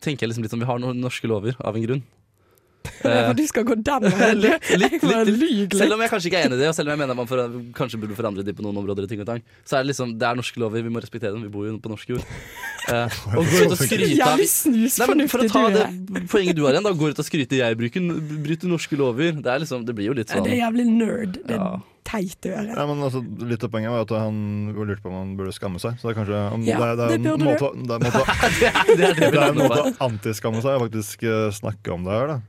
Tenker 0.06 0.28
jeg 0.28 0.30
liksom 0.30 0.44
litt 0.46 0.52
som 0.54 0.62
vi 0.62 0.68
har 0.70 0.78
noen 0.78 1.00
norske 1.02 1.26
lover 1.30 1.58
av 1.58 1.78
en 1.78 1.86
grunn. 1.88 2.04
Det 3.04 3.14
Eh, 3.18 3.26
for 3.28 3.38
du 3.38 3.44
skal 3.50 3.66
gå 3.68 3.78
den 3.88 4.08
veien. 4.20 4.42
litt, 4.42 4.70
litt, 4.78 5.04
litt. 5.42 5.78
Selv 5.80 5.98
om 5.98 6.04
jeg 6.04 6.12
kanskje 6.12 6.32
ikke 6.32 6.42
er 6.42 6.48
enig 6.50 6.58
i 6.60 6.62
det, 6.62 6.70
og 6.72 6.78
selv 6.78 6.90
om 6.90 6.96
jeg 6.96 7.02
mener 7.04 7.18
man 7.18 7.30
for, 7.30 7.58
kanskje 7.78 8.00
burde 8.02 8.18
forandre 8.18 8.46
de 8.46 8.56
på 8.58 8.66
noen 8.66 8.80
områder, 8.84 9.08
ting 9.10 9.24
og 9.24 9.30
tang, 9.30 9.44
så 9.68 9.80
er 9.80 9.86
det 9.86 9.94
liksom 9.94 10.16
Det 10.18 10.28
er 10.28 10.40
norske 10.40 10.62
lover, 10.62 10.86
vi 10.86 10.94
må 10.94 11.04
respektere 11.04 11.34
dem. 11.36 11.44
Vi 11.48 11.52
bor 11.54 11.68
jo 11.68 11.76
på 11.84 11.92
norsk 11.92 12.16
jord. 12.16 12.24
Uh, 12.88 13.20
og 13.38 13.44
gå 13.44 13.66
ut 13.66 13.76
og 13.76 13.82
skryte 13.82 14.28
av 14.28 14.40
Nei, 14.40 15.28
For 15.28 15.44
å 15.44 15.50
ta 15.52 15.66
det 15.74 15.86
poenget 16.32 16.56
du 16.58 16.64
har 16.66 16.78
igjen, 16.78 16.88
da 16.88 16.96
går 16.96 17.16
ut 17.16 17.22
og 17.24 17.28
skryter 17.28 17.62
jeg 17.62 17.80
bruker, 17.80 18.10
bryter 18.46 18.72
norske 18.72 19.00
lover. 19.00 19.36
Det 19.38 19.54
er 19.54 19.64
liksom, 19.66 19.86
det 19.88 19.96
blir 19.98 20.12
jo 20.12 20.18
litt 20.18 20.32
sånn 20.32 20.46
Det 20.48 20.56
er 20.58 20.66
jævlig 20.66 20.90
nerd. 20.94 21.40
Det 21.44 21.58
Ja. 21.58 21.76
Teit 22.08 22.48
å 22.48 22.52
gjøre. 22.54 22.76
Ja, 22.78 22.86
men 22.90 23.04
altså, 23.04 23.20
litt 23.52 23.64
av 23.68 23.72
poenget 23.74 23.92
var 23.92 24.06
at 24.08 24.14
han 24.16 24.38
lurte 24.78 25.02
på 25.04 25.12
om 25.12 25.18
han 25.20 25.34
burde 25.40 25.52
skamme 25.56 25.82
seg. 25.84 25.98
Så 26.00 26.08
det 26.08 26.14
er 26.14 26.20
kanskje 26.22 26.44
om, 26.56 26.64
Ja, 26.68 26.78
det, 26.80 26.88
er, 26.88 26.96
det, 26.96 27.04
er 27.04 27.10
det 27.10 27.18
en 27.18 27.26
burde 27.28 27.50
måte, 27.50 27.72
det 27.76 27.92
er 27.92 27.98
en 27.98 28.06
måte, 28.08 28.22
Det 28.62 28.70
er 28.72 28.94
det 29.18 29.32
det 29.34 29.42
er 29.42 29.50
en 29.50 29.60
måte 29.60 29.82
å 29.84 29.92
antiskamme 30.08 30.62
seg, 30.64 30.78
og 30.80 30.88
faktisk 30.88 31.28
eh, 31.28 31.50
snakke 31.58 31.92
om 31.98 32.08
det 32.08 32.16
her, 32.16 32.32
da. 32.38 32.40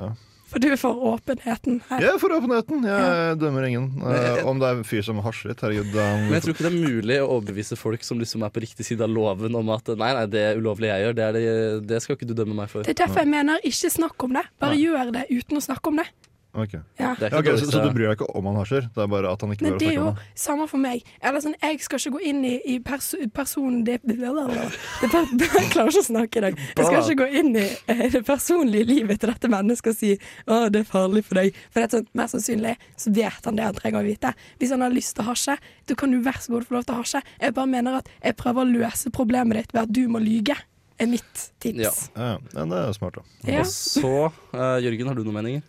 Eh, 0.00 0.10
For 0.50 0.58
du 0.58 0.66
er 0.66 0.78
for 0.80 0.98
åpenheten 1.12 1.76
her. 1.86 2.00
jeg 2.02 2.10
er 2.10 2.18
for 2.18 2.32
åpenheten. 2.34 2.82
Jeg 2.82 3.36
dømmer 3.38 3.66
ingen. 3.68 3.84
Uh, 4.02 4.40
om 4.50 4.58
det 4.58 4.66
er 4.66 4.80
en 4.80 4.88
fyr 4.88 5.04
som 5.06 5.20
hasjer 5.22 5.52
litt, 5.52 5.60
herregud. 5.62 5.92
da- 5.94 6.08
Men 6.24 6.32
jeg 6.34 6.42
tror 6.42 6.56
ikke 6.56 6.64
det 6.66 6.72
er 6.72 6.80
mulig 6.90 7.18
å 7.22 7.28
overbevise 7.36 7.78
folk 7.78 8.02
som 8.02 8.18
liksom 8.18 8.42
er 8.42 8.50
på 8.50 8.64
riktig 8.64 8.88
side 8.88 9.06
av 9.06 9.12
loven 9.14 9.54
om 9.60 9.70
at 9.76 9.92
nei, 9.94 10.10
nei, 10.18 10.24
det 10.26 10.42
er 10.48 10.58
ulovlig 10.58 10.90
jeg 10.90 11.04
gjør, 11.06 11.14
det, 11.20 11.28
er 11.28 11.38
det, 11.38 11.86
det 11.92 12.02
skal 12.02 12.18
ikke 12.18 12.26
du 12.26 12.34
dømme 12.34 12.58
meg 12.64 12.72
for. 12.72 12.82
Det 12.82 12.96
er 12.96 13.04
derfor 13.04 13.22
jeg 13.22 13.30
mener 13.30 13.62
ikke 13.62 13.92
snakk 13.94 14.26
om 14.26 14.34
det. 14.40 14.42
Bare 14.58 14.74
gjør 14.80 15.14
det 15.14 15.28
uten 15.30 15.60
å 15.60 15.62
snakke 15.68 15.92
om 15.94 16.02
det. 16.02 16.08
Ok. 16.52 16.72
Ja. 16.98 17.14
Det 17.14 17.28
Ja, 17.28 17.28
ikke 17.28 17.38
ok, 17.38 17.44
dårlig 17.46 17.60
så, 17.62 17.70
så 17.70 17.80
du 17.84 17.92
bryr 17.94 18.08
deg 18.08 18.16
ikke 18.16 18.26
om 18.34 18.46
han 18.50 18.56
hasjer? 18.58 18.86
Det 18.94 19.02
er 19.04 19.10
bare 19.12 19.30
at 19.30 19.42
han 19.44 19.52
ikke 19.54 19.66
Nei, 19.66 19.72
det 19.78 19.88
er 19.90 19.94
jo 19.94 20.06
om 20.08 20.16
det? 20.16 20.24
samme 20.42 20.66
for 20.70 20.82
meg. 20.82 21.04
Eller 21.22 21.44
sånn, 21.44 21.54
Jeg 21.62 21.78
skal 21.84 22.00
ikke 22.02 22.12
gå 22.16 22.22
inn 22.32 22.40
i, 22.48 22.54
i 22.66 22.78
pers 22.82 23.12
personen 23.34 23.84
det, 23.86 24.00
det, 24.02 24.16
Jeg 24.18 25.70
klarer 25.70 25.92
ikke 25.92 26.02
å 26.02 26.06
snakke 26.08 26.40
i 26.40 26.44
dag. 26.48 26.58
Jeg 26.58 26.88
skal 26.88 26.98
ikke 27.04 27.18
gå 27.22 27.28
inn 27.42 27.52
i 27.54 27.66
eh, 27.92 28.06
det 28.16 28.24
personlige 28.26 28.88
livet 28.88 29.22
til 29.22 29.30
dette 29.30 29.50
mennesket 29.52 29.92
og 29.94 29.98
si 30.00 30.12
å, 30.46 30.66
det 30.72 30.82
er 30.82 30.90
farlig 30.90 31.22
for 31.28 31.38
deg. 31.38 31.60
For 31.70 31.80
det 31.80 31.86
er 31.86 31.94
sånn, 31.98 32.08
mest 32.18 32.36
sannsynlig 32.36 32.74
så 32.98 33.14
vet 33.14 33.46
han 33.46 33.60
det 33.60 33.68
han 33.68 33.78
trenger 33.78 34.02
å 34.02 34.08
vite. 34.08 34.34
Hvis 34.58 34.74
han 34.74 34.82
har 34.84 34.94
lyst 34.94 35.14
til 35.16 35.26
å 35.26 35.30
hasje, 35.30 35.56
da 35.86 35.98
kan 35.98 36.10
du 36.10 36.18
vær 36.24 36.40
så 36.42 36.56
god 36.56 36.66
få 36.66 36.78
lov 36.80 36.88
til 36.88 36.96
å 36.96 37.00
hasje. 37.04 37.22
Jeg 37.38 37.56
bare 37.56 37.70
mener 37.70 38.00
at 38.00 38.10
jeg 38.18 38.38
prøver 38.40 38.66
å 38.66 38.72
løse 38.74 39.14
problemet 39.14 39.60
ditt 39.60 39.76
ved 39.76 39.84
at 39.86 39.94
du 39.94 40.02
må 40.10 40.22
lyge. 40.22 40.58
Er 41.00 41.08
mitt 41.08 41.44
tips. 41.62 41.80
Ja. 41.80 41.92
Ja, 42.12 42.32
ja, 42.52 42.64
det 42.68 42.78
er 42.82 42.90
smart, 42.92 43.16
da. 43.16 43.22
Ja. 43.48 43.62
Og 43.62 43.70
så, 43.72 44.16
uh, 44.52 44.76
Jørgen, 44.84 45.08
har 45.08 45.16
du 45.16 45.22
noen 45.24 45.38
meninger? 45.38 45.62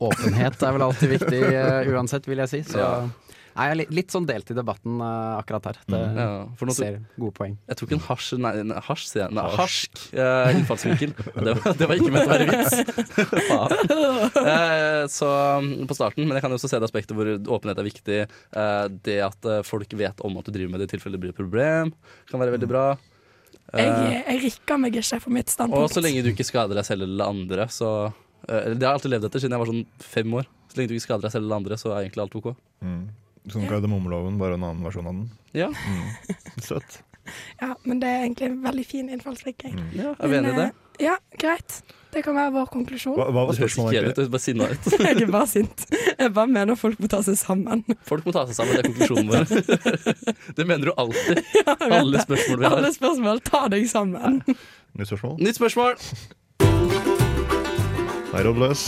Åpenhet 0.00 0.62
er 0.64 0.76
vel 0.76 0.86
alltid 0.86 1.12
viktig 1.18 1.42
uh, 1.50 1.90
uansett, 1.92 2.28
vil 2.30 2.40
jeg 2.44 2.52
si. 2.54 2.62
Så 2.72 2.80
Ja. 2.80 2.94
Nei, 3.50 3.64
jeg 3.66 3.74
er 3.74 3.90
litt, 3.92 4.12
sånn 4.14 4.26
delt 4.28 4.50
i 4.52 4.54
debatten 4.54 5.00
uh, 5.02 5.34
akkurat 5.40 5.64
her. 5.66 5.78
Det 5.90 5.98
Ja, 5.98 6.26
for 6.56 6.70
ser 6.72 7.00
gode 7.18 7.34
poeng. 7.34 7.56
Jeg 7.68 7.80
tok 7.80 7.94
en 7.96 8.02
hasj, 8.06 8.28
nei, 8.38 8.52
nei, 8.70 8.78
hasj, 8.86 9.08
sier 9.10 9.24
jeg. 9.24 9.34
Nei, 9.36 9.44
harsk 9.58 10.04
uh, 10.14 10.52
innfallsvinkel. 10.54 11.12
Det 11.18 11.56
var, 11.58 11.74
det 11.80 11.88
var 11.90 11.98
ikke 11.98 12.14
ment 12.14 12.30
å 12.30 12.32
være 12.32 12.46
vits. 12.54 12.76
Eh, 14.40 15.04
så 15.10 15.28
mm, 15.60 15.86
på 15.90 15.94
starten, 15.96 16.24
men 16.26 16.36
jeg 16.36 16.44
kan 16.44 16.52
jo 16.52 16.58
også 16.58 16.70
se 16.70 16.78
det 16.80 16.86
aspektet 16.88 17.16
hvor 17.16 17.28
åpenhet 17.58 17.80
er 17.82 17.86
viktig. 17.86 18.18
Eh, 18.62 18.86
det 19.04 19.18
at 19.26 19.48
folk 19.66 19.92
vet 19.98 20.22
om 20.26 20.38
at 20.40 20.46
du 20.48 20.54
driver 20.54 20.72
med 20.72 20.82
det 20.82 20.88
i 20.88 20.92
tilfelle 20.94 21.18
det 21.18 21.22
blir 21.24 21.34
et 21.34 21.40
problem, 21.40 21.92
kan 22.30 22.42
være 22.42 22.54
veldig 22.56 22.70
bra. 22.70 22.84
Eh, 23.74 23.82
Jeg, 23.82 24.22
jeg 24.24 24.42
rikker 24.46 24.80
meg 24.82 24.96
ikke 25.02 25.20
for 25.26 25.34
mitt 25.34 25.52
standpunkt. 25.52 25.84
og 25.90 25.94
så 25.94 26.02
lenge 26.04 26.24
du 26.24 26.30
ikke 26.32 26.46
skader 26.46 26.78
deg 26.78 26.86
selv 26.86 27.06
eller 27.06 27.30
andre, 27.34 27.68
så 27.70 27.90
Det 28.46 28.56
har 28.56 28.76
jeg 28.80 28.92
alltid 28.94 29.10
levd 29.14 29.28
etter 29.28 29.42
siden 29.44 29.56
jeg 29.56 29.62
var 29.64 29.70
sånn 29.72 29.84
fem 30.04 30.34
år. 30.40 30.48
Så 30.70 30.78
lenge 30.78 30.92
du 30.92 30.96
ikke 30.96 31.06
skader 31.08 31.26
deg 31.26 31.34
selv 31.34 31.46
eller 31.48 31.60
andre, 31.60 31.78
så 31.80 31.92
er 31.94 32.04
egentlig 32.06 32.24
alt 32.24 32.36
OK. 32.40 32.50
Mm. 32.86 33.00
Sånn 33.50 33.68
kardemommeloven, 33.70 34.36
bare 34.40 34.58
en 34.58 34.66
annen 34.68 34.84
versjon 34.86 35.08
av 35.10 35.16
den. 35.16 35.30
Ja, 35.56 35.70
Søtt. 36.68 37.00
Ja, 37.60 37.74
men 37.84 38.00
det 38.02 38.08
er 38.10 38.24
egentlig 38.24 38.48
en 38.50 38.60
veldig 38.64 38.84
fin 38.88 39.08
innfallsvinkel. 39.12 39.74
ja 39.94 40.14
er 40.18 40.30
vi 40.32 40.38
enige 40.40 40.54
i 40.54 40.60
det? 40.64 40.68
Eh, 40.70 40.86
Ja, 41.00 41.14
greit. 41.40 41.78
Det 42.12 42.20
kan 42.26 42.34
være 42.36 42.50
vår 42.52 42.66
konklusjon. 42.74 43.14
Hva, 43.16 43.28
hva 43.32 43.44
var 43.46 43.54
Du 43.54 43.60
høres 43.62 43.70
ikke 43.72 43.86
spørsmålet 43.86 44.02
helt 44.02 44.16
du 44.18 44.22
ut, 44.26 44.30
bare 44.34 44.42
sinna 44.44 44.66
ut. 44.68 44.88
Jeg 45.06 45.22
er 45.22 45.30
bare 45.30 45.46
sint. 45.48 45.84
Jeg 46.18 46.32
bare 46.36 46.50
mener 46.50 46.76
folk 46.76 46.98
må 47.00 47.08
ta 47.08 47.20
seg 47.24 47.38
sammen. 47.40 47.84
Folk 48.08 48.26
må 48.26 48.34
ta 48.34 48.42
seg 48.50 48.58
sammen, 48.58 48.74
det 48.74 48.82
er 48.82 48.90
konklusjonen 48.90 49.30
vår. 49.30 49.46
det 50.58 50.66
mener 50.68 50.90
du 50.90 50.92
alltid. 51.00 51.40
Ja, 51.62 51.76
Alle 52.02 52.20
spørsmål 52.26 52.60
vi 52.60 52.66
har. 52.68 52.76
Alle 52.82 52.92
spørsmål, 52.98 53.40
ta 53.46 53.62
deg 53.72 53.86
sammen. 53.88 54.42
Nytt 54.98 55.12
spørsmål? 55.12 55.38
Nytt 55.40 55.60
spørsmål. 55.62 55.96
Hei, 58.30 58.42
Rådløs. 58.46 58.82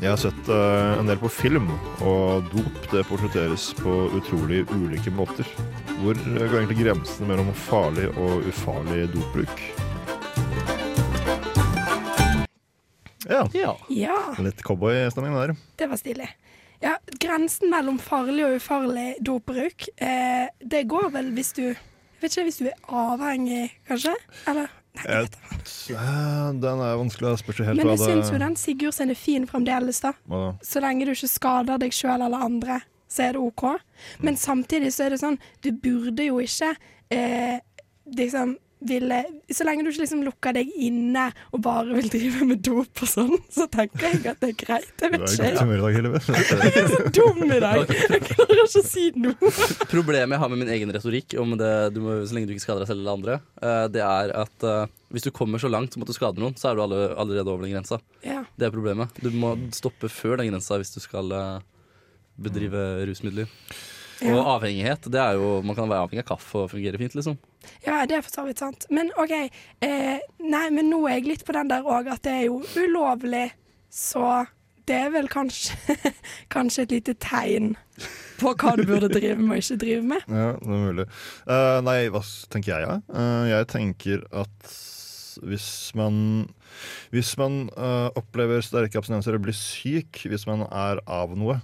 Jeg 0.00 0.08
har 0.12 0.20
sett 0.20 0.48
uh, 0.48 0.96
en 0.96 1.08
del 1.10 1.18
på 1.20 1.28
film, 1.32 1.66
og 2.06 2.46
dop 2.52 2.86
det 2.92 3.02
portretteres 3.08 3.66
på 3.76 3.96
utrolig 4.16 4.62
ulike 4.72 5.12
måter. 5.12 5.48
Hvor 5.98 6.16
eh, 6.16 6.44
går 6.46 6.60
egentlig 6.60 6.78
grensene 6.84 7.28
mellom 7.28 7.50
farlig 7.66 8.06
og 8.14 8.46
ufarlig 8.48 9.08
dopbruk? 9.12 9.62
Ja, 13.28 13.42
Ja. 13.52 13.74
Ja, 13.92 14.18
litt 14.40 14.62
cowboystemning 14.64 15.34
der. 15.36 15.52
det 15.76 15.90
var 15.90 16.00
stilig. 16.00 16.28
Ja, 16.80 16.94
Grensen 17.20 17.68
mellom 17.74 17.98
farlig 17.98 18.46
og 18.46 18.56
ufarlig 18.60 19.08
dopbruk, 19.26 19.88
eh, 19.98 20.46
det 20.62 20.86
går 20.88 21.10
vel 21.18 21.32
hvis 21.34 21.52
du 21.58 21.64
Jeg 21.66 22.22
vet 22.22 22.32
ikke, 22.32 22.44
hvis 22.48 22.56
du 22.62 22.66
er 22.70 22.78
avhengig, 22.88 23.66
kanskje? 23.86 24.14
Eller? 24.50 24.70
Nei, 24.96 25.04
jeg 25.08 25.28
Jeg. 25.88 25.96
Eh, 25.96 26.52
den 26.62 26.82
er 26.84 26.96
vanskelig. 27.00 27.30
Det 27.30 27.42
spørs 27.42 27.58
helt 27.66 27.76
Men 27.82 27.92
jeg 27.94 27.98
syns 28.02 28.32
jo 28.32 28.38
den 28.38 28.56
Sigurd 28.56 28.96
sin 28.96 29.10
er 29.10 29.18
fin 29.18 29.46
fremdeles, 29.46 30.00
da. 30.00 30.12
da? 30.28 30.44
Så 30.62 30.80
lenge 30.84 31.06
du 31.06 31.12
ikke 31.14 31.30
skader 31.30 31.78
deg 31.78 31.94
sjøl 31.94 32.24
eller 32.26 32.46
andre, 32.48 32.80
så 33.08 33.28
er 33.28 33.36
det 33.36 33.42
OK. 33.42 33.64
Men 34.24 34.36
samtidig 34.36 34.92
så 34.94 35.06
er 35.06 35.14
det 35.14 35.20
sånn, 35.22 35.38
du 35.64 35.70
burde 35.72 36.26
jo 36.28 36.40
ikke 36.42 36.74
eh, 37.14 37.60
liksom 38.16 38.56
ville 38.80 39.16
Så 39.50 39.64
lenge 39.66 39.82
du 39.82 39.88
ikke 39.90 40.02
liksom 40.04 40.20
lukker 40.26 40.54
deg 40.54 40.68
inne 40.78 41.24
og 41.52 41.62
bare 41.64 41.96
vil 41.96 42.06
drive 42.12 42.46
med 42.46 42.60
dop 42.62 43.02
og 43.02 43.08
sånn, 43.10 43.34
så 43.50 43.66
tenker 43.72 44.06
jeg 44.12 44.20
at 44.30 44.38
det 44.42 44.50
er 44.52 44.58
greit. 44.60 44.92
Jeg 45.00 45.12
Du 45.12 45.16
vet 45.18 45.24
er 45.24 45.28
i 45.28 45.34
ikke. 45.34 45.48
godt 45.48 45.62
humør 45.64 45.78
i 45.78 45.82
dag, 45.82 45.96
Hilde. 45.98 46.20
Jeg 46.68 46.82
er 46.82 46.88
så 46.92 47.12
dum 47.18 47.42
i 47.48 47.60
dag. 47.64 47.94
Jeg 48.14 48.22
klarer 48.28 48.62
ikke 48.62 48.82
å 48.82 48.84
si 48.86 49.06
noe. 49.18 49.52
Problemet 49.90 50.36
jeg 50.36 50.42
har 50.44 50.52
med 50.52 50.62
min 50.62 50.72
egen 50.76 50.92
retorikk 50.94 51.34
om 51.42 51.56
det 51.58 51.72
du 51.96 52.00
må, 52.04 52.18
så 52.28 52.36
lenge 52.36 52.50
du 52.50 52.54
ikke 52.54 52.66
skader 52.66 52.84
deg 52.84 52.90
selv 52.92 53.02
eller 53.02 53.18
andre, 53.18 53.38
eh, 53.62 53.84
det 53.94 54.04
er 54.04 54.34
at 54.44 54.68
eh, 54.68 54.84
hvis 55.14 55.24
du 55.26 55.30
kommer 55.34 55.58
så 55.62 55.70
langt 55.72 55.94
som 55.96 56.04
at 56.04 56.10
du 56.10 56.14
skader 56.16 56.42
noen, 56.44 56.54
så 56.60 56.70
er 56.70 56.76
du 56.78 56.84
allerede 56.84 57.48
over 57.48 57.64
den 57.64 57.72
grensa. 57.74 57.98
Ja. 58.26 58.42
Det 58.58 58.68
er 58.68 58.74
problemet. 58.74 59.14
Du 59.24 59.30
må 59.32 59.54
stoppe 59.74 60.10
før 60.12 60.38
den 60.42 60.50
grensa 60.52 60.76
hvis 60.80 60.92
du 60.94 61.00
skal 61.02 61.32
eh, 61.32 61.58
bedrive 62.38 62.82
rusmidler. 63.08 63.48
Og 64.26 64.38
avhengighet, 64.56 65.06
det 65.12 65.20
er 65.22 65.38
jo 65.38 65.60
Man 65.62 65.76
kan 65.78 65.86
være 65.90 66.08
avhengig 66.08 66.24
av 66.24 66.30
kaffe 66.32 66.64
og 66.64 66.72
fungere 66.72 66.98
fint, 66.98 67.14
liksom. 67.14 67.38
ja, 67.86 68.02
det 68.08 68.18
er 68.18 68.24
for 68.26 68.34
så 68.34 68.44
vidt 68.48 68.62
sant. 68.62 68.88
Men 68.90 69.12
OK. 69.20 69.34
Eh, 69.84 70.18
nei, 70.42 70.66
men 70.74 70.90
nå 70.90 71.04
er 71.06 71.18
jeg 71.18 71.28
litt 71.28 71.44
på 71.46 71.54
den 71.54 71.70
der 71.70 71.86
òg 71.86 72.10
at 72.10 72.24
det 72.26 72.34
er 72.34 72.46
jo 72.48 72.62
ulovlig, 72.78 73.50
så 73.92 74.46
det 74.88 74.96
er 74.96 75.12
vel 75.12 75.28
kanskje, 75.30 75.76
kanskje 76.54 76.86
et 76.86 76.96
lite 76.96 77.14
tegn 77.20 77.74
på 78.38 78.54
hva 78.54 78.74
du 78.78 78.84
burde 78.88 79.10
drive 79.12 79.38
med 79.40 79.58
og 79.58 79.62
ikke 79.62 79.80
drive 79.82 80.04
med. 80.14 80.28
Ja, 80.30 80.52
det 80.56 80.76
er 80.76 80.84
mulig. 80.84 81.08
Uh, 81.48 81.78
nei, 81.84 81.98
hva 82.14 82.22
tenker 82.52 82.74
jeg, 82.74 82.86
ja? 82.86 83.00
Uh, 83.12 83.44
jeg 83.50 83.68
tenker 83.74 84.22
at 84.32 84.76
hvis 85.38 85.94
man 85.94 86.48
Hvis 87.14 87.36
man 87.38 87.68
uh, 87.78 88.10
opplever 88.18 88.62
sterke 88.62 88.98
abstinenser 88.98 89.36
og 89.36 89.44
blir 89.44 89.54
syk 89.54 90.24
hvis 90.26 90.46
man 90.48 90.64
er 90.66 90.98
av 91.06 91.34
noe, 91.38 91.60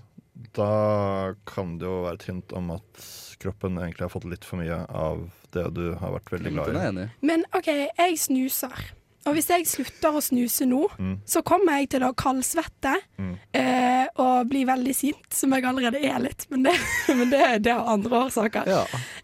da 0.56 1.34
kan 1.46 1.76
det 1.78 1.86
jo 1.86 2.00
være 2.04 2.18
et 2.18 2.26
hint 2.28 2.52
om 2.58 2.72
at 2.74 3.04
kroppen 3.42 3.78
egentlig 3.78 4.06
har 4.06 4.12
fått 4.12 4.26
litt 4.30 4.44
for 4.46 4.58
mye 4.62 4.80
av 4.90 5.24
det 5.54 5.68
du 5.76 5.84
har 6.00 6.14
vært 6.16 6.32
veldig 6.34 6.52
glad 6.56 6.74
i. 7.04 7.08
Men 7.22 7.44
OK, 7.54 7.68
jeg 7.70 8.18
snuser. 8.18 8.84
Og 9.24 9.32
hvis 9.38 9.46
jeg 9.48 9.64
slutter 9.70 10.12
å 10.18 10.20
snuse 10.20 10.66
nå, 10.68 10.82
Mm. 10.98 11.14
så 11.24 11.40
kommer 11.42 11.78
jeg 11.80 11.88
til 11.94 12.02
å 12.04 12.12
kaldsvette 12.14 12.92
Mm. 13.18 13.38
eh, 13.54 14.06
og 14.20 14.48
bli 14.50 14.64
veldig 14.66 14.94
sint, 14.94 15.32
som 15.32 15.50
jeg 15.52 15.64
allerede 15.64 16.02
er 16.04 16.18
litt. 16.20 16.46
Men 16.50 16.62
det, 16.64 16.74
men 17.08 17.30
det, 17.30 17.62
det 17.62 17.72
har 17.72 17.86
andre 17.94 18.26
årsaker. 18.26 18.68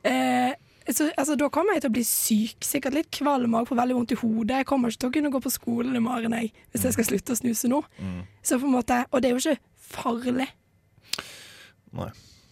Eh, 0.05 0.55
så, 0.91 1.11
altså, 1.19 1.37
da 1.37 1.49
kommer 1.53 1.75
jeg 1.75 1.83
til 1.83 1.91
å 1.91 1.93
bli 1.99 2.05
syk. 2.05 2.57
Sikkert 2.65 2.95
litt 2.97 3.11
kvalm 3.11 3.55
og 3.55 3.69
får 3.69 3.77
veldig 3.83 3.95
vondt 3.99 4.13
i 4.13 4.21
hodet. 4.23 4.57
Jeg 4.63 4.67
kommer 4.67 4.89
ikke 4.89 5.01
til 5.05 5.11
å 5.11 5.13
kunne 5.19 5.31
gå 5.31 5.41
på 5.45 5.53
skolen 5.53 5.95
i 5.97 6.01
morgen 6.01 6.33
jeg, 6.33 6.53
hvis 6.73 6.83
jeg 6.89 6.93
skal 6.97 7.05
slutte 7.11 7.33
å 7.37 7.41
snuse 7.43 7.69
nå. 7.69 7.83
Mm. 8.01 8.23
Så 8.43 8.59
på 8.59 8.67
en 8.71 8.73
måte, 8.79 9.05
og 9.13 9.21
det 9.21 9.31
er 9.31 9.37
jo 9.37 9.43
ikke 9.45 9.61
farlig. 9.77 10.49
Nei. 11.93 12.11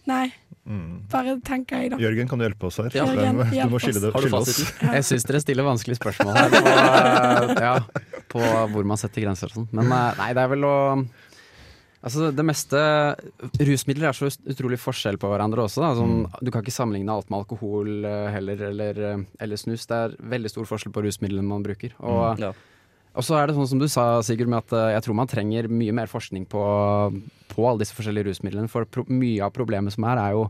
Nei, 0.09 0.27
Mm. 0.69 1.07
bare 1.09 1.33
tenker 1.41 1.79
jeg, 1.81 1.89
da. 1.91 1.97
Jørgen, 1.97 2.27
kan 2.29 2.37
du 2.37 2.43
hjelpe 2.45 2.67
oss 2.67 2.77
her? 2.77 2.89
Ja, 2.93 3.05
Jørgen, 3.09 3.39
du 3.39 3.69
må 3.71 3.79
skille, 3.81 3.97
oss. 3.97 4.03
det, 4.03 4.11
Har 4.13 4.21
du 4.21 4.27
skille 4.27 4.41
oss. 4.41 4.59
Jeg 4.81 5.05
syns 5.07 5.25
dere 5.25 5.39
stiller 5.41 5.65
vanskelige 5.65 5.97
spørsmål 5.97 6.35
her 6.37 6.49
på, 6.53 6.61
eh, 6.69 7.61
ja, 7.63 7.73
på 8.29 8.43
hvor 8.73 8.85
man 8.85 8.97
setter 9.01 9.23
grenser 9.25 9.49
og 9.49 9.55
sånn. 9.55 9.67
Men 9.73 9.89
eh, 9.91 10.13
nei, 10.19 10.29
det 10.37 10.43
er 10.45 10.51
vel 10.53 10.67
å 10.69 10.75
Altså 11.99 12.29
det 12.31 12.45
meste 12.47 12.79
Rusmidler 13.59 14.07
er 14.07 14.15
så 14.15 14.29
utrolig 14.47 14.77
forskjell 14.79 15.17
på 15.19 15.27
hverandre 15.27 15.65
også. 15.65 15.81
Da. 15.83 15.89
Sånn, 15.97 16.21
Du 16.39 16.51
kan 16.53 16.63
ikke 16.63 16.71
sammenligne 16.71 17.11
alt 17.11 17.27
med 17.29 17.41
alkohol 17.41 18.05
eh, 18.07 18.29
heller, 18.31 18.61
eller, 18.69 19.01
eller 19.35 19.59
snus. 19.59 19.83
Det 19.89 19.97
er 20.05 20.15
veldig 20.31 20.51
stor 20.53 20.69
forskjell 20.69 20.93
på 20.95 21.03
rusmidlene 21.03 21.43
man 21.49 21.65
bruker. 21.65 21.91
Og, 21.99 22.39
Ja. 22.39 22.53
Og 23.17 23.25
så 23.25 23.39
er 23.39 23.49
det 23.49 23.55
sånn 23.57 23.69
som 23.71 23.81
du 23.81 23.87
sa, 23.89 24.05
Sigurd, 24.25 24.51
med 24.51 24.61
at 24.61 24.73
eh, 24.75 24.91
jeg 24.95 25.05
tror 25.05 25.17
man 25.17 25.29
trenger 25.29 25.69
mye 25.71 25.95
mer 25.95 26.09
forskning 26.11 26.45
på, 26.49 26.63
på 27.51 27.65
alle 27.65 27.81
disse 27.81 27.95
forskjellige 27.97 28.29
rusmidlene. 28.29 28.69
For 28.71 28.85
mye 29.09 29.45
av 29.45 29.53
problemet 29.55 29.95
som 29.95 30.05
er, 30.09 30.21
er 30.21 30.37
jo 30.37 30.45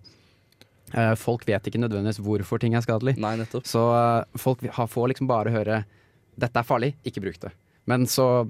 eh, 0.93 1.15
Folk 1.19 1.48
vet 1.48 1.69
ikke 1.69 1.82
nødvendigvis 1.82 2.22
hvorfor 2.26 2.62
ting 2.62 2.76
er 2.76 2.84
skadelig. 2.86 3.15
Nei, 3.22 3.38
nettopp. 3.39 3.67
Så 3.69 3.86
eh, 3.95 4.41
folk 4.41 4.65
får 4.67 5.13
liksom 5.13 5.32
bare 5.32 5.56
høre 5.56 5.84
'dette 6.39 6.56
er 6.56 6.67
farlig, 6.67 6.93
ikke 7.04 7.24
bruk 7.24 7.39
det'. 7.41 7.56
Men 7.89 8.06
så 8.08 8.48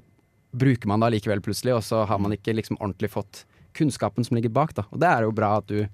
bruker 0.54 0.86
man 0.90 1.00
det 1.00 1.08
allikevel 1.08 1.42
plutselig, 1.42 1.74
og 1.74 1.82
så 1.82 2.04
har 2.06 2.18
man 2.22 2.34
ikke 2.34 2.54
liksom 2.54 2.78
ordentlig 2.78 3.10
fått 3.10 3.44
kunnskapen 3.74 4.26
som 4.26 4.36
ligger 4.36 4.50
bak. 4.50 4.74
da. 4.74 4.84
Og 4.90 5.00
det 5.00 5.08
er 5.08 5.22
jo 5.26 5.34
bra 5.34 5.56
at 5.58 5.66
du 5.70 5.86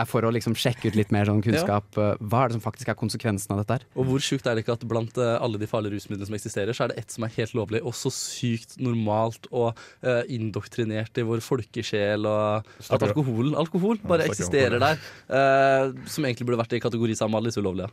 er 0.00 0.08
for 0.08 0.24
å 0.24 0.30
liksom 0.32 0.54
sjekke 0.58 0.88
ut 0.88 0.96
litt 0.96 1.12
mer 1.14 1.28
sånn 1.28 1.42
kunnskap. 1.44 1.88
Ja. 1.98 2.12
Hva 2.20 2.44
er 2.44 2.52
det 2.52 2.56
som 2.56 2.64
faktisk 2.64 2.92
er 2.92 2.98
konsekvensen 2.98 3.54
av 3.54 3.62
dette 3.62 3.78
her? 3.78 3.86
Og 3.96 4.08
hvor 4.08 4.24
sjukt 4.24 4.46
er 4.48 4.56
det 4.56 4.64
ikke 4.64 4.76
at 4.78 4.86
blant 4.88 5.18
eh, 5.20 5.34
alle 5.36 5.60
de 5.60 5.68
farlige 5.68 5.98
rusmidlene 5.98 6.28
som 6.28 6.36
eksisterer, 6.38 6.76
så 6.76 6.86
er 6.86 6.92
det 6.92 7.02
ett 7.02 7.14
som 7.14 7.26
er 7.26 7.34
helt 7.36 7.56
lovlig, 7.58 7.82
og 7.84 7.96
så 7.96 8.12
sykt 8.14 8.78
normalt 8.82 9.48
og 9.50 9.76
uh, 10.04 10.22
indoktrinert 10.32 11.20
i 11.20 11.26
vår 11.28 11.42
folkesjel, 11.44 12.28
og 12.28 12.72
at 12.88 13.04
alkoholen 13.04 13.56
Alkohol 13.58 14.00
bare 14.06 14.26
eksisterer 14.30 14.80
der. 14.82 15.02
Uh, 15.28 15.92
som 16.08 16.24
egentlig 16.24 16.48
burde 16.48 16.62
vært 16.62 16.78
i 16.78 16.82
kategori 16.82 17.16
sammen 17.18 17.36
med 17.36 17.42
alle 17.42 17.52
disse 17.52 17.62
ulovlige. 17.62 17.92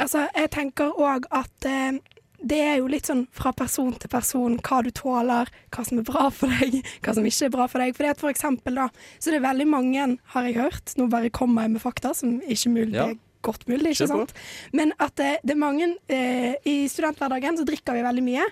Altså, 0.00 0.24
jeg 0.34 0.50
tenker 0.54 0.94
òg 0.98 1.26
at 1.36 1.68
eh, 1.68 1.98
det 2.42 2.58
er 2.60 2.76
jo 2.80 2.88
litt 2.90 3.06
sånn 3.06 3.24
fra 3.30 3.52
person 3.54 3.92
til 4.02 4.10
person 4.10 4.56
hva 4.66 4.80
du 4.82 4.90
tåler, 4.90 5.50
hva 5.74 5.84
som 5.86 6.00
er 6.02 6.06
bra 6.08 6.28
for 6.34 6.50
deg, 6.50 6.80
hva 7.04 7.14
som 7.14 7.26
ikke 7.28 7.46
er 7.48 7.52
bra 7.54 7.66
for 7.70 7.78
deg. 7.84 7.94
Fordi 7.96 8.10
at 8.12 8.22
for 8.22 8.32
eksempel 8.32 8.74
da, 8.80 8.88
så 9.18 9.30
det 9.30 9.38
er 9.40 9.44
veldig 9.48 9.68
mange, 9.70 10.06
har 10.34 10.48
jeg 10.48 10.58
hørt, 10.58 10.96
nå 10.98 11.06
bare 11.12 11.30
kommer 11.30 11.62
jeg 11.68 11.76
med 11.76 11.84
fakta 11.84 12.14
som 12.18 12.40
ikke 12.42 12.72
mulig, 12.74 12.94
Ja. 12.98 13.06
det 13.06 13.16
er 13.16 13.20
godt 13.42 13.64
mulig, 13.66 13.92
ikke 13.96 14.06
sant? 14.06 14.32
Men 14.72 14.92
at 15.02 15.16
det, 15.18 15.30
det 15.42 15.54
er 15.56 15.58
mange, 15.58 15.88
eh, 16.08 16.52
i 16.66 16.86
studenthverdagen 16.86 17.56
så 17.58 17.64
drikker 17.66 17.96
vi 17.96 18.04
veldig 18.06 18.22
mye, 18.22 18.44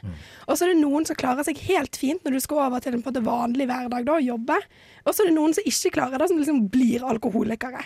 og 0.49 0.57
så 0.59 0.65
er 0.67 0.73
det 0.75 0.81
noen 0.83 1.07
som 1.07 1.15
klarer 1.19 1.47
seg 1.47 1.59
helt 1.69 1.95
fint 1.97 2.25
når 2.27 2.33
du 2.35 2.41
skal 2.43 2.65
over 2.67 2.83
til 2.83 2.97
en 2.97 3.03
på 3.05 3.13
en 3.15 3.23
vanlig 3.29 3.69
hverdag 3.71 4.05
da, 4.09 4.17
og 4.19 4.27
jobbe, 4.27 4.57
og 5.05 5.15
så 5.15 5.23
er 5.23 5.31
det 5.31 5.37
noen 5.39 5.55
som 5.55 5.69
ikke 5.71 5.93
klarer 5.95 6.19
det, 6.19 6.29
som 6.33 6.39
liksom 6.43 6.65
blir 6.75 7.07
alkoholikere. 7.07 7.85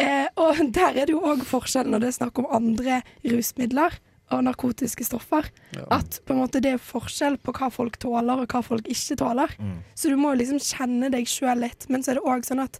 Eh, 0.00 0.28
og 0.36 0.60
der 0.76 0.92
er 0.96 1.08
det 1.08 1.12
jo 1.16 1.20
òg 1.24 1.40
forskjell 1.48 1.88
når 1.88 2.04
det 2.04 2.08
er 2.12 2.18
snakk 2.20 2.38
om 2.40 2.52
andre 2.52 3.00
rusmidler 3.24 3.96
og 4.30 4.44
narkotiske 4.46 5.04
stoffer. 5.06 5.48
At 5.90 6.20
på 6.26 6.34
en 6.34 6.40
måte 6.42 6.60
det 6.62 6.74
er 6.76 6.82
forskjell 6.82 7.38
på 7.42 7.54
hva 7.56 7.70
folk 7.74 7.98
tåler, 8.02 8.42
og 8.44 8.46
hva 8.52 8.62
folk 8.62 8.86
ikke 8.90 9.16
tåler. 9.22 9.56
Så 9.94 10.08
du 10.12 10.16
må 10.20 10.34
liksom 10.38 10.60
kjenne 10.62 11.10
deg 11.10 11.26
sjøl 11.26 11.64
litt. 11.64 11.88
Men 11.90 12.02
så 12.02 12.12
er 12.12 12.20
det 12.20 12.26
òg 12.30 12.46
sånn 12.46 12.62
at 12.62 12.78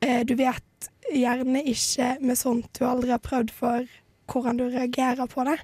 eh, 0.00 0.22
du 0.24 0.34
vet 0.38 0.88
gjerne 1.12 1.60
ikke 1.68 2.14
med 2.24 2.38
sånt 2.40 2.70
du 2.78 2.86
aldri 2.88 3.10
har 3.12 3.20
prøvd 3.22 3.50
for, 3.52 3.84
hvordan 4.32 4.56
du 4.56 4.68
reagerer 4.72 5.26
på 5.28 5.44
det. 5.44 5.58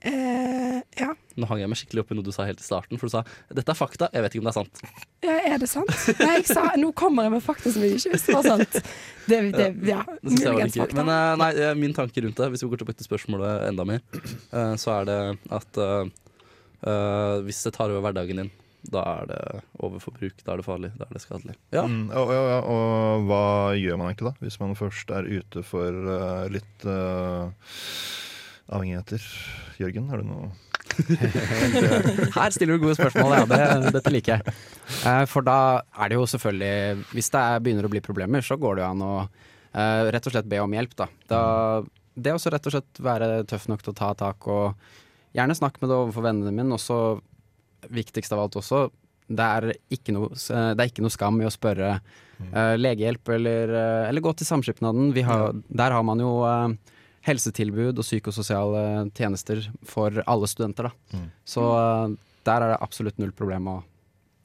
Eh, 0.00 0.78
ja. 0.96 1.10
Nå 1.36 1.44
hang 1.50 1.60
jeg 1.60 1.68
meg 1.68 1.76
skikkelig 1.76 2.02
opp 2.04 2.12
i 2.12 2.16
noe 2.16 2.24
du 2.24 2.30
sa 2.32 2.46
helt 2.48 2.60
i 2.62 2.64
starten, 2.64 2.96
for 3.00 3.10
du 3.10 3.12
sa 3.12 3.20
'dette 3.52 3.68
er 3.68 3.76
fakta, 3.76 4.08
jeg 4.14 4.22
vet 4.24 4.32
ikke 4.34 4.40
om 4.40 4.48
det 4.48 4.54
er 4.54 4.60
sant'. 4.60 4.80
Ja, 5.26 5.34
er 5.54 5.58
det 5.60 5.68
sant? 5.68 5.90
Nei, 6.20 6.30
jeg 6.40 6.46
sa 6.48 6.62
nå 6.80 6.92
kommer 6.96 7.26
jeg 7.28 7.34
med 7.36 7.42
fakta 7.44 7.72
som 7.74 7.82
jeg 7.84 7.98
ikke 7.98 8.14
visste 8.16 8.32
var 8.38 8.48
sant. 8.48 8.78
Det, 9.28 9.40
det, 9.52 9.66
ja, 9.86 10.00
muligens 10.24 10.78
fakta. 10.80 10.96
Men 11.02 11.12
eh, 11.12 11.34
nei, 11.42 11.50
eh, 11.66 11.74
min 11.76 11.92
tanke 11.94 12.24
rundt 12.24 12.40
det, 12.40 12.48
hvis 12.54 12.64
vi 12.64 12.70
går 12.72 12.80
tilbake 12.82 12.96
til 13.02 13.08
spørsmålet 13.10 13.68
enda 13.68 13.84
mer, 13.84 14.00
eh, 14.16 14.72
så 14.80 14.96
er 15.00 15.04
det 15.10 15.20
at 15.60 15.78
eh, 15.84 16.08
eh, 16.88 17.36
hvis 17.44 17.60
det 17.68 17.74
tar 17.76 17.92
over 17.92 18.00
hverdagen 18.08 18.40
din, 18.44 18.50
da 18.90 19.02
er 19.20 19.26
det 19.28 19.40
overforbruk, 19.84 20.40
da 20.46 20.54
er 20.54 20.62
det 20.62 20.64
farlig, 20.64 20.90
da 20.96 21.04
er 21.04 21.12
det 21.12 21.20
skadelig. 21.20 21.54
Ja, 21.76 21.84
Mm, 21.84 22.08
og, 22.16 22.32
og, 22.32 22.48
og, 22.48 22.72
og 22.72 23.28
hva 23.28 23.44
gjør 23.76 24.00
man 24.00 24.08
egentlig 24.14 24.30
da, 24.32 24.34
hvis 24.40 24.56
man 24.62 24.72
først 24.74 25.10
er 25.12 25.28
ute 25.28 25.62
for 25.62 25.92
uh, 25.92 26.48
litt 26.48 26.86
eh, 26.88 27.76
avhengigheter? 28.70 29.24
Jørgen, 29.80 30.08
har 30.10 30.20
du 30.20 30.28
noe 30.28 30.50
Her 32.34 32.50
stiller 32.52 32.76
du 32.76 32.82
gode 32.82 32.96
spørsmål, 32.98 33.34
ja. 33.36 33.44
Det, 33.48 33.92
dette 33.94 34.10
liker 34.12 34.32
jeg. 34.34 34.54
Eh, 35.06 35.22
For 35.30 35.46
da 35.46 35.58
er 35.94 36.10
det 36.10 36.18
jo 36.18 36.26
selvfølgelig 36.28 37.04
Hvis 37.14 37.30
det 37.30 37.40
er, 37.40 37.62
begynner 37.62 37.86
å 37.86 37.92
bli 37.92 38.02
problemer, 38.04 38.44
så 38.44 38.58
går 38.60 38.76
det 38.76 38.84
jo 38.84 38.88
an 38.88 39.04
å 39.06 39.14
eh, 39.22 40.10
rett 40.10 40.26
og 40.26 40.34
slett 40.34 40.50
be 40.50 40.60
om 40.62 40.74
hjelp, 40.76 40.96
da. 40.98 41.08
da 41.30 41.42
det 42.20 42.34
også 42.34 42.50
rett 42.52 42.66
og 42.66 42.74
slett 42.74 43.00
være 43.02 43.28
tøff 43.48 43.68
nok 43.70 43.84
til 43.84 43.94
å 43.94 43.98
ta 44.00 44.10
tak, 44.18 44.48
og 44.50 45.36
gjerne 45.36 45.56
snakke 45.56 45.80
med 45.80 45.92
det 45.92 45.98
overfor 45.98 46.26
vennene 46.26 46.52
mine. 46.52 46.74
Også 46.76 47.20
viktigst 47.88 48.34
av 48.34 48.42
alt 48.44 48.58
også, 48.60 48.88
det 49.30 49.46
er 49.46 49.68
ikke 49.94 50.14
noe, 50.14 50.34
det 50.34 50.82
er 50.82 50.90
ikke 50.90 51.04
noe 51.04 51.14
skam 51.14 51.38
i 51.40 51.46
å 51.46 51.54
spørre 51.54 51.92
uh, 52.00 52.74
legehjelp 52.76 53.30
eller, 53.36 53.74
eh, 53.78 54.08
eller 54.08 54.24
gå 54.24 54.32
til 54.36 54.48
Samskipnaden. 54.48 55.12
Vi 55.14 55.22
har, 55.26 55.54
Der 55.68 55.94
har 55.94 56.02
man 56.06 56.20
jo 56.20 56.32
eh, 56.48 56.74
helsetilbud 57.26 57.98
og 57.98 58.06
psykososiale 58.06 58.82
tjenester 59.16 59.62
for 59.86 60.22
alle 60.24 60.48
studenter. 60.50 60.88
Da. 60.88 61.18
Mm. 61.18 61.30
Så 61.44 61.66
eh, 61.76 62.18
der 62.48 62.64
er 62.64 62.74
det 62.74 62.82
absolutt 62.84 63.20
null 63.20 63.32
problem 63.36 63.68
å 63.70 63.78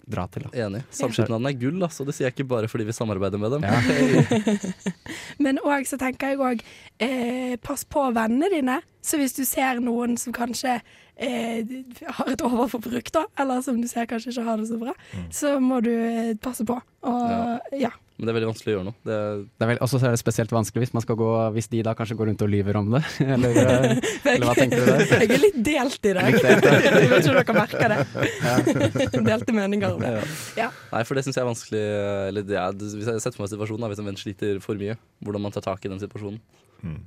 dra 0.05 0.28
til. 0.30 0.45
Da. 0.45 0.67
enig. 0.67 0.84
Samskipnaden 0.93 1.49
er 1.49 1.55
gull, 1.57 1.80
altså. 1.86 2.05
Det 2.05 2.13
sier 2.15 2.28
jeg 2.30 2.36
ikke 2.36 2.49
bare 2.51 2.69
fordi 2.69 2.86
vi 2.88 2.95
samarbeider 2.95 3.41
med 3.41 3.55
dem. 3.55 3.65
Ja. 3.65 4.73
Men 5.43 5.61
òg 5.65 5.88
så 5.89 5.97
tenker 6.01 6.34
jeg 6.34 6.41
òg 6.43 6.61
eh, 7.01 7.55
pass 7.63 7.86
på 7.89 8.05
vennene 8.15 8.51
dine. 8.53 8.80
Så 9.05 9.19
hvis 9.21 9.36
du 9.38 9.43
ser 9.47 9.82
noen 9.84 10.17
som 10.21 10.36
kanskje 10.36 10.78
har 11.16 12.32
et 12.34 12.41
overforbruk, 12.43 13.11
da, 13.16 13.26
eller 13.39 13.61
som 13.63 13.78
du 13.80 13.88
ser 13.88 14.07
kanskje 14.09 14.34
ikke 14.34 14.47
har 14.47 14.59
det 14.59 14.68
så 14.68 14.80
bra, 14.82 14.95
så 15.34 15.59
må 15.63 15.80
du 15.84 15.93
eh, 15.93 16.34
passe 16.41 16.66
på. 16.68 16.76
Og 17.05 17.72
ja. 17.78 17.93
Men 18.16 18.30
det 18.30 18.32
er 18.32 18.36
veldig 18.38 18.47
vanskelig 18.47 18.72
å 18.72 18.76
gjøre 18.78 18.88
noe. 18.88 18.95
Det, 19.03 19.16
Det 19.59 19.66
er 19.66 19.70
vel, 19.74 19.80
også 19.84 19.99
er 19.99 20.13
det 20.16 20.20
spesielt 20.22 20.53
vanskelig 20.55 20.86
hvis, 20.86 20.93
man 20.95 21.03
skal 21.03 21.18
gå, 21.20 21.30
hvis 21.57 21.68
de 21.74 21.82
da 21.84 21.91
kanskje 21.99 22.16
går 22.16 22.30
rundt 22.32 22.43
og 22.45 22.51
lyver 22.51 22.80
om 22.80 22.93
det. 22.93 23.01
Eller, 23.36 23.57
eh, 23.63 24.11
eller 24.32 24.45
hva 24.47 24.55
tenker 24.55 24.80
du 24.80 24.88
der? 24.88 25.03
Jeg 25.26 25.34
er 25.36 25.43
litt 25.43 25.57
delt 25.68 26.07
i 26.07 26.13
ja. 26.16 26.24
Jeg 26.32 27.09
vet 27.11 27.28
ikke 27.28 27.34
om 27.34 27.39
dere 27.41 27.57
merker 27.59 27.95
det. 27.95 29.18
Delte 29.26 29.55
meninger 29.55 29.97
om 29.97 30.05
det. 30.05 30.13
Ja. 30.59 30.70
Nei, 30.93 31.03
for 31.07 31.20
det 31.20 31.26
syns 31.26 31.36
jeg 31.36 31.43
er 31.43 31.49
vanskelig 31.49 31.84
Eller 32.30 32.45
det 32.47 32.55
er, 32.59 32.76
Hvis 32.80 33.09
jeg 33.09 33.24
setter 33.24 33.41
meg 33.41 33.51
situasjonen 33.51 33.84
da, 33.84 33.89
Hvis 33.91 34.01
en 34.01 34.07
venn 34.07 34.20
sliter 34.20 34.61
for 34.63 34.80
mye, 34.80 34.95
hvordan 35.26 35.43
man 35.43 35.55
tar 35.55 35.66
tak 35.68 35.84
i 35.84 35.91
den 35.91 35.99
situasjonen. 35.99 36.39
Mm. 36.86 37.01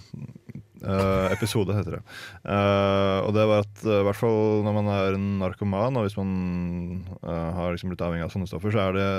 Eh, 0.83 1.33
episode, 1.33 1.75
heter 1.77 1.99
det. 1.99 2.05
Eh, 2.43 3.19
og 3.23 3.33
det 3.37 3.45
var 3.49 3.63
at 3.63 3.83
eh, 3.87 4.01
i 4.01 4.07
hvert 4.09 4.19
fall 4.19 4.65
når 4.67 4.79
man 4.81 4.89
er 4.91 5.19
en 5.19 5.29
narkoman, 5.43 5.99
og 5.99 6.09
hvis 6.09 6.19
man 6.19 7.05
har 7.23 7.75
liksom 7.75 7.93
blitt 7.93 8.03
avhengig 8.03 8.27
av 8.27 8.33
sånne 8.35 8.51
stoffer, 8.51 8.75
så 8.75 8.89
er 8.89 8.99
det 8.99 9.11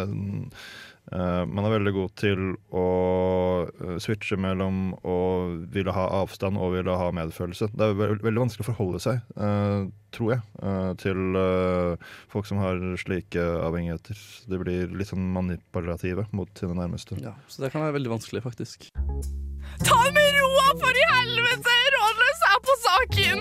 Man 1.14 1.66
er 1.68 1.74
veldig 1.74 1.92
god 1.92 2.12
til 2.16 2.54
å 2.72 2.84
switche 4.02 4.38
mellom 4.40 4.94
å 5.04 5.18
ville 5.70 5.92
ha 5.94 6.06
avstand 6.22 6.56
og 6.56 6.72
ville 6.78 6.96
ha 6.96 7.10
medfølelse. 7.14 7.68
Det 7.76 7.90
er 7.90 7.98
ve 8.00 8.08
veldig 8.24 8.46
vanskelig 8.46 8.64
å 8.64 8.70
forholde 8.70 9.02
seg, 9.04 9.20
tror 10.16 10.32
jeg, 10.32 10.96
til 11.04 11.38
folk 12.32 12.48
som 12.48 12.64
har 12.64 12.80
slike 13.04 13.44
avhengigheter. 13.68 14.24
De 14.48 14.62
blir 14.64 14.96
litt 14.96 15.12
sånn 15.12 15.28
manipulative 15.36 16.24
mot 16.32 16.50
sine 16.58 16.80
nærmeste. 16.80 17.20
Ja, 17.22 17.36
så 17.52 17.66
det 17.66 17.74
kan 17.76 17.84
være 17.84 18.00
veldig 18.00 18.16
vanskelig, 18.16 18.46
faktisk. 18.48 18.88
Ta 19.82 19.98
det 20.06 20.14
med 20.14 20.30
roa, 20.38 20.68
for 20.82 20.94
i 21.02 21.06
helvete! 21.10 21.74
Rådløs 21.98 22.42
er 22.50 22.60
på 22.68 22.74
saken! 22.86 23.40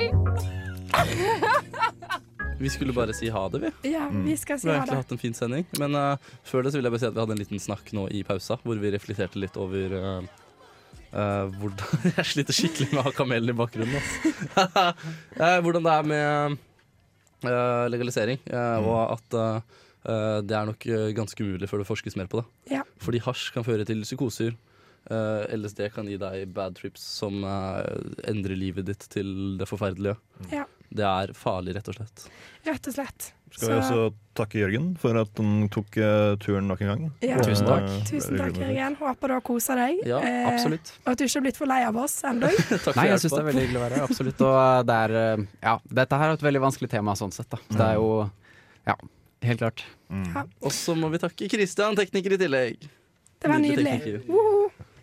Vi 2.62 2.70
skulle 2.70 2.94
bare 2.94 3.14
si 3.16 3.28
ha 3.34 3.42
det, 3.50 3.58
vi. 3.64 3.70
Ja, 3.90 4.06
vi 4.12 4.36
skal 4.38 4.60
si 4.60 4.68
Vi 4.68 4.72
har 4.72 4.78
egentlig 4.84 5.00
hatt 5.00 5.12
en 5.16 5.20
fin 5.20 5.34
sending. 5.34 5.66
Men 5.82 5.96
uh, 5.98 6.14
før 6.46 6.62
det 6.62 6.72
så 6.72 6.78
vil 6.78 6.86
jeg 6.86 6.94
bare 6.94 7.02
si 7.02 7.08
at 7.08 7.16
vi 7.16 7.22
hadde 7.24 7.34
en 7.34 7.42
liten 7.42 7.62
snakk 7.62 7.90
nå 7.96 8.06
i 8.14 8.22
pausa, 8.26 8.58
hvor 8.62 8.78
vi 8.78 8.92
reflekterte 8.94 9.40
litt 9.42 9.58
over 9.60 9.96
uh, 9.98 10.22
uh, 11.12 11.46
hvordan 11.58 12.12
Jeg 12.20 12.28
sliter 12.30 12.56
skikkelig 12.56 12.90
med 12.92 13.00
å 13.02 13.06
ha 13.08 13.14
kamelen 13.16 13.50
i 13.50 13.58
bakgrunnen. 13.58 14.02
Hvordan 15.64 15.86
det 15.88 15.92
er 15.92 16.06
med 16.06 16.58
eh, 17.48 17.86
legalisering, 17.90 18.38
eh, 18.46 18.84
og 18.86 19.16
at 19.16 19.26
det 20.02 20.54
er 20.54 20.66
nok 20.66 20.84
ganske 21.14 21.44
umulig 21.44 21.68
før 21.70 21.82
det 21.82 21.86
forskes 21.86 22.16
mer 22.18 22.28
på 22.30 22.40
det. 22.40 22.46
Ja. 22.74 22.82
Fordi 23.02 23.20
hasj 23.22 23.52
kan 23.54 23.66
føre 23.66 23.86
til 23.86 24.00
psykoser. 24.02 24.56
Eh, 25.10 25.56
LSD 25.56 25.86
kan 25.94 26.08
gi 26.10 26.18
deg 26.20 26.52
bad 26.54 26.76
trips 26.78 27.02
som 27.20 27.42
uh, 27.44 27.82
endrer 28.28 28.58
livet 28.58 28.86
ditt 28.86 29.08
til 29.12 29.58
det 29.60 29.68
forferdelige. 29.70 30.18
Ja. 30.52 30.66
Det 30.92 31.04
er 31.08 31.30
farlig, 31.36 31.72
rett 31.76 31.88
og 31.88 31.96
slett. 31.96 32.26
Rett 32.66 32.88
og 32.90 32.94
slett. 32.94 33.28
Skal 33.52 33.68
vi 33.68 33.76
også 33.78 34.02
takke 34.36 34.60
Jørgen 34.62 34.90
for 35.00 35.16
at 35.20 35.40
han 35.40 35.66
tok 35.72 35.96
eh, 36.00 36.34
turen 36.40 36.68
nok 36.70 36.82
en 36.84 36.90
gang. 36.90 37.02
Ja. 37.24 37.38
Tusen 37.44 37.68
takk. 37.68 37.88
Tusen 38.08 38.38
takk. 38.40 38.56
Jørgen. 38.60 38.96
Håper 39.00 39.32
du 39.32 39.34
har 39.36 39.42
kosa 39.44 39.76
deg. 39.76 40.00
Ja, 40.08 40.20
eh, 40.24 40.46
Absolutt. 40.52 40.92
og 41.02 41.10
at 41.12 41.20
du 41.20 41.24
ikke 41.26 41.36
har 41.38 41.46
blitt 41.48 41.60
for 41.60 41.68
lei 41.72 41.80
av 41.88 41.98
oss 42.00 42.16
ennå. 42.28 42.48
Nei, 42.98 43.06
jeg 43.10 43.24
syns 43.24 43.34
det 43.34 43.40
er 43.42 43.48
veldig 43.50 43.64
hyggelig 43.66 43.80
å 43.80 43.84
være 43.84 43.98
her. 43.98 44.06
Absolutt. 44.08 44.44
Og 44.48 44.88
det 44.88 45.00
er 45.08 45.44
Ja, 45.64 45.74
dette 46.00 46.22
her 46.22 46.32
er 46.32 46.38
et 46.38 46.46
veldig 46.48 46.64
vanskelig 46.64 46.92
tema 46.92 47.16
sånn 47.18 47.34
sett, 47.34 47.48
da. 47.52 47.60
Så 47.68 47.76
det 47.80 47.88
er 47.90 48.00
jo 48.00 48.08
Ja, 48.88 48.96
helt 49.48 49.64
klart. 49.64 49.84
Mm. 50.12 50.32
Og 50.60 50.72
så 50.76 50.96
må 50.98 51.12
vi 51.12 51.20
takke 51.22 51.48
Kristian, 51.52 51.96
tekniker 51.98 52.36
i 52.36 52.40
tillegg. 52.40 52.88
Det 53.42 53.50
var 53.50 53.58
Nydelig 53.58 53.98
nydelig. 53.98 54.61